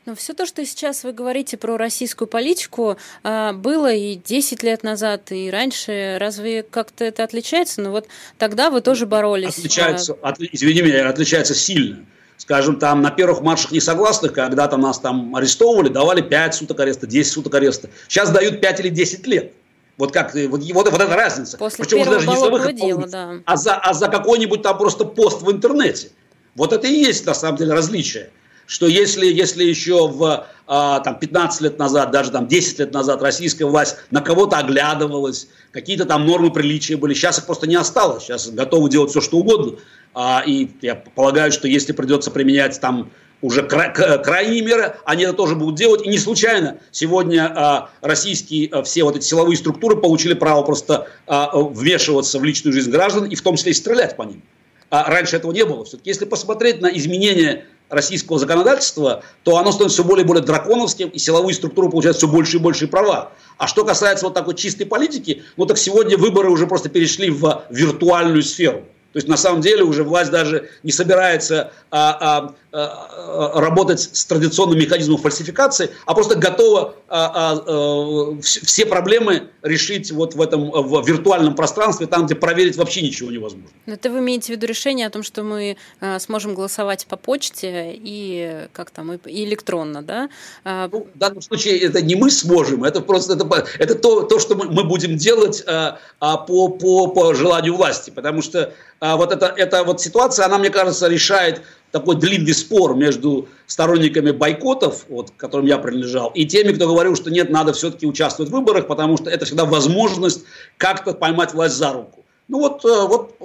Но 0.06 0.16
все 0.16 0.34
то, 0.34 0.47
что 0.47 0.66
сейчас 0.66 1.04
вы 1.04 1.14
говорите 1.14 1.58
про 1.58 1.78
российскую 1.78 2.28
политику, 2.28 2.97
а, 3.24 3.54
было 3.54 3.93
и 3.93 4.16
10 4.16 4.64
лет 4.64 4.82
назад, 4.82 5.32
и 5.32 5.52
раньше. 5.52 6.18
Разве 6.20 6.64
как-то 6.64 7.06
это 7.06 7.24
отличается? 7.24 7.82
Ну 7.82 7.91
вот 7.91 8.08
тогда 8.39 8.72
вы 8.72 8.82
тоже 8.82 9.06
боролись. 9.06 9.60
Отличается, 9.60 10.18
от, 10.24 10.39
извини 10.39 10.82
меня, 10.82 11.08
отличается 11.08 11.54
сильно. 11.54 12.04
Скажем, 12.38 12.80
там 12.80 13.04
на 13.04 13.12
первых 13.12 13.41
маршах 13.41 13.72
несогласных, 13.72 14.34
когда 14.34 14.68
там 14.68 14.82
нас 14.82 14.97
там 14.97 15.36
арестовывали, 15.36 15.89
давали 15.89 16.22
5 16.22 16.56
суток 16.56 16.80
ареста, 16.80 17.06
10 17.06 17.32
суток 17.32 17.54
ареста. 17.54 17.91
Сейчас 18.08 18.32
дают 18.32 18.60
5 18.60 18.80
или 18.80 18.89
10 18.89 19.28
лет. 19.28 19.54
Вот 19.97 20.12
как 20.12 20.34
вот, 20.34 20.64
вот, 20.64 20.91
вот 20.91 21.02
эта 21.02 21.16
разница. 21.16 21.60
После 21.60 21.86
Причем 21.86 22.10
даже 22.10 22.28
не 22.28 22.38
за 22.38 22.49
выход 22.49 22.76
дела, 22.76 23.06
да. 23.08 23.34
а 23.45 23.56
за, 23.56 23.76
а 23.76 23.93
за 23.93 24.08
какой-нибудь 24.08 24.64
там 24.64 24.80
просто 24.80 25.06
пост 25.06 25.43
в 25.43 25.52
интернете. 25.52 26.10
Вот 26.56 26.74
это 26.74 26.88
и 26.88 26.91
есть 26.91 27.28
на 27.28 27.36
самом 27.36 27.58
деле 27.58 27.74
различие 27.74 28.32
что 28.72 28.88
если, 28.88 29.26
если 29.26 29.65
еще 29.65 30.07
в 30.07 30.45
а, 30.65 31.01
там, 31.01 31.19
15 31.19 31.59
лет 31.59 31.78
назад, 31.78 32.11
даже 32.11 32.32
там 32.32 32.47
10 32.47 32.80
лет 32.80 32.93
назад 32.93 33.22
российская 33.22 33.65
власть 33.65 33.97
на 34.11 34.22
кого-то 34.22 34.59
оглядывалась, 34.59 35.49
какие-то 35.72 36.05
там 36.05 36.26
нормы 36.26 36.53
приличия 36.53 36.95
были, 36.95 37.13
сейчас 37.13 37.38
их 37.38 37.45
просто 37.45 37.67
не 37.67 37.76
осталось, 37.76 38.24
сейчас 38.24 38.49
готовы 38.49 38.89
делать 38.89 39.09
все, 39.09 39.19
что 39.19 39.39
угодно. 39.39 39.78
А, 40.13 40.41
и 40.47 40.69
я 40.82 40.95
полагаю, 40.95 41.51
что 41.51 41.67
если 41.67 41.91
придется 41.91 42.32
применять 42.32 42.80
там 42.80 43.11
уже 43.41 43.63
кра- 43.63 43.89
крайние 43.89 44.61
меры, 44.61 44.95
они 45.03 45.26
это 45.26 45.34
тоже 45.34 45.55
будут 45.55 45.76
делать. 45.76 46.05
И 46.05 46.07
не 46.07 46.17
случайно 46.17 46.78
сегодня 46.91 47.51
а, 47.53 47.89
российские 47.99 48.69
а, 48.69 48.84
все 48.84 49.03
вот 49.03 49.17
эти 49.17 49.26
силовые 49.26 49.57
структуры 49.57 49.97
получили 49.97 50.34
право 50.34 50.61
просто 50.61 51.09
а, 51.28 51.59
вмешиваться 51.59 52.39
в 52.39 52.45
личную 52.45 52.72
жизнь 52.72 52.89
граждан 52.89 53.26
и 53.26 53.36
в 53.36 53.41
том 53.41 53.57
числе 53.57 53.72
и 53.72 53.76
стрелять 53.76 54.15
по 54.15 54.24
ним. 54.24 54.41
А 54.89 55.09
раньше 55.09 55.36
этого 55.36 55.51
не 55.51 55.65
было. 55.65 55.84
Все-таки 55.84 56.09
если 56.09 56.24
посмотреть 56.24 56.80
на 56.80 56.88
изменения 56.88 57.65
российского 57.91 58.39
законодательства, 58.39 59.23
то 59.43 59.57
оно 59.57 59.71
становится 59.71 60.01
все 60.01 60.07
более 60.07 60.23
и 60.23 60.27
более 60.27 60.43
драконовским, 60.43 61.09
и 61.09 61.19
силовые 61.19 61.53
структуры 61.53 61.89
получают 61.89 62.17
все 62.17 62.27
больше 62.27 62.57
и 62.57 62.59
больше 62.59 62.87
права. 62.87 63.31
А 63.57 63.67
что 63.67 63.85
касается 63.85 64.25
вот 64.25 64.33
такой 64.33 64.55
чистой 64.55 64.85
политики, 64.85 65.43
ну 65.57 65.65
так 65.65 65.77
сегодня 65.77 66.17
выборы 66.17 66.49
уже 66.49 66.65
просто 66.65 66.89
перешли 66.89 67.29
в 67.29 67.63
виртуальную 67.69 68.41
сферу. 68.41 68.83
То 69.14 69.18
есть 69.18 69.28
на 69.28 69.38
самом 69.38 69.62
деле 69.62 69.84
уже 69.84 70.03
власть 70.03 70.32
даже 70.32 70.70
не 70.84 70.91
собирается 70.91 71.72
а, 71.89 72.18
а, 72.22 72.55
а, 72.74 73.59
работать 73.59 73.99
с 73.99 74.26
традиционным 74.26 74.80
механизмом 74.80 75.18
фальсификации, 75.18 75.89
а 76.05 76.14
просто 76.14 76.36
готова 76.36 76.95
а, 77.09 77.26
а, 77.26 77.64
а, 77.68 78.41
все 78.41 78.86
проблемы 78.86 79.49
решить 79.62 80.12
вот 80.12 80.36
в 80.36 80.41
этом 80.41 80.72
в 80.72 81.05
виртуальном 81.05 81.55
пространстве, 81.55 82.07
там, 82.07 82.26
где 82.26 82.36
проверить 82.36 82.78
вообще 82.78 83.01
ничего 83.01 83.30
невозможно. 83.32 83.70
Но 83.86 83.93
это 83.93 84.09
вы 84.09 84.20
имеете 84.20 84.47
в 84.47 84.49
виду 84.55 84.68
решение 84.68 85.07
о 85.07 85.09
том, 85.09 85.24
что 85.24 85.43
мы 85.43 85.76
а, 85.99 86.20
сможем 86.20 86.55
голосовать 86.55 87.05
по 87.07 87.18
почте 87.18 87.93
и 87.93 88.68
как 88.72 88.91
там 88.91 89.14
и 89.14 89.43
электронно, 89.43 90.01
да? 90.01 90.30
А... 90.64 90.88
Ну, 90.89 91.07
в 91.14 91.18
данном 91.18 91.41
случае 91.41 91.80
это 91.80 92.01
не 92.01 92.16
мы 92.16 92.32
сможем, 92.32 92.86
это 92.86 93.01
просто 93.01 93.34
это, 93.34 93.66
это 93.80 93.95
то, 93.95 94.22
то, 94.22 94.39
что 94.39 94.55
мы, 94.55 94.70
мы 94.70 94.86
будем 94.86 95.18
делать 95.18 95.62
а, 95.68 95.99
а, 96.22 96.38
по, 96.38 96.70
по, 96.70 97.07
по 97.07 97.34
желанию 97.34 97.76
власти, 97.76 98.12
потому 98.12 98.41
что 98.41 98.74
вот 99.02 99.32
эта, 99.32 99.47
эта 99.47 99.84
вот 99.84 99.99
ситуация, 99.99 100.45
она, 100.45 100.60
мне 100.60 100.70
кажется, 100.70 101.08
решает 101.08 101.64
такой 101.91 102.16
длинный 102.16 102.54
спор 102.54 102.95
между 102.95 103.49
сторонниками 103.68 104.32
бойкотов, 104.32 105.06
вот, 105.10 105.32
к 105.32 105.38
которым 105.38 105.66
я 105.66 105.78
принадлежал, 105.78 106.32
и 106.34 106.45
теми, 106.45 106.72
кто 106.72 106.88
говорил, 106.88 107.16
что 107.16 107.30
нет, 107.30 107.49
надо 107.49 107.74
все-таки 107.74 108.06
участвовать 108.06 108.52
в 108.52 108.54
выборах, 108.54 108.88
потому 108.88 109.18
что 109.18 109.30
это 109.30 109.45
всегда 109.45 109.66
возможность 109.66 110.43
как-то 110.78 111.14
поймать 111.14 111.54
власть 111.54 111.76
за 111.76 111.91
руку. 111.93 112.26
Ну 112.47 112.60
вот, 112.60 112.84
э, 112.86 113.08
вот 113.08 113.36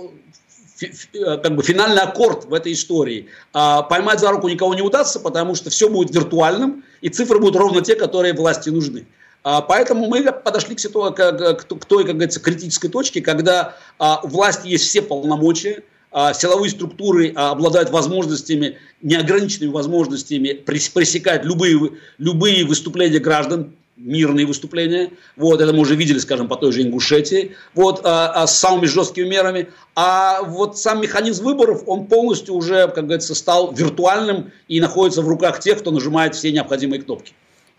э, 0.80 1.36
как 1.38 1.54
бы 1.54 1.62
финальный 1.62 2.02
аккорд 2.02 2.44
в 2.44 2.54
этой 2.54 2.72
истории. 2.72 3.28
А 3.52 3.82
поймать 3.82 4.20
за 4.20 4.30
руку 4.30 4.48
никого 4.48 4.74
не 4.74 4.82
удастся, 4.82 5.20
потому 5.20 5.54
что 5.54 5.70
все 5.70 5.88
будет 5.88 6.14
виртуальным, 6.14 6.84
и 7.00 7.08
цифры 7.08 7.38
будут 7.38 7.56
ровно 7.56 7.82
те, 7.82 7.94
которые 7.94 8.34
власти 8.34 8.70
нужны. 8.70 9.06
А, 9.48 9.60
поэтому 9.60 10.08
мы 10.08 10.24
подошли 10.32 10.74
к, 10.74 10.80
ситуации, 10.80 11.14
к, 11.14 11.62
к 11.62 11.84
той, 11.84 12.04
как 12.04 12.14
говорится, 12.16 12.40
критической 12.40 12.90
точке, 12.90 13.20
когда 13.20 13.76
а, 13.96 14.18
у 14.24 14.26
власти 14.26 14.66
есть 14.66 14.86
все 14.86 15.00
полномочия, 15.00 15.84
а, 16.10 16.34
силовые 16.34 16.68
структуры 16.68 17.30
обладают 17.30 17.90
возможностями, 17.90 18.78
неограниченными 19.02 19.70
возможностями 19.70 20.52
пресекать 20.52 21.44
любые, 21.44 21.92
любые 22.18 22.64
выступления 22.64 23.20
граждан, 23.20 23.72
мирные 23.96 24.46
выступления. 24.46 25.12
Вот, 25.36 25.60
это 25.60 25.72
мы 25.72 25.78
уже 25.78 25.94
видели, 25.94 26.18
скажем, 26.18 26.48
по 26.48 26.56
той 26.56 26.72
же 26.72 26.82
Ингушетии, 26.82 27.54
вот, 27.72 28.00
а, 28.02 28.32
а, 28.32 28.46
с 28.48 28.58
самыми 28.58 28.86
жесткими 28.86 29.28
мерами. 29.28 29.68
А 29.94 30.42
вот 30.42 30.76
сам 30.76 31.00
механизм 31.00 31.44
выборов, 31.44 31.84
он 31.86 32.06
полностью 32.06 32.56
уже, 32.56 32.88
как 32.88 33.04
говорится, 33.04 33.36
стал 33.36 33.72
виртуальным 33.72 34.50
и 34.66 34.80
находится 34.80 35.22
в 35.22 35.28
руках 35.28 35.60
тех, 35.60 35.78
кто 35.78 35.92
нажимает 35.92 36.34
все 36.34 36.50
необходимые 36.50 37.00
кнопки. 37.00 37.32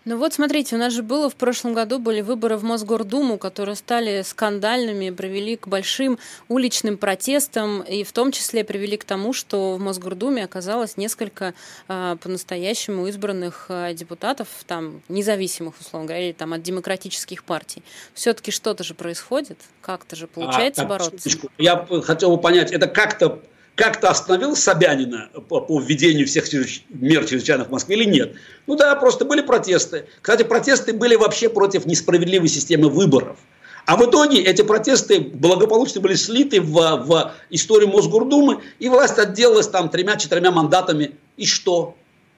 Ну 0.08 0.16
вот 0.16 0.32
смотрите, 0.32 0.74
у 0.74 0.78
нас 0.78 0.94
же 0.94 1.02
было 1.02 1.28
в 1.28 1.34
прошлом 1.34 1.74
году 1.74 1.98
были 1.98 2.22
выборы 2.22 2.56
в 2.56 2.64
Мосгордуму, 2.64 3.36
которые 3.36 3.76
стали 3.76 4.22
скандальными, 4.22 5.10
привели 5.10 5.54
к 5.54 5.68
большим 5.68 6.18
уличным 6.48 6.96
протестам 6.96 7.82
и 7.82 8.04
в 8.04 8.12
том 8.12 8.32
числе 8.32 8.64
привели 8.64 8.96
к 8.96 9.04
тому, 9.04 9.34
что 9.34 9.74
в 9.74 9.80
Мосгордуме 9.80 10.44
оказалось 10.44 10.96
несколько 10.96 11.52
э, 11.88 12.16
по-настоящему 12.22 13.06
избранных 13.08 13.66
э, 13.68 13.92
депутатов, 13.92 14.48
там 14.66 15.02
независимых, 15.10 15.74
условно 15.78 16.06
говоря, 16.06 16.24
или 16.24 16.32
там 16.32 16.54
от 16.54 16.62
демократических 16.62 17.44
партий. 17.44 17.82
Все-таки 18.14 18.50
что-то 18.50 18.84
же 18.84 18.94
происходит, 18.94 19.58
как-то 19.82 20.16
же 20.16 20.26
получается 20.26 20.84
а, 20.84 20.88
так, 20.88 20.88
бороться. 20.88 21.38
Я 21.58 21.86
хотел 22.02 22.34
бы 22.34 22.40
понять, 22.40 22.72
это 22.72 22.86
как-то 22.86 23.42
как-то 23.78 24.10
остановил 24.10 24.56
Собянина 24.56 25.30
по, 25.48 25.60
по 25.60 25.80
введению 25.80 26.26
всех 26.26 26.52
мер 26.90 27.24
чрезвычайных 27.24 27.68
в 27.68 27.70
Москве 27.70 27.96
или 27.96 28.04
нет? 28.04 28.34
Ну 28.66 28.74
да, 28.74 28.96
просто 28.96 29.24
были 29.24 29.40
протесты. 29.40 30.06
Кстати, 30.20 30.42
протесты 30.42 30.92
были 30.92 31.14
вообще 31.14 31.48
против 31.48 31.86
несправедливой 31.86 32.48
системы 32.48 32.90
выборов. 32.90 33.38
А 33.86 33.96
в 33.96 34.04
итоге 34.04 34.42
эти 34.42 34.62
протесты 34.62 35.20
благополучно 35.20 36.00
были 36.00 36.14
слиты 36.14 36.60
в, 36.60 36.74
в 36.74 37.32
историю 37.50 37.88
Мосгордумы, 37.90 38.60
и 38.80 38.88
власть 38.88 39.16
отделалась 39.16 39.68
там 39.68 39.88
тремя-четырьмя 39.88 40.50
мандатами. 40.50 41.12
И 41.36 41.46
что? 41.46 41.96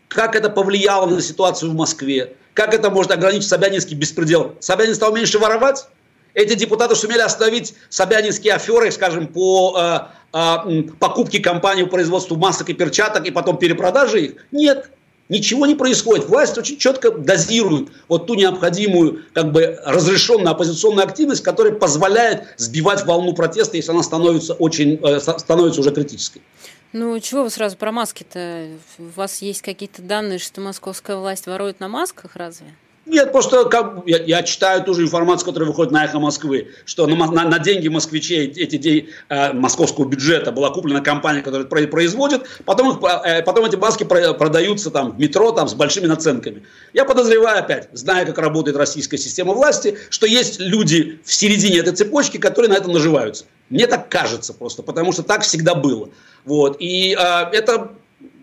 Как 0.08 0.36
это 0.36 0.50
повлияло 0.50 1.06
на 1.06 1.22
ситуацию 1.22 1.70
в 1.70 1.74
Москве? 1.74 2.34
Как 2.52 2.74
это 2.74 2.90
может 2.90 3.12
ограничить 3.12 3.48
Собянинский 3.48 3.96
беспредел? 3.96 4.56
Собянин 4.60 4.94
стал 4.94 5.14
меньше 5.14 5.38
воровать? 5.38 5.88
Эти 6.34 6.54
депутаты 6.54 6.94
сумели 6.94 7.20
остановить 7.20 7.74
собянинские 7.88 8.54
аферы, 8.54 8.90
скажем, 8.90 9.26
по 9.26 10.10
э, 10.32 10.36
э, 10.36 10.82
покупке 10.98 11.40
компании 11.40 11.84
по 11.84 11.90
производству 11.90 12.36
масок 12.36 12.70
и 12.70 12.74
перчаток 12.74 13.26
и 13.26 13.30
потом 13.30 13.58
перепродаже 13.58 14.26
их? 14.26 14.32
Нет. 14.52 14.90
Ничего 15.28 15.64
не 15.64 15.76
происходит. 15.76 16.28
Власть 16.28 16.58
очень 16.58 16.76
четко 16.76 17.12
дозирует 17.12 17.90
вот 18.08 18.26
ту 18.26 18.34
необходимую, 18.34 19.22
как 19.32 19.52
бы 19.52 19.78
разрешенную 19.86 20.50
оппозиционную 20.50 21.06
активность, 21.06 21.44
которая 21.44 21.72
позволяет 21.72 22.48
сбивать 22.56 23.06
волну 23.06 23.32
протеста, 23.32 23.76
если 23.76 23.92
она 23.92 24.02
становится 24.02 24.54
очень, 24.54 24.98
э, 25.00 25.20
становится 25.20 25.80
уже 25.80 25.92
критической. 25.92 26.42
Ну, 26.92 27.18
чего 27.20 27.44
вы 27.44 27.50
сразу 27.50 27.76
про 27.76 27.92
маски-то? 27.92 28.70
У 28.98 29.04
вас 29.14 29.40
есть 29.42 29.62
какие-то 29.62 30.02
данные, 30.02 30.40
что 30.40 30.60
московская 30.60 31.16
власть 31.16 31.46
ворует 31.46 31.78
на 31.78 31.86
масках, 31.86 32.34
разве? 32.34 32.74
Нет, 33.10 33.32
просто 33.32 33.64
как, 33.64 34.04
я, 34.06 34.18
я 34.22 34.42
читаю 34.44 34.84
ту 34.84 34.94
же 34.94 35.02
информацию, 35.02 35.44
которая 35.44 35.68
выходит 35.68 35.90
на 35.90 36.04
«Эхо 36.04 36.20
Москвы», 36.20 36.68
что 36.84 37.08
на, 37.08 37.16
на, 37.26 37.44
на 37.44 37.58
деньги 37.58 37.88
москвичей, 37.88 38.46
эти 38.46 38.76
деньги 38.76 39.08
э, 39.28 39.52
московского 39.52 40.04
бюджета 40.04 40.52
была 40.52 40.70
куплена 40.70 41.00
компания, 41.00 41.42
которая 41.42 41.66
производит, 41.66 42.46
потом, 42.64 42.92
их, 42.92 42.98
э, 43.24 43.42
потом 43.42 43.64
эти 43.64 43.74
маски 43.74 44.04
продаются 44.04 44.92
там 44.92 45.10
в 45.10 45.18
метро 45.18 45.50
там, 45.50 45.66
с 45.66 45.74
большими 45.74 46.06
наценками. 46.06 46.62
Я 46.92 47.04
подозреваю 47.04 47.58
опять, 47.58 47.88
зная, 47.92 48.24
как 48.24 48.38
работает 48.38 48.76
российская 48.76 49.18
система 49.18 49.54
власти, 49.54 49.98
что 50.08 50.26
есть 50.28 50.60
люди 50.60 51.18
в 51.24 51.34
середине 51.34 51.78
этой 51.78 51.94
цепочки, 51.94 52.36
которые 52.36 52.70
на 52.70 52.76
этом 52.76 52.92
наживаются. 52.92 53.44
Мне 53.70 53.88
так 53.88 54.08
кажется 54.08 54.54
просто, 54.54 54.84
потому 54.84 55.10
что 55.10 55.24
так 55.24 55.42
всегда 55.42 55.74
было. 55.74 56.10
Вот. 56.44 56.76
И 56.78 57.16
э, 57.18 57.44
это 57.50 57.90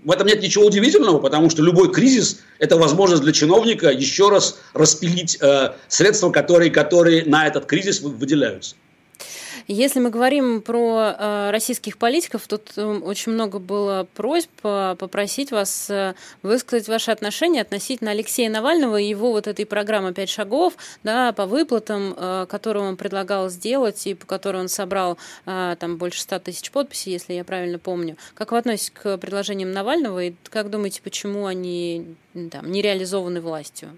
в 0.04 0.12
этом 0.12 0.28
нет 0.28 0.42
ничего 0.42 0.66
удивительного, 0.66 1.20
потому 1.20 1.50
что 1.50 1.62
любой 1.62 1.92
кризис– 1.92 2.40
это 2.60 2.78
возможность 2.78 3.24
для 3.24 3.34
чиновника 3.34 3.90
еще 3.90 4.30
раз 4.30 4.60
распилить 4.74 5.38
э, 5.42 5.74
средства, 5.88 6.30
которые, 6.30 6.72
которые 6.72 7.26
на 7.26 7.48
этот 7.48 7.66
кризис 7.66 8.02
выделяются. 8.02 8.76
Если 9.70 10.00
мы 10.00 10.12
говорим 10.12 10.62
про 10.62 11.14
э, 11.18 11.50
российских 11.52 11.98
политиков, 11.98 12.48
тут 12.48 12.72
э, 12.78 12.86
очень 12.86 13.34
много 13.34 13.60
было 13.60 14.08
просьб 14.16 14.50
э, 14.64 14.96
попросить 14.98 15.52
вас 15.52 15.90
э, 15.90 16.16
высказать 16.42 16.88
ваши 16.88 17.12
отношения 17.12 17.60
относительно 17.60 18.12
Алексея 18.12 18.50
Навального 18.50 18.96
и 18.96 19.10
его 19.10 19.34
вот 19.34 19.46
этой 19.46 19.66
программы 19.66 20.14
«Пять 20.14 20.30
шагов» 20.30 20.78
да, 21.04 21.34
по 21.34 21.46
выплатам, 21.46 22.16
которую 22.48 22.86
он 22.86 22.96
предлагал 22.96 23.50
сделать 23.50 24.08
и 24.08 24.14
по 24.14 24.26
которой 24.26 24.62
он 24.62 24.70
собрал 24.70 25.18
там 25.46 25.98
больше 25.98 26.22
100 26.22 26.40
тысяч 26.40 26.72
подписей, 26.72 27.12
если 27.12 27.34
я 27.34 27.44
правильно 27.44 27.78
помню. 27.78 28.16
Как 28.36 28.52
вы 28.52 28.60
относитесь 28.60 28.92
к 28.92 29.18
предложениям 29.18 29.72
Навального 29.72 30.24
и 30.24 30.36
как 30.50 30.70
думаете, 30.70 31.02
почему 31.02 31.46
они 31.46 32.16
там, 32.52 32.72
не 32.72 32.82
реализованы 32.82 33.42
властью? 33.42 33.98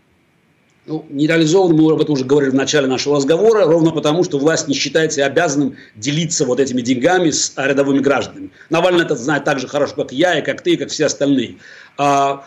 Ну, 0.89 1.05
не 1.07 1.27
реализован, 1.27 1.75
мы 1.75 1.91
об 1.93 2.01
этом 2.01 2.13
уже 2.13 2.25
говорили 2.25 2.49
в 2.49 2.55
начале 2.55 2.87
нашего 2.87 3.17
разговора, 3.17 3.65
ровно 3.65 3.91
потому, 3.91 4.23
что 4.23 4.39
власть 4.39 4.67
не 4.67 4.73
считается 4.73 5.23
обязанным 5.23 5.75
делиться 5.95 6.45
вот 6.45 6.59
этими 6.59 6.81
деньгами 6.81 7.29
с 7.29 7.53
рядовыми 7.55 7.99
гражданами. 7.99 8.49
Навальный 8.71 9.05
это 9.05 9.15
знает 9.15 9.43
так 9.43 9.59
же 9.59 9.67
хорошо, 9.67 9.93
как 9.95 10.11
я, 10.11 10.39
и 10.39 10.41
как 10.41 10.61
ты, 10.61 10.71
и 10.71 10.77
как 10.77 10.89
все 10.89 11.05
остальные. 11.05 11.57
А, 11.99 12.43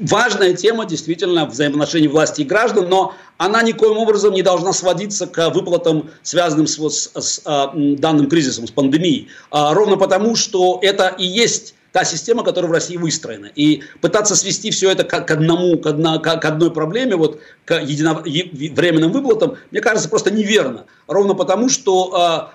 важная 0.00 0.54
тема 0.54 0.86
действительно 0.86 1.46
взаимоотношений 1.46 2.08
власти 2.08 2.40
и 2.40 2.44
граждан, 2.44 2.88
но 2.88 3.14
она 3.38 3.62
никоим 3.62 3.96
образом 3.96 4.34
не 4.34 4.42
должна 4.42 4.72
сводиться 4.72 5.28
к 5.28 5.50
выплатам, 5.50 6.10
связанным 6.22 6.66
с, 6.66 6.76
с, 6.78 7.12
с 7.14 7.42
а, 7.44 7.72
данным 7.76 8.28
кризисом, 8.28 8.66
с 8.66 8.72
пандемией. 8.72 9.28
А, 9.52 9.72
ровно 9.72 9.96
потому, 9.96 10.34
что 10.34 10.80
это 10.82 11.14
и 11.16 11.24
есть 11.24 11.76
та 11.94 12.04
система, 12.04 12.42
которая 12.42 12.68
в 12.68 12.72
России 12.72 12.96
выстроена. 12.96 13.50
И 13.54 13.84
пытаться 14.00 14.34
свести 14.34 14.72
все 14.72 14.90
это 14.90 15.04
к, 15.04 15.30
одному, 15.30 15.78
к, 15.78 15.86
одна, 15.86 16.18
к 16.18 16.44
одной 16.44 16.72
проблеме, 16.72 17.14
вот 17.14 17.40
к 17.64 17.80
едино, 17.80 18.14
временным 18.14 19.12
выплатам, 19.12 19.58
мне 19.70 19.80
кажется, 19.80 20.08
просто 20.08 20.32
неверно. 20.32 20.86
Ровно 21.06 21.34
потому, 21.34 21.68
что 21.68 22.50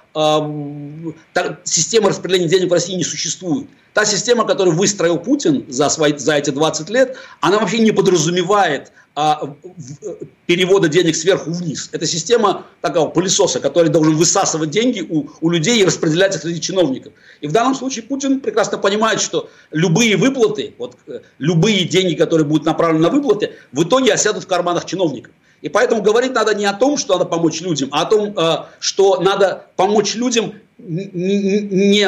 система 1.63 2.09
распределения 2.09 2.47
денег 2.47 2.69
в 2.69 2.73
России 2.73 2.95
не 2.95 3.03
существует. 3.03 3.67
Та 3.93 4.05
система, 4.05 4.45
которую 4.45 4.75
выстроил 4.77 5.17
Путин 5.17 5.65
за, 5.67 5.89
свои, 5.89 6.15
за 6.15 6.35
эти 6.35 6.51
20 6.51 6.89
лет, 6.89 7.17
она 7.41 7.59
вообще 7.59 7.79
не 7.79 7.91
подразумевает 7.91 8.91
а, 9.15 9.55
перевода 10.45 10.87
денег 10.87 11.15
сверху 11.15 11.51
вниз. 11.51 11.89
Это 11.91 12.05
система 12.05 12.65
такого 12.81 13.09
пылесоса, 13.09 13.59
который 13.59 13.89
должен 13.89 14.15
высасывать 14.15 14.69
деньги 14.69 15.01
у, 15.01 15.27
у 15.41 15.49
людей 15.49 15.81
и 15.81 15.85
распределять 15.85 16.35
их 16.35 16.41
среди 16.41 16.61
чиновников. 16.61 17.13
И 17.41 17.47
в 17.47 17.51
данном 17.51 17.75
случае 17.75 18.03
Путин 18.03 18.39
прекрасно 18.39 18.77
понимает, 18.77 19.19
что 19.19 19.49
любые 19.71 20.15
выплаты, 20.15 20.75
вот, 20.77 20.95
э, 21.07 21.19
любые 21.39 21.85
деньги, 21.85 22.13
которые 22.13 22.45
будут 22.45 22.65
направлены 22.65 23.03
на 23.03 23.09
выплаты, 23.09 23.53
в 23.71 23.83
итоге 23.83 24.13
осядут 24.13 24.43
в 24.43 24.47
карманах 24.47 24.85
чиновников. 24.85 25.33
И 25.61 25.69
поэтому 25.69 26.01
говорить 26.01 26.33
надо 26.33 26.53
не 26.53 26.65
о 26.65 26.73
том, 26.73 26.97
что 26.97 27.13
надо 27.13 27.25
помочь 27.25 27.61
людям, 27.61 27.89
а 27.91 28.03
о 28.03 28.05
том, 28.05 28.37
э, 28.37 28.65
что 28.79 29.21
надо 29.21 29.65
помочь 29.75 30.15
людям 30.15 30.53
не, 30.77 32.07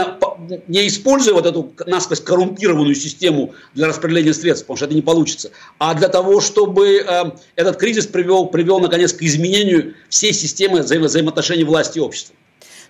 не 0.67 0.87
используя 0.87 1.33
вот 1.33 1.45
эту 1.45 1.73
насквозь 1.85 2.21
коррумпированную 2.21 2.95
систему 2.95 3.53
для 3.73 3.87
распределения 3.87 4.33
средств, 4.33 4.65
потому 4.65 4.77
что 4.77 4.85
это 4.85 4.95
не 4.95 5.01
получится, 5.01 5.51
а 5.77 5.93
для 5.93 6.07
того, 6.07 6.39
чтобы 6.39 7.03
э, 7.05 7.23
этот 7.55 7.77
кризис 7.77 8.07
привел, 8.07 8.47
привел 8.47 8.79
наконец 8.79 9.11
к 9.11 9.21
изменению 9.21 9.95
всей 10.09 10.33
системы 10.33 10.81
взаимо 10.81 11.05
взаимоотношений 11.05 11.65
власти 11.65 11.97
и 11.97 12.01
общества. 12.01 12.35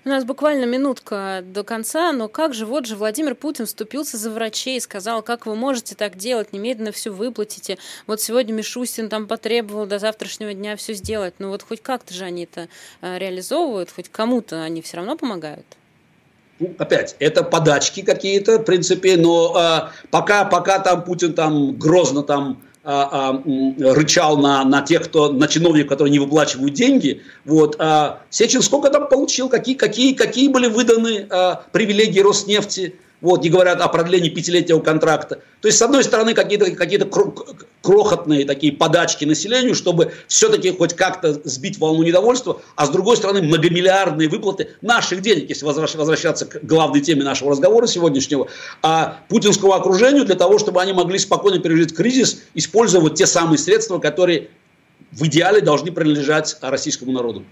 У 0.04 0.10
нас 0.10 0.24
буквально 0.24 0.66
минутка 0.66 1.44
до 1.46 1.64
конца, 1.64 2.12
но 2.12 2.28
как 2.28 2.56
же, 2.56 2.66
вот 2.66 2.88
же 2.88 2.96
Владимир 2.96 3.36
Путин 3.36 3.68
вступился 3.68 4.18
за 4.18 4.32
врачей, 4.32 4.82
сказал, 4.82 5.22
как 5.22 5.46
вы 5.46 5.56
можете 5.56 5.94
так 5.94 6.18
делать, 6.18 6.54
немедленно 6.54 6.92
все 6.92 7.12
выплатите. 7.12 7.78
Вот 8.08 8.20
сегодня 8.20 8.52
Мишустин 8.52 9.10
там 9.10 9.28
потребовал 9.28 9.86
до 9.86 10.00
завтрашнего 10.00 10.56
дня 10.56 10.76
все 10.76 10.96
сделать. 10.96 11.36
Ну 11.38 11.50
вот 11.50 11.62
хоть 11.62 11.84
как-то 11.84 12.16
же 12.16 12.24
они 12.24 12.46
это 12.46 12.68
э, 13.02 13.20
реализовывают, 13.20 13.92
хоть 13.92 14.10
кому-то 14.10 14.64
они 14.64 14.82
все 14.82 14.98
равно 14.98 15.16
помогают. 15.18 15.68
Ну, 16.58 16.74
опять, 16.80 17.16
это 17.20 17.44
подачки 17.44 18.02
какие-то, 18.02 18.58
в 18.58 18.64
принципе, 18.64 19.18
но 19.18 19.54
а, 19.56 19.92
пока, 20.10 20.46
пока 20.46 20.80
там 20.80 21.04
Путин 21.04 21.34
там 21.34 21.78
грозно 21.78 22.24
там 22.24 22.60
рычал 22.84 24.38
на, 24.38 24.64
на 24.64 24.82
тех, 24.82 25.04
кто, 25.04 25.32
на 25.32 25.48
чиновников, 25.48 25.90
которые 25.90 26.12
не 26.12 26.20
выплачивают 26.20 26.74
деньги. 26.74 27.22
Вот, 27.46 27.76
а 27.80 28.22
Сечин 28.30 28.62
сколько 28.62 28.90
там 28.90 29.08
получил, 29.08 29.50
какие, 29.50 29.76
какие, 29.76 30.14
какие 30.14 30.48
были 30.48 30.68
выданы 30.68 31.28
а, 31.30 31.64
привилегии 31.72 32.22
Роснефти, 32.22 32.96
вот, 33.22 33.44
не 33.44 33.50
говорят 33.50 33.80
о 33.82 33.88
продлении 33.88 34.30
пятилетнего 34.30 34.80
контракта. 34.80 35.42
То 35.62 35.68
есть, 35.68 35.78
с 35.78 35.82
одной 35.82 36.04
стороны, 36.04 36.34
какие-то 36.34 36.72
какие 36.72 37.00
крохотные 37.82 38.46
такие 38.46 38.74
подачки 38.74 39.26
населению, 39.26 39.76
чтобы 39.76 40.12
все-таки 40.28 40.72
хоть 40.72 40.94
как-то 40.94 41.34
сбить 41.48 41.78
волну 41.78 42.04
недовольства, 42.04 42.62
а 42.76 42.86
с 42.86 42.90
другой 42.90 43.18
стороны, 43.18 43.42
многомиллиардные 43.42 44.28
выплаты 44.28 44.70
наших 44.82 45.22
денег, 45.22 45.50
если 45.50 45.66
возвращаться 45.66 46.46
к 46.46 46.64
главной 46.64 47.02
теме 47.02 47.24
нашего 47.24 47.52
разговора 47.52 47.88
сегодняшнего, 47.88 48.48
а 48.82 49.20
путинскому 49.30 49.74
окружению 49.74 50.26
для 50.26 50.36
того, 50.36 50.60
чтобы 50.60 50.82
они 50.82 50.94
могли 50.94 51.18
спокойно 51.20 51.60
пережить 51.60 51.96
кризис, 51.96 52.42
используя 52.54 53.02
вот 53.02 53.16
те 53.16 53.26
самые 53.26 53.58
средства, 53.58 54.00
которые 54.00 54.50
в 55.12 55.26
идеале 55.26 55.62
должны 55.62 55.92
принадлежать 55.92 56.58
российскому 56.62 57.12
народу. 57.12 57.44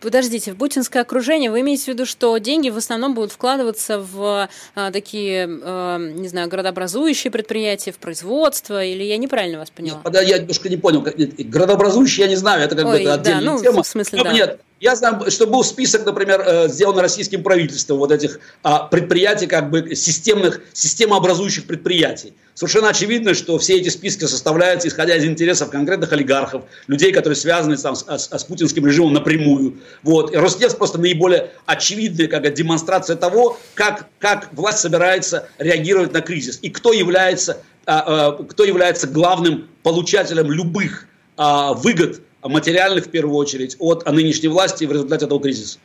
Подождите, 0.00 0.52
в 0.52 0.56
путинское 0.56 1.02
окружение 1.02 1.50
вы 1.50 1.60
имеете 1.60 1.84
в 1.84 1.88
виду, 1.88 2.06
что 2.06 2.36
деньги 2.38 2.70
в 2.70 2.76
основном 2.76 3.14
будут 3.14 3.32
вкладываться 3.32 3.98
в 3.98 4.48
а, 4.74 4.90
такие, 4.92 5.48
а, 5.48 5.98
не 5.98 6.28
знаю, 6.28 6.48
городообразующие 6.48 7.30
предприятия, 7.30 7.90
в 7.92 7.98
производство, 7.98 8.84
или 8.84 9.02
я 9.02 9.16
неправильно 9.16 9.58
вас 9.58 9.70
поняла? 9.70 10.00
Нет, 10.04 10.28
я 10.28 10.38
немножко 10.38 10.68
не 10.68 10.76
понял. 10.76 11.02
Городообразующие 11.02 12.24
я 12.24 12.30
не 12.30 12.36
знаю, 12.36 12.62
это 12.62 12.76
как 12.76 12.86
Ой, 12.86 12.98
бы 12.98 13.00
это 13.00 13.14
отдельная 13.14 13.44
да, 13.44 13.52
ну, 13.52 13.62
тема. 13.62 13.82
В 13.82 13.86
смысле, 13.86 14.22
да. 14.22 14.32
Нет, 14.32 14.60
я 14.80 14.94
знаю, 14.94 15.30
что 15.30 15.46
был 15.46 15.64
список, 15.64 16.06
например, 16.06 16.42
э, 16.46 16.68
сделан 16.68 16.98
российским 16.98 17.42
правительством 17.42 17.98
вот 17.98 18.12
этих 18.12 18.38
а, 18.62 18.84
предприятий, 18.84 19.46
как 19.46 19.70
бы 19.70 19.94
системных, 19.96 20.60
системообразующих 20.72 21.66
предприятий. 21.66 22.32
Совершенно 22.54 22.88
очевидно, 22.88 23.34
что 23.34 23.58
все 23.58 23.76
эти 23.76 23.88
списки 23.88 24.24
составляются, 24.24 24.88
исходя 24.88 25.16
из 25.16 25.24
интересов 25.24 25.70
конкретных 25.70 26.12
олигархов, 26.12 26.64
людей, 26.86 27.12
которые 27.12 27.36
связаны 27.36 27.76
там, 27.76 27.96
с, 27.96 28.04
с, 28.04 28.28
с 28.30 28.44
путинским 28.44 28.86
режимом 28.86 29.14
напрямую. 29.14 29.78
Вот. 30.02 30.32
И 30.32 30.36
Роснефть 30.36 30.76
просто 30.76 30.98
наиболее 30.98 31.50
очевидная 31.66 32.28
как, 32.28 32.52
демонстрация 32.54 33.16
того, 33.16 33.58
как, 33.74 34.06
как 34.20 34.48
власть 34.52 34.78
собирается 34.78 35.48
реагировать 35.58 36.12
на 36.12 36.20
кризис 36.20 36.58
и 36.62 36.70
кто 36.70 36.92
является, 36.92 37.62
а, 37.84 38.30
а, 38.30 38.44
кто 38.44 38.64
является 38.64 39.08
главным 39.08 39.68
получателем 39.82 40.50
любых 40.52 41.06
выгод 41.36 42.20
материальных 42.48 43.06
в 43.06 43.10
первую 43.10 43.36
очередь 43.36 43.76
от 43.78 44.10
нынешней 44.10 44.48
власти 44.48 44.84
в 44.84 44.92
результате 44.92 45.26
этого 45.26 45.40
кризиса. 45.40 45.78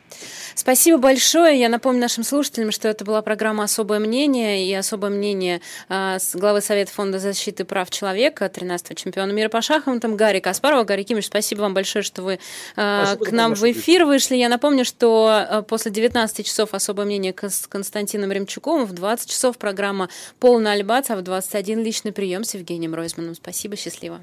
Спасибо 0.54 0.98
большое. 0.98 1.58
Я 1.58 1.68
напомню 1.68 2.00
нашим 2.00 2.22
слушателям, 2.22 2.70
что 2.70 2.88
это 2.88 3.04
была 3.04 3.22
программа 3.22 3.64
«Особое 3.64 3.98
мнение» 3.98 4.66
и 4.66 4.72
особое 4.72 5.10
мнение 5.10 5.60
э, 5.88 6.18
с 6.18 6.34
главы 6.36 6.60
Совета 6.60 6.92
фонда 6.92 7.18
защиты 7.18 7.64
прав 7.64 7.90
человека, 7.90 8.46
13-го 8.46 8.94
чемпиона 8.94 9.32
мира 9.32 9.48
по 9.48 9.60
шахматам 9.62 10.16
Гарри 10.16 10.38
Каспарова. 10.38 10.84
Гарри 10.84 11.02
Кимович, 11.02 11.26
спасибо 11.26 11.62
вам 11.62 11.74
большое, 11.74 12.04
что 12.04 12.22
вы 12.22 12.38
э, 12.76 13.16
к 13.16 13.32
нам 13.32 13.54
в 13.54 13.64
эфир 13.64 14.04
вышли. 14.04 14.36
Я 14.36 14.48
напомню, 14.48 14.84
что 14.84 15.64
после 15.68 15.90
19 15.90 16.46
часов 16.46 16.72
«Особое 16.72 17.04
мнение» 17.04 17.34
с 17.36 17.66
Константином 17.66 18.30
Ремчуковым, 18.30 18.86
в 18.86 18.92
20 18.92 19.28
часов 19.28 19.58
программа 19.58 20.08
«Полный 20.38 20.72
альбац», 20.72 21.10
а 21.10 21.16
в 21.16 21.22
21 21.22 21.82
личный 21.82 22.12
прием 22.12 22.44
с 22.44 22.54
Евгением 22.54 22.94
Ройзманом. 22.94 23.34
Спасибо, 23.34 23.76
счастливо. 23.76 24.20